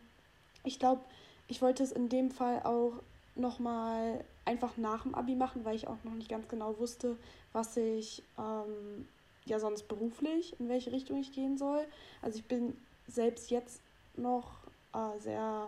ich 0.64 0.78
glaube, 0.78 1.02
ich 1.48 1.62
wollte 1.62 1.84
es 1.84 1.92
in 1.92 2.10
dem 2.10 2.32
Fall 2.32 2.62
auch 2.64 3.02
nochmal 3.36 4.24
einfach 4.46 4.78
nach 4.78 5.04
dem 5.04 5.16
Abi 5.16 5.36
machen, 5.36 5.66
weil 5.66 5.76
ich 5.76 5.88
auch 5.88 6.04
noch 6.04 6.14
nicht 6.14 6.30
ganz 6.30 6.48
genau 6.48 6.78
wusste, 6.78 7.18
was 7.52 7.78
ich 7.78 8.24
ähm, 8.38 9.08
ja 9.46 9.60
sonst 9.60 9.88
beruflich, 9.88 10.56
in 10.60 10.70
welche 10.70 10.92
Richtung 10.92 11.20
ich 11.20 11.32
gehen 11.32 11.58
soll. 11.58 11.86
Also 12.22 12.40
ich 12.40 12.46
bin 12.46 12.76
selbst 13.08 13.50
jetzt 13.52 13.82
noch 14.16 14.52
äh, 14.94 15.20
sehr 15.20 15.68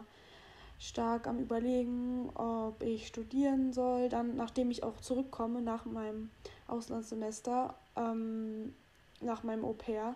stark 0.80 1.28
am 1.28 1.40
Überlegen, 1.40 2.30
ob 2.36 2.82
ich 2.84 3.08
studieren 3.08 3.74
soll, 3.74 4.10
dann 4.10 4.36
nachdem 4.36 4.72
ich 4.72 4.84
auch 4.84 5.00
zurückkomme 5.02 5.62
nach 5.62 5.86
meinem 5.86 6.30
Auslandssemester, 6.68 7.74
ähm, 7.96 8.74
nach 9.22 9.44
meinem 9.44 9.64
Au 9.64 9.74
pair. 9.74 10.16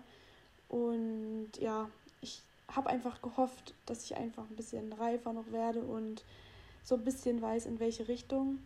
Und 0.67 1.51
ja, 1.59 1.89
ich 2.21 2.41
habe 2.67 2.89
einfach 2.89 3.21
gehofft, 3.21 3.73
dass 3.85 4.03
ich 4.03 4.15
einfach 4.17 4.43
ein 4.49 4.55
bisschen 4.55 4.93
reifer 4.93 5.33
noch 5.33 5.51
werde 5.51 5.81
und 5.81 6.23
so 6.89 6.95
ein 6.95 7.03
bisschen 7.05 7.41
weiß, 7.41 7.65
in 7.67 7.79
welche 7.79 8.07
Richtung. 8.07 8.59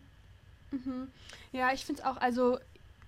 Mhm. 0.70 1.08
Ja, 1.52 1.72
ich 1.72 1.84
finde 1.84 2.02
es 2.02 2.06
auch, 2.06 2.16
also 2.16 2.58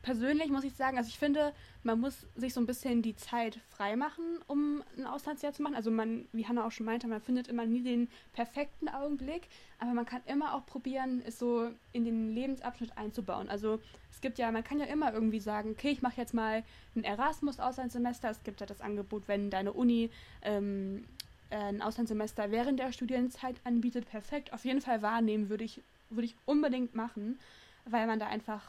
persönlich 0.03 0.51
muss 0.51 0.63
ich 0.63 0.75
sagen, 0.75 0.99
also 0.99 1.09
ich 1.09 1.19
finde, 1.19 1.53
man 1.83 1.99
muss 1.99 2.27
sich 2.37 2.55
so 2.55 2.61
ein 2.61 2.67
bisschen 2.67 3.03
die 3.03 3.17
Zeit 3.17 3.59
freimachen, 3.71 4.25
um 4.47 4.85
ein 4.97 5.05
Auslandsjahr 5.05 5.53
zu 5.53 5.63
machen. 5.63 5.75
Also 5.75 5.91
man, 5.91 6.27
wie 6.33 6.47
Hanna 6.47 6.65
auch 6.65 6.71
schon 6.71 6.87
meinte, 6.87 7.09
man 7.09 7.21
findet 7.21 7.49
immer 7.49 7.67
nie 7.67 7.83
den 7.83 8.09
perfekten 8.33 8.89
Augenblick, 8.89 9.49
aber 9.81 9.95
man 9.95 10.07
kann 10.07 10.21
immer 10.27 10.55
auch 10.55 10.65
probieren, 10.65 11.23
es 11.27 11.41
so 11.41 11.71
in 11.93 12.05
den 12.05 12.33
Lebensabschnitt 12.33 12.97
einzubauen. 12.97 13.49
Also 13.49 13.81
es 14.13 14.21
gibt 14.21 14.39
ja, 14.39 14.53
man 14.53 14.63
kann 14.63 14.79
ja 14.79 14.87
immer 14.87 15.13
irgendwie 15.13 15.41
sagen, 15.41 15.71
okay, 15.71 15.91
ich 15.91 16.03
mache 16.03 16.21
jetzt 16.21 16.35
mal 16.35 16.63
ein 16.95 17.03
Erasmus-Auslandssemester. 17.03 18.31
Es 18.31 18.45
gibt 18.45 18.61
ja 18.61 18.67
das 18.67 18.81
Angebot, 18.81 19.25
wenn 19.27 19.51
deine 19.51 19.73
Uni 19.73 20.11
ähm, 20.43 21.05
ein 21.51 21.83
Auslandssemester 21.83 22.51
während 22.51 22.79
der 22.79 22.93
Studienzeit 22.93 23.57
anbietet, 23.65 24.09
perfekt. 24.09 24.53
Auf 24.53 24.65
jeden 24.65 24.81
Fall 24.81 25.03
wahrnehmen 25.03 25.49
würde 25.49 25.65
ich, 25.65 25.81
würde 26.11 26.27
ich 26.27 26.37
unbedingt 26.45 26.95
machen, 26.95 27.39
weil 27.85 28.07
man 28.07 28.19
da 28.19 28.27
einfach 28.27 28.63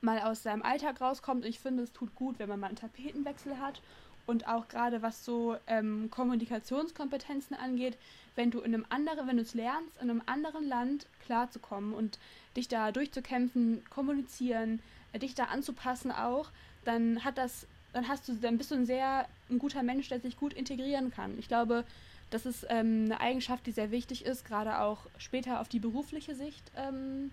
mal 0.00 0.20
aus 0.20 0.42
seinem 0.42 0.62
Alltag 0.62 1.00
rauskommt. 1.00 1.44
Ich 1.44 1.60
finde, 1.60 1.82
es 1.82 1.92
tut 1.92 2.14
gut, 2.14 2.38
wenn 2.38 2.48
man 2.48 2.60
mal 2.60 2.68
einen 2.68 2.76
Tapetenwechsel 2.76 3.58
hat 3.58 3.80
und 4.26 4.48
auch 4.48 4.68
gerade 4.68 5.02
was 5.02 5.24
so 5.24 5.56
ähm, 5.66 6.10
Kommunikationskompetenzen 6.10 7.56
angeht, 7.56 7.96
wenn 8.34 8.50
du 8.50 8.60
in 8.60 8.74
einem 8.74 8.86
anderen, 8.88 9.28
wenn 9.28 9.36
du 9.36 9.42
es 9.42 9.54
lernst, 9.54 9.96
in 10.00 10.10
einem 10.10 10.22
anderen 10.26 10.68
Land 10.68 11.06
klarzukommen 11.24 11.94
und 11.94 12.18
dich 12.56 12.68
da 12.68 12.92
durchzukämpfen, 12.92 13.84
kommunizieren, 13.88 14.80
äh, 15.12 15.18
dich 15.18 15.34
da 15.34 15.44
anzupassen 15.44 16.10
auch, 16.10 16.50
dann 16.84 17.24
hat 17.24 17.38
das, 17.38 17.66
dann 17.96 18.08
hast 18.08 18.28
du, 18.28 18.34
dann 18.34 18.58
bist 18.58 18.70
du 18.70 18.74
ein 18.74 18.84
sehr 18.84 19.26
ein 19.48 19.58
guter 19.58 19.82
Mensch, 19.82 20.08
der 20.10 20.20
sich 20.20 20.36
gut 20.36 20.52
integrieren 20.52 21.10
kann. 21.10 21.38
Ich 21.38 21.48
glaube, 21.48 21.84
das 22.28 22.44
ist 22.44 22.66
ähm, 22.68 23.04
eine 23.06 23.20
Eigenschaft, 23.20 23.66
die 23.66 23.72
sehr 23.72 23.90
wichtig 23.90 24.26
ist, 24.26 24.44
gerade 24.44 24.80
auch 24.80 24.98
später 25.16 25.60
auf 25.60 25.68
die 25.68 25.78
berufliche 25.78 26.34
Sicht, 26.34 26.70
ähm, 26.76 27.30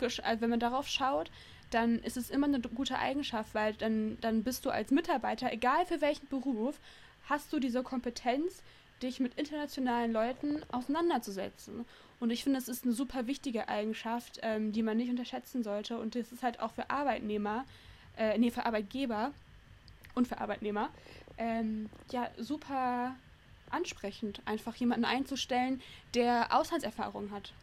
also 0.00 0.40
wenn 0.40 0.48
man 0.48 0.60
darauf 0.60 0.88
schaut, 0.88 1.30
dann 1.70 1.98
ist 1.98 2.16
es 2.16 2.30
immer 2.30 2.46
eine 2.46 2.58
gute 2.60 2.98
Eigenschaft, 2.98 3.54
weil 3.54 3.74
dann, 3.74 4.16
dann 4.22 4.44
bist 4.44 4.64
du 4.64 4.70
als 4.70 4.90
Mitarbeiter, 4.90 5.52
egal 5.52 5.84
für 5.84 6.00
welchen 6.00 6.26
Beruf, 6.28 6.80
hast 7.28 7.52
du 7.52 7.60
diese 7.60 7.82
Kompetenz, 7.82 8.62
dich 9.02 9.20
mit 9.20 9.34
internationalen 9.34 10.10
Leuten 10.10 10.62
auseinanderzusetzen. 10.72 11.84
Und 12.18 12.30
ich 12.30 12.44
finde, 12.44 12.58
das 12.58 12.68
ist 12.68 12.84
eine 12.84 12.94
super 12.94 13.26
wichtige 13.26 13.68
Eigenschaft, 13.68 14.40
ähm, 14.42 14.72
die 14.72 14.82
man 14.82 14.96
nicht 14.96 15.10
unterschätzen 15.10 15.62
sollte. 15.62 15.98
Und 15.98 16.14
das 16.14 16.32
ist 16.32 16.42
halt 16.42 16.60
auch 16.60 16.72
für 16.72 16.88
Arbeitnehmer, 16.88 17.66
äh, 18.16 18.38
nee, 18.38 18.50
für 18.50 18.64
Arbeitgeber 18.64 19.32
und 20.14 20.28
für 20.28 20.38
Arbeitnehmer, 20.40 20.90
ähm, 21.38 21.88
ja, 22.10 22.30
super 22.36 23.16
ansprechend, 23.70 24.42
einfach 24.44 24.74
jemanden 24.76 25.04
einzustellen, 25.04 25.80
der 26.14 26.48
Auslandserfahrung 26.50 27.30
hat. 27.30 27.54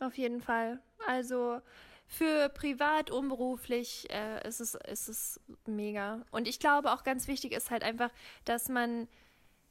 Auf 0.00 0.16
jeden 0.16 0.40
Fall. 0.40 0.80
Also 1.06 1.60
für 2.06 2.48
privat, 2.48 3.10
unberuflich 3.10 4.08
äh, 4.10 4.46
ist, 4.46 4.60
es, 4.60 4.74
ist 4.74 5.08
es 5.08 5.40
mega. 5.66 6.22
Und 6.30 6.48
ich 6.48 6.58
glaube 6.58 6.92
auch 6.92 7.04
ganz 7.04 7.28
wichtig 7.28 7.52
ist 7.52 7.70
halt 7.70 7.84
einfach, 7.84 8.10
dass 8.44 8.68
man, 8.68 9.08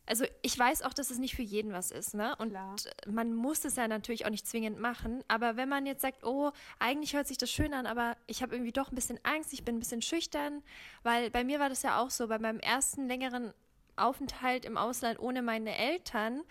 also 0.10 0.26
ich 0.42 0.58
weiß 0.58 0.82
auch, 0.82 0.94
dass 0.94 1.12
es 1.12 1.20
nicht 1.20 1.36
für 1.36 1.44
jeden 1.44 1.72
was 1.72 1.92
ist, 1.92 2.16
ne? 2.16 2.36
Und 2.38 2.50
Klar. 2.50 2.76
man 3.08 3.34
muss 3.34 3.64
es 3.64 3.76
ja 3.76 3.88
natürlich 3.88 4.26
auch 4.26 4.32
nicht 4.32 4.48
zwingend 4.48 4.80
machen. 4.80 5.24
Aber 5.28 5.56
wenn 5.56 5.70
man 5.70 5.86
jetzt 5.86 6.02
sagt, 6.02 6.24
oh, 6.24 6.52
eigentlich 6.80 7.14
hört 7.14 7.28
sich 7.28 7.38
das 7.38 7.52
schön 7.52 7.76
an, 7.76 7.86
aber 7.86 8.18
ich 8.26 8.42
habe 8.42 8.56
irgendwie 8.56 8.72
doch 8.72 8.92
ein 8.92 8.96
bisschen 8.96 9.20
Angst, 9.22 9.54
ich 9.54 9.64
bin 9.64 9.76
ein 9.76 9.80
bisschen 9.80 10.02
schüchtern, 10.02 10.64
weil 11.04 11.30
bei 11.30 11.44
mir 11.44 11.60
war 11.60 11.70
das 11.70 11.84
ja 11.84 12.02
auch 12.02 12.10
so, 12.10 12.28
bei 12.28 12.40
meinem 12.40 12.60
ersten 12.60 13.08
längeren 13.08 13.54
Aufenthalt 13.98 14.66
im 14.66 14.78
Ausland 14.78 15.20
ohne 15.20 15.44
meine 15.44 15.78
Eltern 15.78 16.42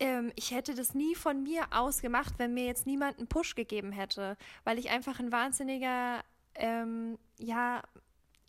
ähm, 0.00 0.32
ich 0.34 0.50
hätte 0.50 0.74
das 0.74 0.94
nie 0.94 1.14
von 1.14 1.44
mir 1.44 1.66
aus 1.70 2.02
gemacht, 2.02 2.34
wenn 2.38 2.52
mir 2.52 2.66
jetzt 2.66 2.84
niemand 2.84 3.18
einen 3.18 3.28
Push 3.28 3.54
gegeben 3.54 3.92
hätte, 3.92 4.36
weil 4.64 4.78
ich 4.78 4.90
einfach 4.90 5.20
ein 5.20 5.30
wahnsinniger, 5.30 6.24
ähm, 6.56 7.16
ja, 7.38 7.80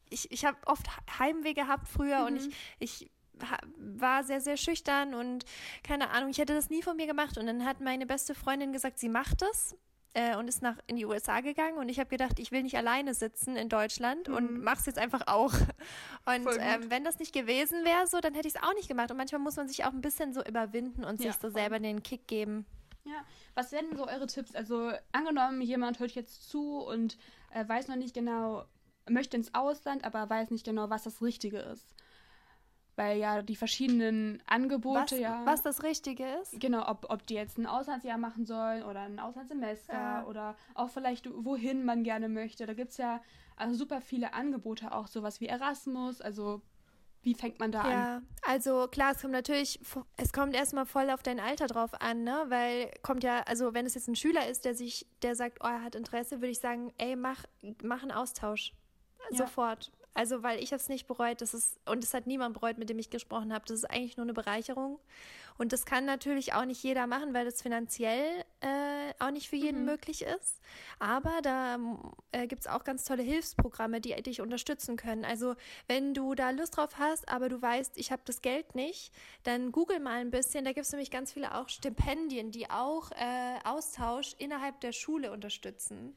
ich, 0.09 0.31
ich 0.31 0.43
habe 0.43 0.57
oft 0.65 0.87
Heimweh 1.19 1.53
gehabt 1.53 1.87
früher 1.87 2.21
mhm. 2.21 2.25
und 2.25 2.35
ich, 2.37 2.49
ich 2.79 3.11
war 3.77 4.23
sehr, 4.23 4.41
sehr 4.41 4.57
schüchtern 4.57 5.13
und 5.13 5.45
keine 5.83 6.09
Ahnung, 6.09 6.29
ich 6.29 6.37
hätte 6.37 6.53
das 6.53 6.69
nie 6.69 6.81
von 6.81 6.95
mir 6.95 7.07
gemacht. 7.07 7.37
Und 7.37 7.47
dann 7.47 7.65
hat 7.65 7.81
meine 7.81 8.05
beste 8.05 8.35
Freundin 8.35 8.71
gesagt, 8.73 8.99
sie 8.99 9.09
macht 9.09 9.41
es. 9.41 9.75
äh, 10.13 10.37
und 10.37 10.47
ist 10.47 10.61
nach 10.61 10.77
in 10.87 10.95
die 10.95 11.05
USA 11.05 11.41
gegangen 11.41 11.77
und 11.77 11.89
ich 11.89 11.99
habe 11.99 12.09
gedacht, 12.09 12.39
ich 12.39 12.51
will 12.51 12.63
nicht 12.63 12.77
alleine 12.77 13.13
sitzen 13.13 13.57
in 13.57 13.67
Deutschland 13.67 14.29
mhm. 14.29 14.35
und 14.35 14.63
mache 14.63 14.79
es 14.79 14.85
jetzt 14.85 14.97
einfach 14.97 15.27
auch. 15.27 15.53
Und 16.25 16.47
ähm, 16.57 16.89
wenn 16.89 17.03
das 17.03 17.19
nicht 17.19 17.33
gewesen 17.33 17.83
wäre, 17.85 18.07
so, 18.07 18.19
dann 18.19 18.33
hätte 18.33 18.47
ich 18.47 18.55
es 18.55 18.63
auch 18.63 18.73
nicht 18.73 18.87
gemacht. 18.87 19.11
Und 19.11 19.17
manchmal 19.17 19.41
muss 19.41 19.57
man 19.57 19.67
sich 19.67 19.85
auch 19.85 19.91
ein 19.91 20.01
bisschen 20.01 20.33
so 20.33 20.43
überwinden 20.43 21.03
und 21.03 21.21
ja, 21.21 21.31
sich 21.31 21.39
so 21.39 21.49
selber 21.51 21.77
den 21.77 22.01
Kick 22.01 22.27
geben. 22.27 22.65
Ja, 23.03 23.23
was 23.53 23.71
wären 23.71 23.95
so 23.95 24.07
eure 24.07 24.25
Tipps? 24.25 24.55
Also 24.55 24.91
angenommen, 25.11 25.61
jemand 25.61 25.99
hört 25.99 26.11
jetzt 26.11 26.49
zu 26.49 26.79
und 26.79 27.17
äh, 27.51 27.67
weiß 27.67 27.89
noch 27.89 27.95
nicht 27.95 28.15
genau, 28.15 28.65
möchte 29.07 29.37
ins 29.37 29.53
Ausland, 29.53 30.03
aber 30.03 30.27
weiß 30.27 30.49
nicht 30.49 30.65
genau, 30.65 30.89
was 30.89 31.03
das 31.03 31.21
Richtige 31.21 31.59
ist 31.59 31.93
weil 32.95 33.17
ja 33.17 33.41
die 33.41 33.55
verschiedenen 33.55 34.41
Angebote 34.47 35.15
was, 35.15 35.19
ja. 35.19 35.41
Was 35.45 35.61
das 35.61 35.83
Richtige 35.83 36.25
ist? 36.41 36.59
Genau, 36.59 36.87
ob, 36.89 37.07
ob 37.09 37.25
die 37.27 37.35
jetzt 37.35 37.57
ein 37.57 37.65
Auslandsjahr 37.65 38.17
machen 38.17 38.45
sollen 38.45 38.83
oder 38.83 39.01
ein 39.01 39.19
Auslandssemester 39.19 39.93
ja. 39.93 40.25
oder 40.25 40.55
auch 40.73 40.89
vielleicht 40.89 41.29
wohin 41.33 41.85
man 41.85 42.03
gerne 42.03 42.29
möchte. 42.29 42.65
Da 42.65 42.73
gibt 42.73 42.91
es 42.91 42.97
ja 42.97 43.21
also 43.57 43.75
super 43.75 44.01
viele 44.01 44.33
Angebote, 44.33 44.91
auch 44.91 45.07
sowas 45.07 45.39
wie 45.39 45.47
Erasmus, 45.47 46.21
also 46.21 46.61
wie 47.25 47.33
fängt 47.33 47.59
man 47.59 47.71
da 47.71 47.79
ja, 47.79 47.83
an? 47.83 47.91
Ja, 47.91 48.21
also 48.43 48.87
klar, 48.87 49.13
es 49.13 49.21
kommt 49.21 49.33
natürlich, 49.33 49.79
es 50.15 50.31
kommt 50.31 50.55
erstmal 50.55 50.85
voll 50.85 51.09
auf 51.09 51.23
dein 51.23 51.39
Alter 51.39 51.65
drauf 51.65 51.99
an, 51.99 52.23
ne? 52.23 52.45
Weil 52.49 52.91
kommt 53.01 53.23
ja, 53.23 53.41
also 53.47 53.73
wenn 53.73 53.87
es 53.87 53.95
jetzt 53.95 54.07
ein 54.07 54.15
Schüler 54.15 54.47
ist, 54.47 54.63
der 54.63 54.75
sich, 54.75 55.07
der 55.23 55.35
sagt, 55.35 55.57
oh, 55.63 55.67
er 55.67 55.81
hat 55.81 55.95
Interesse, 55.95 56.37
würde 56.37 56.49
ich 56.51 56.59
sagen, 56.59 56.93
ey, 56.99 57.15
mach, 57.15 57.43
mach 57.81 58.03
einen 58.03 58.11
Austausch. 58.11 58.73
Ja. 59.31 59.37
Sofort. 59.37 59.91
Also, 60.15 60.43
weil 60.43 60.63
ich 60.63 60.71
es 60.71 60.87
nicht 60.87 61.07
bereut, 61.07 61.41
das 61.41 61.53
ist, 61.53 61.77
und 61.85 62.01
es 62.01 62.13
hat 62.13 62.25
niemand 62.25 62.53
bereut, 62.53 62.77
mit 62.77 62.89
dem 62.89 62.97
ich 62.97 63.09
gesprochen 63.09 63.53
habe. 63.53 63.65
Das 63.67 63.77
ist 63.77 63.85
eigentlich 63.85 64.15
nur 64.15 64.23
eine 64.23 64.33
Bereicherung. 64.33 64.97
Und 65.57 65.73
das 65.73 65.85
kann 65.85 66.05
natürlich 66.05 66.53
auch 66.53 66.63
nicht 66.63 66.81
jeder 66.83 67.05
machen, 67.05 67.33
weil 67.33 67.43
das 67.45 67.61
finanziell 67.61 68.43
äh, 68.61 69.13
auch 69.19 69.31
nicht 69.31 69.49
für 69.49 69.57
jeden 69.57 69.81
mhm. 69.81 69.85
möglich 69.85 70.21
ist. 70.21 70.61
Aber 70.99 71.41
da 71.43 71.77
äh, 72.31 72.47
gibt 72.47 72.61
es 72.61 72.67
auch 72.67 72.85
ganz 72.85 73.03
tolle 73.03 73.23
Hilfsprogramme, 73.23 73.99
die 73.99 74.13
dich 74.23 74.39
unterstützen 74.39 74.95
können. 74.95 75.25
Also, 75.25 75.55
wenn 75.87 76.13
du 76.13 76.33
da 76.33 76.51
Lust 76.51 76.77
drauf 76.77 76.97
hast, 76.97 77.27
aber 77.27 77.49
du 77.49 77.61
weißt, 77.61 77.97
ich 77.97 78.13
habe 78.13 78.21
das 78.23 78.41
Geld 78.41 78.73
nicht, 78.73 79.13
dann 79.43 79.73
google 79.73 79.99
mal 79.99 80.21
ein 80.21 80.31
bisschen. 80.31 80.63
Da 80.63 80.71
gibt 80.71 80.85
es 80.85 80.91
nämlich 80.93 81.11
ganz 81.11 81.33
viele 81.33 81.55
auch 81.55 81.67
Stipendien, 81.67 82.51
die 82.51 82.69
auch 82.69 83.11
äh, 83.11 83.59
Austausch 83.65 84.33
innerhalb 84.37 84.79
der 84.79 84.93
Schule 84.93 85.31
unterstützen. 85.31 86.15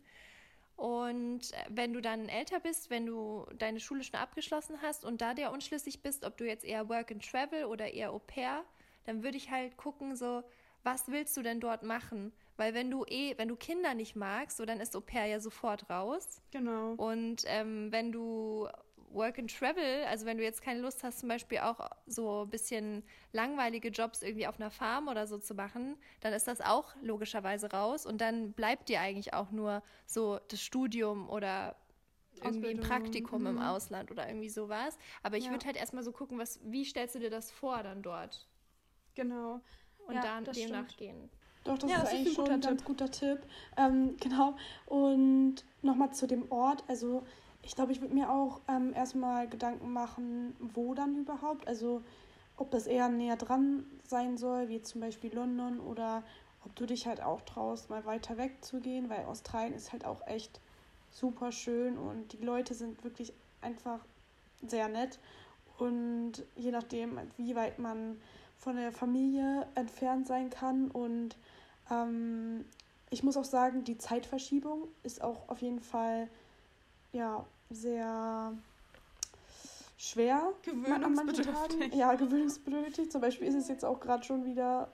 Und 0.79 1.53
äh, 1.55 1.57
wenn 1.70 1.93
du 1.93 2.01
dann 2.01 2.29
älter 2.29 2.61
bist, 2.61 2.89
wenn 2.89 3.05
du 3.05 3.45
deine 3.59 3.81
Schule 3.81 4.05
schon 4.05 4.20
abgeschlossen 4.20 4.81
hast 4.81 5.05
und 5.05 5.20
da 5.20 5.35
dir 5.35 5.51
unschlüssig 5.51 6.03
bist, 6.03 6.24
ob 6.24 6.37
du 6.37 6.47
jetzt 6.47 6.64
eher 6.64 6.89
Work 6.89 7.11
and 7.11 7.29
Travel 7.29 7.64
oder 7.64 7.93
eher 7.93 8.12
Au 8.12 8.20
pair, 8.20 8.64
dann 9.05 9.24
würde 9.24 9.39
ich 9.39 9.51
halt 9.51 9.76
gucken, 9.76 10.14
so, 10.14 10.45
was 10.85 11.09
willst 11.09 11.37
du 11.37 11.43
denn 11.43 11.59
dort 11.59 11.83
machen? 11.83 12.33
Weil 12.57 12.74
wenn 12.74 12.93
du 12.93 13.05
eh, 13.09 13.37
wenn 13.39 13.49
du 13.49 13.57
Kinder 13.57 13.95
nicht 13.95 14.14
magst, 14.14 14.57
so 14.57 14.64
dann 14.64 14.79
ist 14.79 14.95
Au 14.95 15.01
pair 15.01 15.26
ja 15.26 15.41
sofort 15.41 15.91
raus. 15.91 16.41
Genau. 16.53 16.93
Und 16.93 17.43
ähm, 17.47 17.91
wenn 17.91 18.12
du 18.12 18.68
Work 19.12 19.38
and 19.38 19.56
Travel, 19.56 20.04
also 20.06 20.26
wenn 20.26 20.38
du 20.38 20.44
jetzt 20.44 20.62
keine 20.62 20.80
Lust 20.80 21.02
hast, 21.02 21.20
zum 21.20 21.28
Beispiel 21.28 21.59
auch 21.59 21.90
so 22.06 22.42
ein 22.42 22.50
bisschen 22.50 23.02
langweilige 23.32 23.88
Jobs 23.88 24.22
irgendwie 24.22 24.46
auf 24.46 24.61
einer 24.61 24.70
Farm 24.70 25.09
oder 25.09 25.26
so 25.26 25.38
zu 25.38 25.54
machen, 25.54 25.96
dann 26.20 26.32
ist 26.32 26.48
das 26.48 26.61
auch 26.61 26.94
logischerweise 27.02 27.70
raus 27.70 28.06
und 28.06 28.20
dann 28.20 28.52
bleibt 28.52 28.88
dir 28.88 29.00
eigentlich 29.00 29.34
auch 29.34 29.50
nur 29.50 29.82
so 30.06 30.38
das 30.48 30.62
Studium 30.62 31.28
oder 31.28 31.76
irgendwie 32.42 32.70
ein 32.70 32.80
Praktikum 32.80 33.42
mhm. 33.42 33.48
im 33.48 33.59
Ausland 33.59 34.11
oder 34.11 34.28
irgendwie 34.28 34.48
sowas. 34.48 34.96
Aber 35.22 35.36
ich 35.36 35.46
ja. 35.46 35.50
würde 35.50 35.66
halt 35.66 35.76
erstmal 35.76 36.02
so 36.02 36.12
gucken, 36.12 36.38
was, 36.38 36.61
wie 36.62 36.84
stellst 36.84 37.14
du 37.14 37.18
dir 37.18 37.30
das 37.30 37.50
vor 37.50 37.82
dann 37.82 38.02
dort? 38.02 38.46
Genau. 39.14 39.61
Und 40.06 40.14
ja, 40.14 40.22
dann 40.22 40.44
dem 40.44 40.70
nachgehen. 40.70 41.28
Doch, 41.64 41.76
das 41.76 41.90
ja, 41.90 41.96
ist 41.96 42.04
das 42.04 42.12
eigentlich 42.12 42.28
ist 42.28 42.34
schon 42.36 42.48
ein 42.48 42.61
ganz 42.61 42.84
guter 42.84 43.11
Tipp. 43.11 43.40
Ähm, 43.76 44.16
genau. 44.18 44.56
Und 44.86 45.64
nochmal 45.82 46.12
zu 46.12 46.26
dem 46.26 46.50
Ort. 46.50 46.84
Also 46.88 47.26
ich 47.62 47.74
glaube, 47.74 47.92
ich 47.92 48.00
würde 48.00 48.14
mir 48.14 48.30
auch 48.30 48.61
ähm, 48.68 48.92
erstmal 48.94 49.48
Gedanken 49.48 49.92
machen, 49.92 50.56
wo 50.59 50.94
dann 50.94 51.16
überhaupt. 51.16 51.66
Also 51.68 52.02
ob 52.56 52.70
das 52.70 52.86
eher 52.86 53.09
näher 53.09 53.36
dran 53.36 53.84
sein 54.04 54.36
soll, 54.36 54.68
wie 54.68 54.82
zum 54.82 55.00
Beispiel 55.00 55.34
London, 55.34 55.80
oder 55.80 56.22
ob 56.64 56.74
du 56.74 56.86
dich 56.86 57.06
halt 57.06 57.22
auch 57.22 57.42
traust, 57.42 57.90
mal 57.90 58.04
weiter 58.04 58.36
weg 58.36 58.64
zu 58.64 58.80
gehen, 58.80 59.09
weil 59.09 59.24
Australien 59.26 59.74
ist 59.74 59.92
halt 59.92 60.04
auch 60.04 60.26
echt 60.26 60.61
super 61.11 61.52
schön 61.52 61.96
und 61.96 62.32
die 62.32 62.44
Leute 62.44 62.74
sind 62.74 63.02
wirklich 63.04 63.32
einfach 63.61 64.00
sehr 64.66 64.88
nett. 64.88 65.18
Und 65.78 66.44
je 66.56 66.72
nachdem, 66.72 67.20
wie 67.36 67.54
weit 67.54 67.78
man 67.78 68.16
von 68.59 68.76
der 68.76 68.92
Familie 68.92 69.66
entfernt 69.76 70.26
sein 70.26 70.50
kann. 70.50 70.90
Und 70.90 71.36
ähm, 71.90 72.64
ich 73.11 73.22
muss 73.22 73.36
auch 73.36 73.44
sagen, 73.44 73.84
die 73.84 73.96
Zeitverschiebung 73.96 74.88
ist 75.04 75.22
auch 75.22 75.48
auf 75.48 75.62
jeden 75.62 75.80
Fall 75.80 76.28
ja 77.12 77.44
sehr 77.70 78.52
schwer 79.96 80.52
an 80.90 81.14
manchen 81.14 81.44
Tagen. 81.44 81.92
Ja, 81.92 82.14
gewöhnungsbedürftig. 82.14 83.11
Zum 83.11 83.20
Beispiel 83.20 83.48
ist 83.48 83.54
es 83.54 83.68
jetzt 83.68 83.84
auch 83.84 84.00
gerade 84.00 84.24
schon 84.24 84.44
wieder 84.44 84.92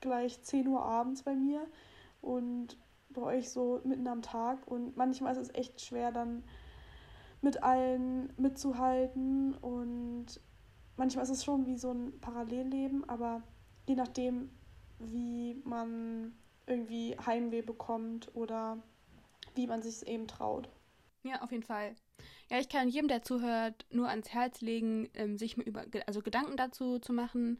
gleich 0.00 0.42
10 0.42 0.68
Uhr 0.68 0.82
abends 0.82 1.22
bei 1.22 1.34
mir 1.34 1.66
und 2.20 2.76
bei 3.10 3.22
euch 3.22 3.50
so 3.50 3.80
mitten 3.84 4.06
am 4.06 4.22
Tag. 4.22 4.66
Und 4.66 4.96
manchmal 4.96 5.32
ist 5.32 5.38
es 5.38 5.54
echt 5.54 5.80
schwer, 5.80 6.12
dann 6.12 6.44
mit 7.40 7.62
allen 7.62 8.32
mitzuhalten. 8.36 9.54
Und 9.54 10.40
manchmal 10.96 11.24
ist 11.24 11.30
es 11.30 11.44
schon 11.44 11.66
wie 11.66 11.78
so 11.78 11.90
ein 11.92 12.18
Parallelleben, 12.20 13.08
aber 13.08 13.42
je 13.86 13.94
nachdem, 13.94 14.50
wie 14.98 15.60
man 15.64 16.34
irgendwie 16.66 17.16
Heimweh 17.24 17.62
bekommt 17.62 18.34
oder 18.34 18.78
wie 19.54 19.66
man 19.66 19.82
sich 19.82 19.96
es 19.96 20.02
eben 20.02 20.26
traut. 20.26 20.68
Ja, 21.26 21.42
auf 21.42 21.50
jeden 21.50 21.64
Fall. 21.64 21.96
Ja, 22.50 22.60
ich 22.60 22.68
kann 22.68 22.88
jedem, 22.88 23.08
der 23.08 23.22
zuhört, 23.22 23.86
nur 23.90 24.08
ans 24.08 24.32
Herz 24.32 24.60
legen, 24.60 25.08
ähm, 25.14 25.36
sich 25.36 25.56
über, 25.56 25.84
also 26.06 26.22
Gedanken 26.22 26.56
dazu 26.56 26.98
zu 27.00 27.12
machen, 27.12 27.58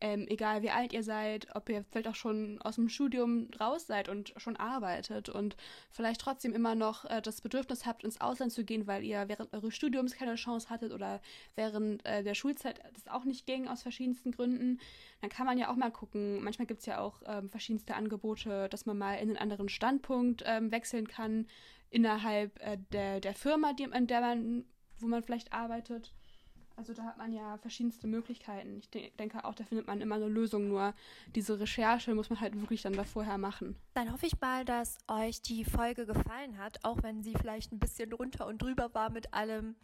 ähm, 0.00 0.26
egal 0.28 0.62
wie 0.62 0.70
alt 0.70 0.92
ihr 0.92 1.02
seid, 1.02 1.48
ob 1.54 1.68
ihr 1.68 1.84
vielleicht 1.90 2.08
auch 2.08 2.14
schon 2.14 2.60
aus 2.60 2.74
dem 2.74 2.88
Studium 2.88 3.48
raus 3.58 3.86
seid 3.86 4.08
und 4.08 4.34
schon 4.36 4.56
arbeitet 4.56 5.28
und 5.28 5.56
vielleicht 5.90 6.20
trotzdem 6.20 6.52
immer 6.52 6.74
noch 6.74 7.04
äh, 7.06 7.22
das 7.22 7.40
Bedürfnis 7.40 7.86
habt, 7.86 8.04
ins 8.04 8.20
Ausland 8.20 8.52
zu 8.52 8.64
gehen, 8.64 8.86
weil 8.86 9.04
ihr 9.04 9.28
während 9.28 9.52
eures 9.54 9.74
Studiums 9.74 10.14
keine 10.14 10.34
Chance 10.34 10.68
hattet 10.68 10.92
oder 10.92 11.20
während 11.54 12.04
äh, 12.04 12.22
der 12.22 12.34
Schulzeit 12.34 12.80
das 12.92 13.08
auch 13.08 13.24
nicht 13.24 13.46
ging 13.46 13.68
aus 13.68 13.82
verschiedensten 13.82 14.32
Gründen, 14.32 14.80
dann 15.22 15.30
kann 15.30 15.46
man 15.46 15.56
ja 15.56 15.70
auch 15.70 15.76
mal 15.76 15.90
gucken. 15.90 16.42
Manchmal 16.42 16.66
gibt 16.66 16.80
es 16.80 16.86
ja 16.86 17.00
auch 17.00 17.22
ähm, 17.24 17.48
verschiedenste 17.48 17.94
Angebote, 17.94 18.68
dass 18.68 18.84
man 18.84 18.98
mal 18.98 19.14
in 19.14 19.30
einen 19.30 19.38
anderen 19.38 19.70
Standpunkt 19.70 20.42
ähm, 20.44 20.70
wechseln 20.72 21.08
kann 21.08 21.46
innerhalb 21.90 22.58
äh, 22.60 22.78
der, 22.92 23.20
der 23.20 23.34
Firma, 23.34 23.72
die, 23.72 23.84
in 23.84 24.06
der 24.06 24.20
man, 24.20 24.64
wo 24.98 25.06
man 25.06 25.22
vielleicht 25.22 25.52
arbeitet. 25.52 26.12
Also 26.76 26.92
da 26.92 27.04
hat 27.04 27.16
man 27.16 27.32
ja 27.32 27.56
verschiedenste 27.56 28.06
Möglichkeiten. 28.06 28.78
Ich 28.78 28.90
de 28.90 29.10
denke 29.18 29.44
auch, 29.46 29.54
da 29.54 29.64
findet 29.64 29.86
man 29.86 30.02
immer 30.02 30.16
eine 30.16 30.28
Lösung. 30.28 30.68
Nur 30.68 30.94
diese 31.34 31.58
Recherche 31.58 32.14
muss 32.14 32.28
man 32.28 32.40
halt 32.40 32.60
wirklich 32.60 32.82
dann 32.82 32.92
da 32.92 33.04
vorher 33.04 33.38
machen. 33.38 33.76
Dann 33.94 34.12
hoffe 34.12 34.26
ich 34.26 34.38
mal, 34.40 34.66
dass 34.66 34.98
euch 35.08 35.40
die 35.40 35.64
Folge 35.64 36.04
gefallen 36.04 36.58
hat, 36.58 36.84
auch 36.84 37.02
wenn 37.02 37.22
sie 37.22 37.32
vielleicht 37.32 37.72
ein 37.72 37.78
bisschen 37.78 38.10
drunter 38.10 38.46
und 38.46 38.60
drüber 38.60 38.92
war 38.92 39.10
mit 39.10 39.32
allem 39.32 39.74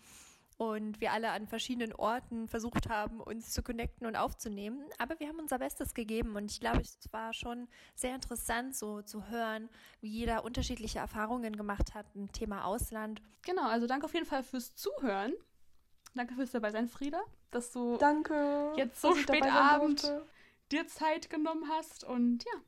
und 0.62 1.00
wir 1.00 1.10
alle 1.10 1.30
an 1.32 1.48
verschiedenen 1.48 1.92
Orten 1.92 2.46
versucht 2.46 2.88
haben, 2.88 3.20
uns 3.20 3.50
zu 3.50 3.64
connecten 3.64 4.06
und 4.06 4.14
aufzunehmen. 4.14 4.84
Aber 4.98 5.18
wir 5.18 5.26
haben 5.26 5.40
unser 5.40 5.58
Bestes 5.58 5.92
gegeben 5.92 6.36
und 6.36 6.52
ich 6.52 6.60
glaube, 6.60 6.80
es 6.80 7.00
war 7.10 7.34
schon 7.34 7.66
sehr 7.96 8.14
interessant, 8.14 8.76
so 8.76 9.02
zu 9.02 9.26
hören, 9.26 9.68
wie 10.00 10.08
jeder 10.08 10.44
unterschiedliche 10.44 11.00
Erfahrungen 11.00 11.56
gemacht 11.56 11.94
hat 11.94 12.06
im 12.14 12.30
Thema 12.30 12.64
Ausland. 12.64 13.20
Genau, 13.44 13.66
also 13.66 13.88
danke 13.88 14.06
auf 14.06 14.14
jeden 14.14 14.24
Fall 14.24 14.44
fürs 14.44 14.76
Zuhören. 14.76 15.32
Danke 16.14 16.34
fürs 16.34 16.52
dabei 16.52 16.70
sein, 16.70 16.86
Frieda, 16.86 17.20
dass 17.50 17.72
du 17.72 17.96
danke, 17.96 18.72
jetzt 18.76 19.00
so 19.00 19.16
spät 19.16 19.42
Abend 19.42 20.12
dir 20.70 20.86
Zeit 20.86 21.28
genommen 21.28 21.68
hast 21.70 22.04
und 22.04 22.44
ja. 22.44 22.60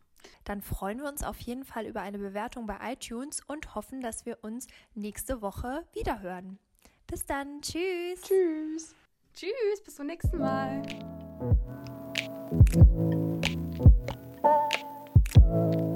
Dann 0.42 0.62
freuen 0.62 0.98
wir 0.98 1.08
uns 1.08 1.22
auf 1.22 1.38
jeden 1.38 1.64
Fall 1.64 1.86
über 1.86 2.00
eine 2.00 2.18
Bewertung 2.18 2.66
bei 2.66 2.78
iTunes 2.92 3.40
und 3.46 3.76
hoffen, 3.76 4.00
dass 4.00 4.26
wir 4.26 4.42
uns 4.42 4.66
nächste 4.94 5.42
Woche 5.42 5.86
wiederhören. 5.92 6.58
Bis 7.06 7.24
dann. 7.26 7.60
Tschüss. 7.60 8.22
Tschüss. 8.22 8.94
Tschüss. 9.34 9.82
Bis 9.84 9.94
zum 9.96 10.06
nächsten 10.06 10.38
Mal. 10.38 10.82
Thank 15.54 15.74
you. 15.74 15.93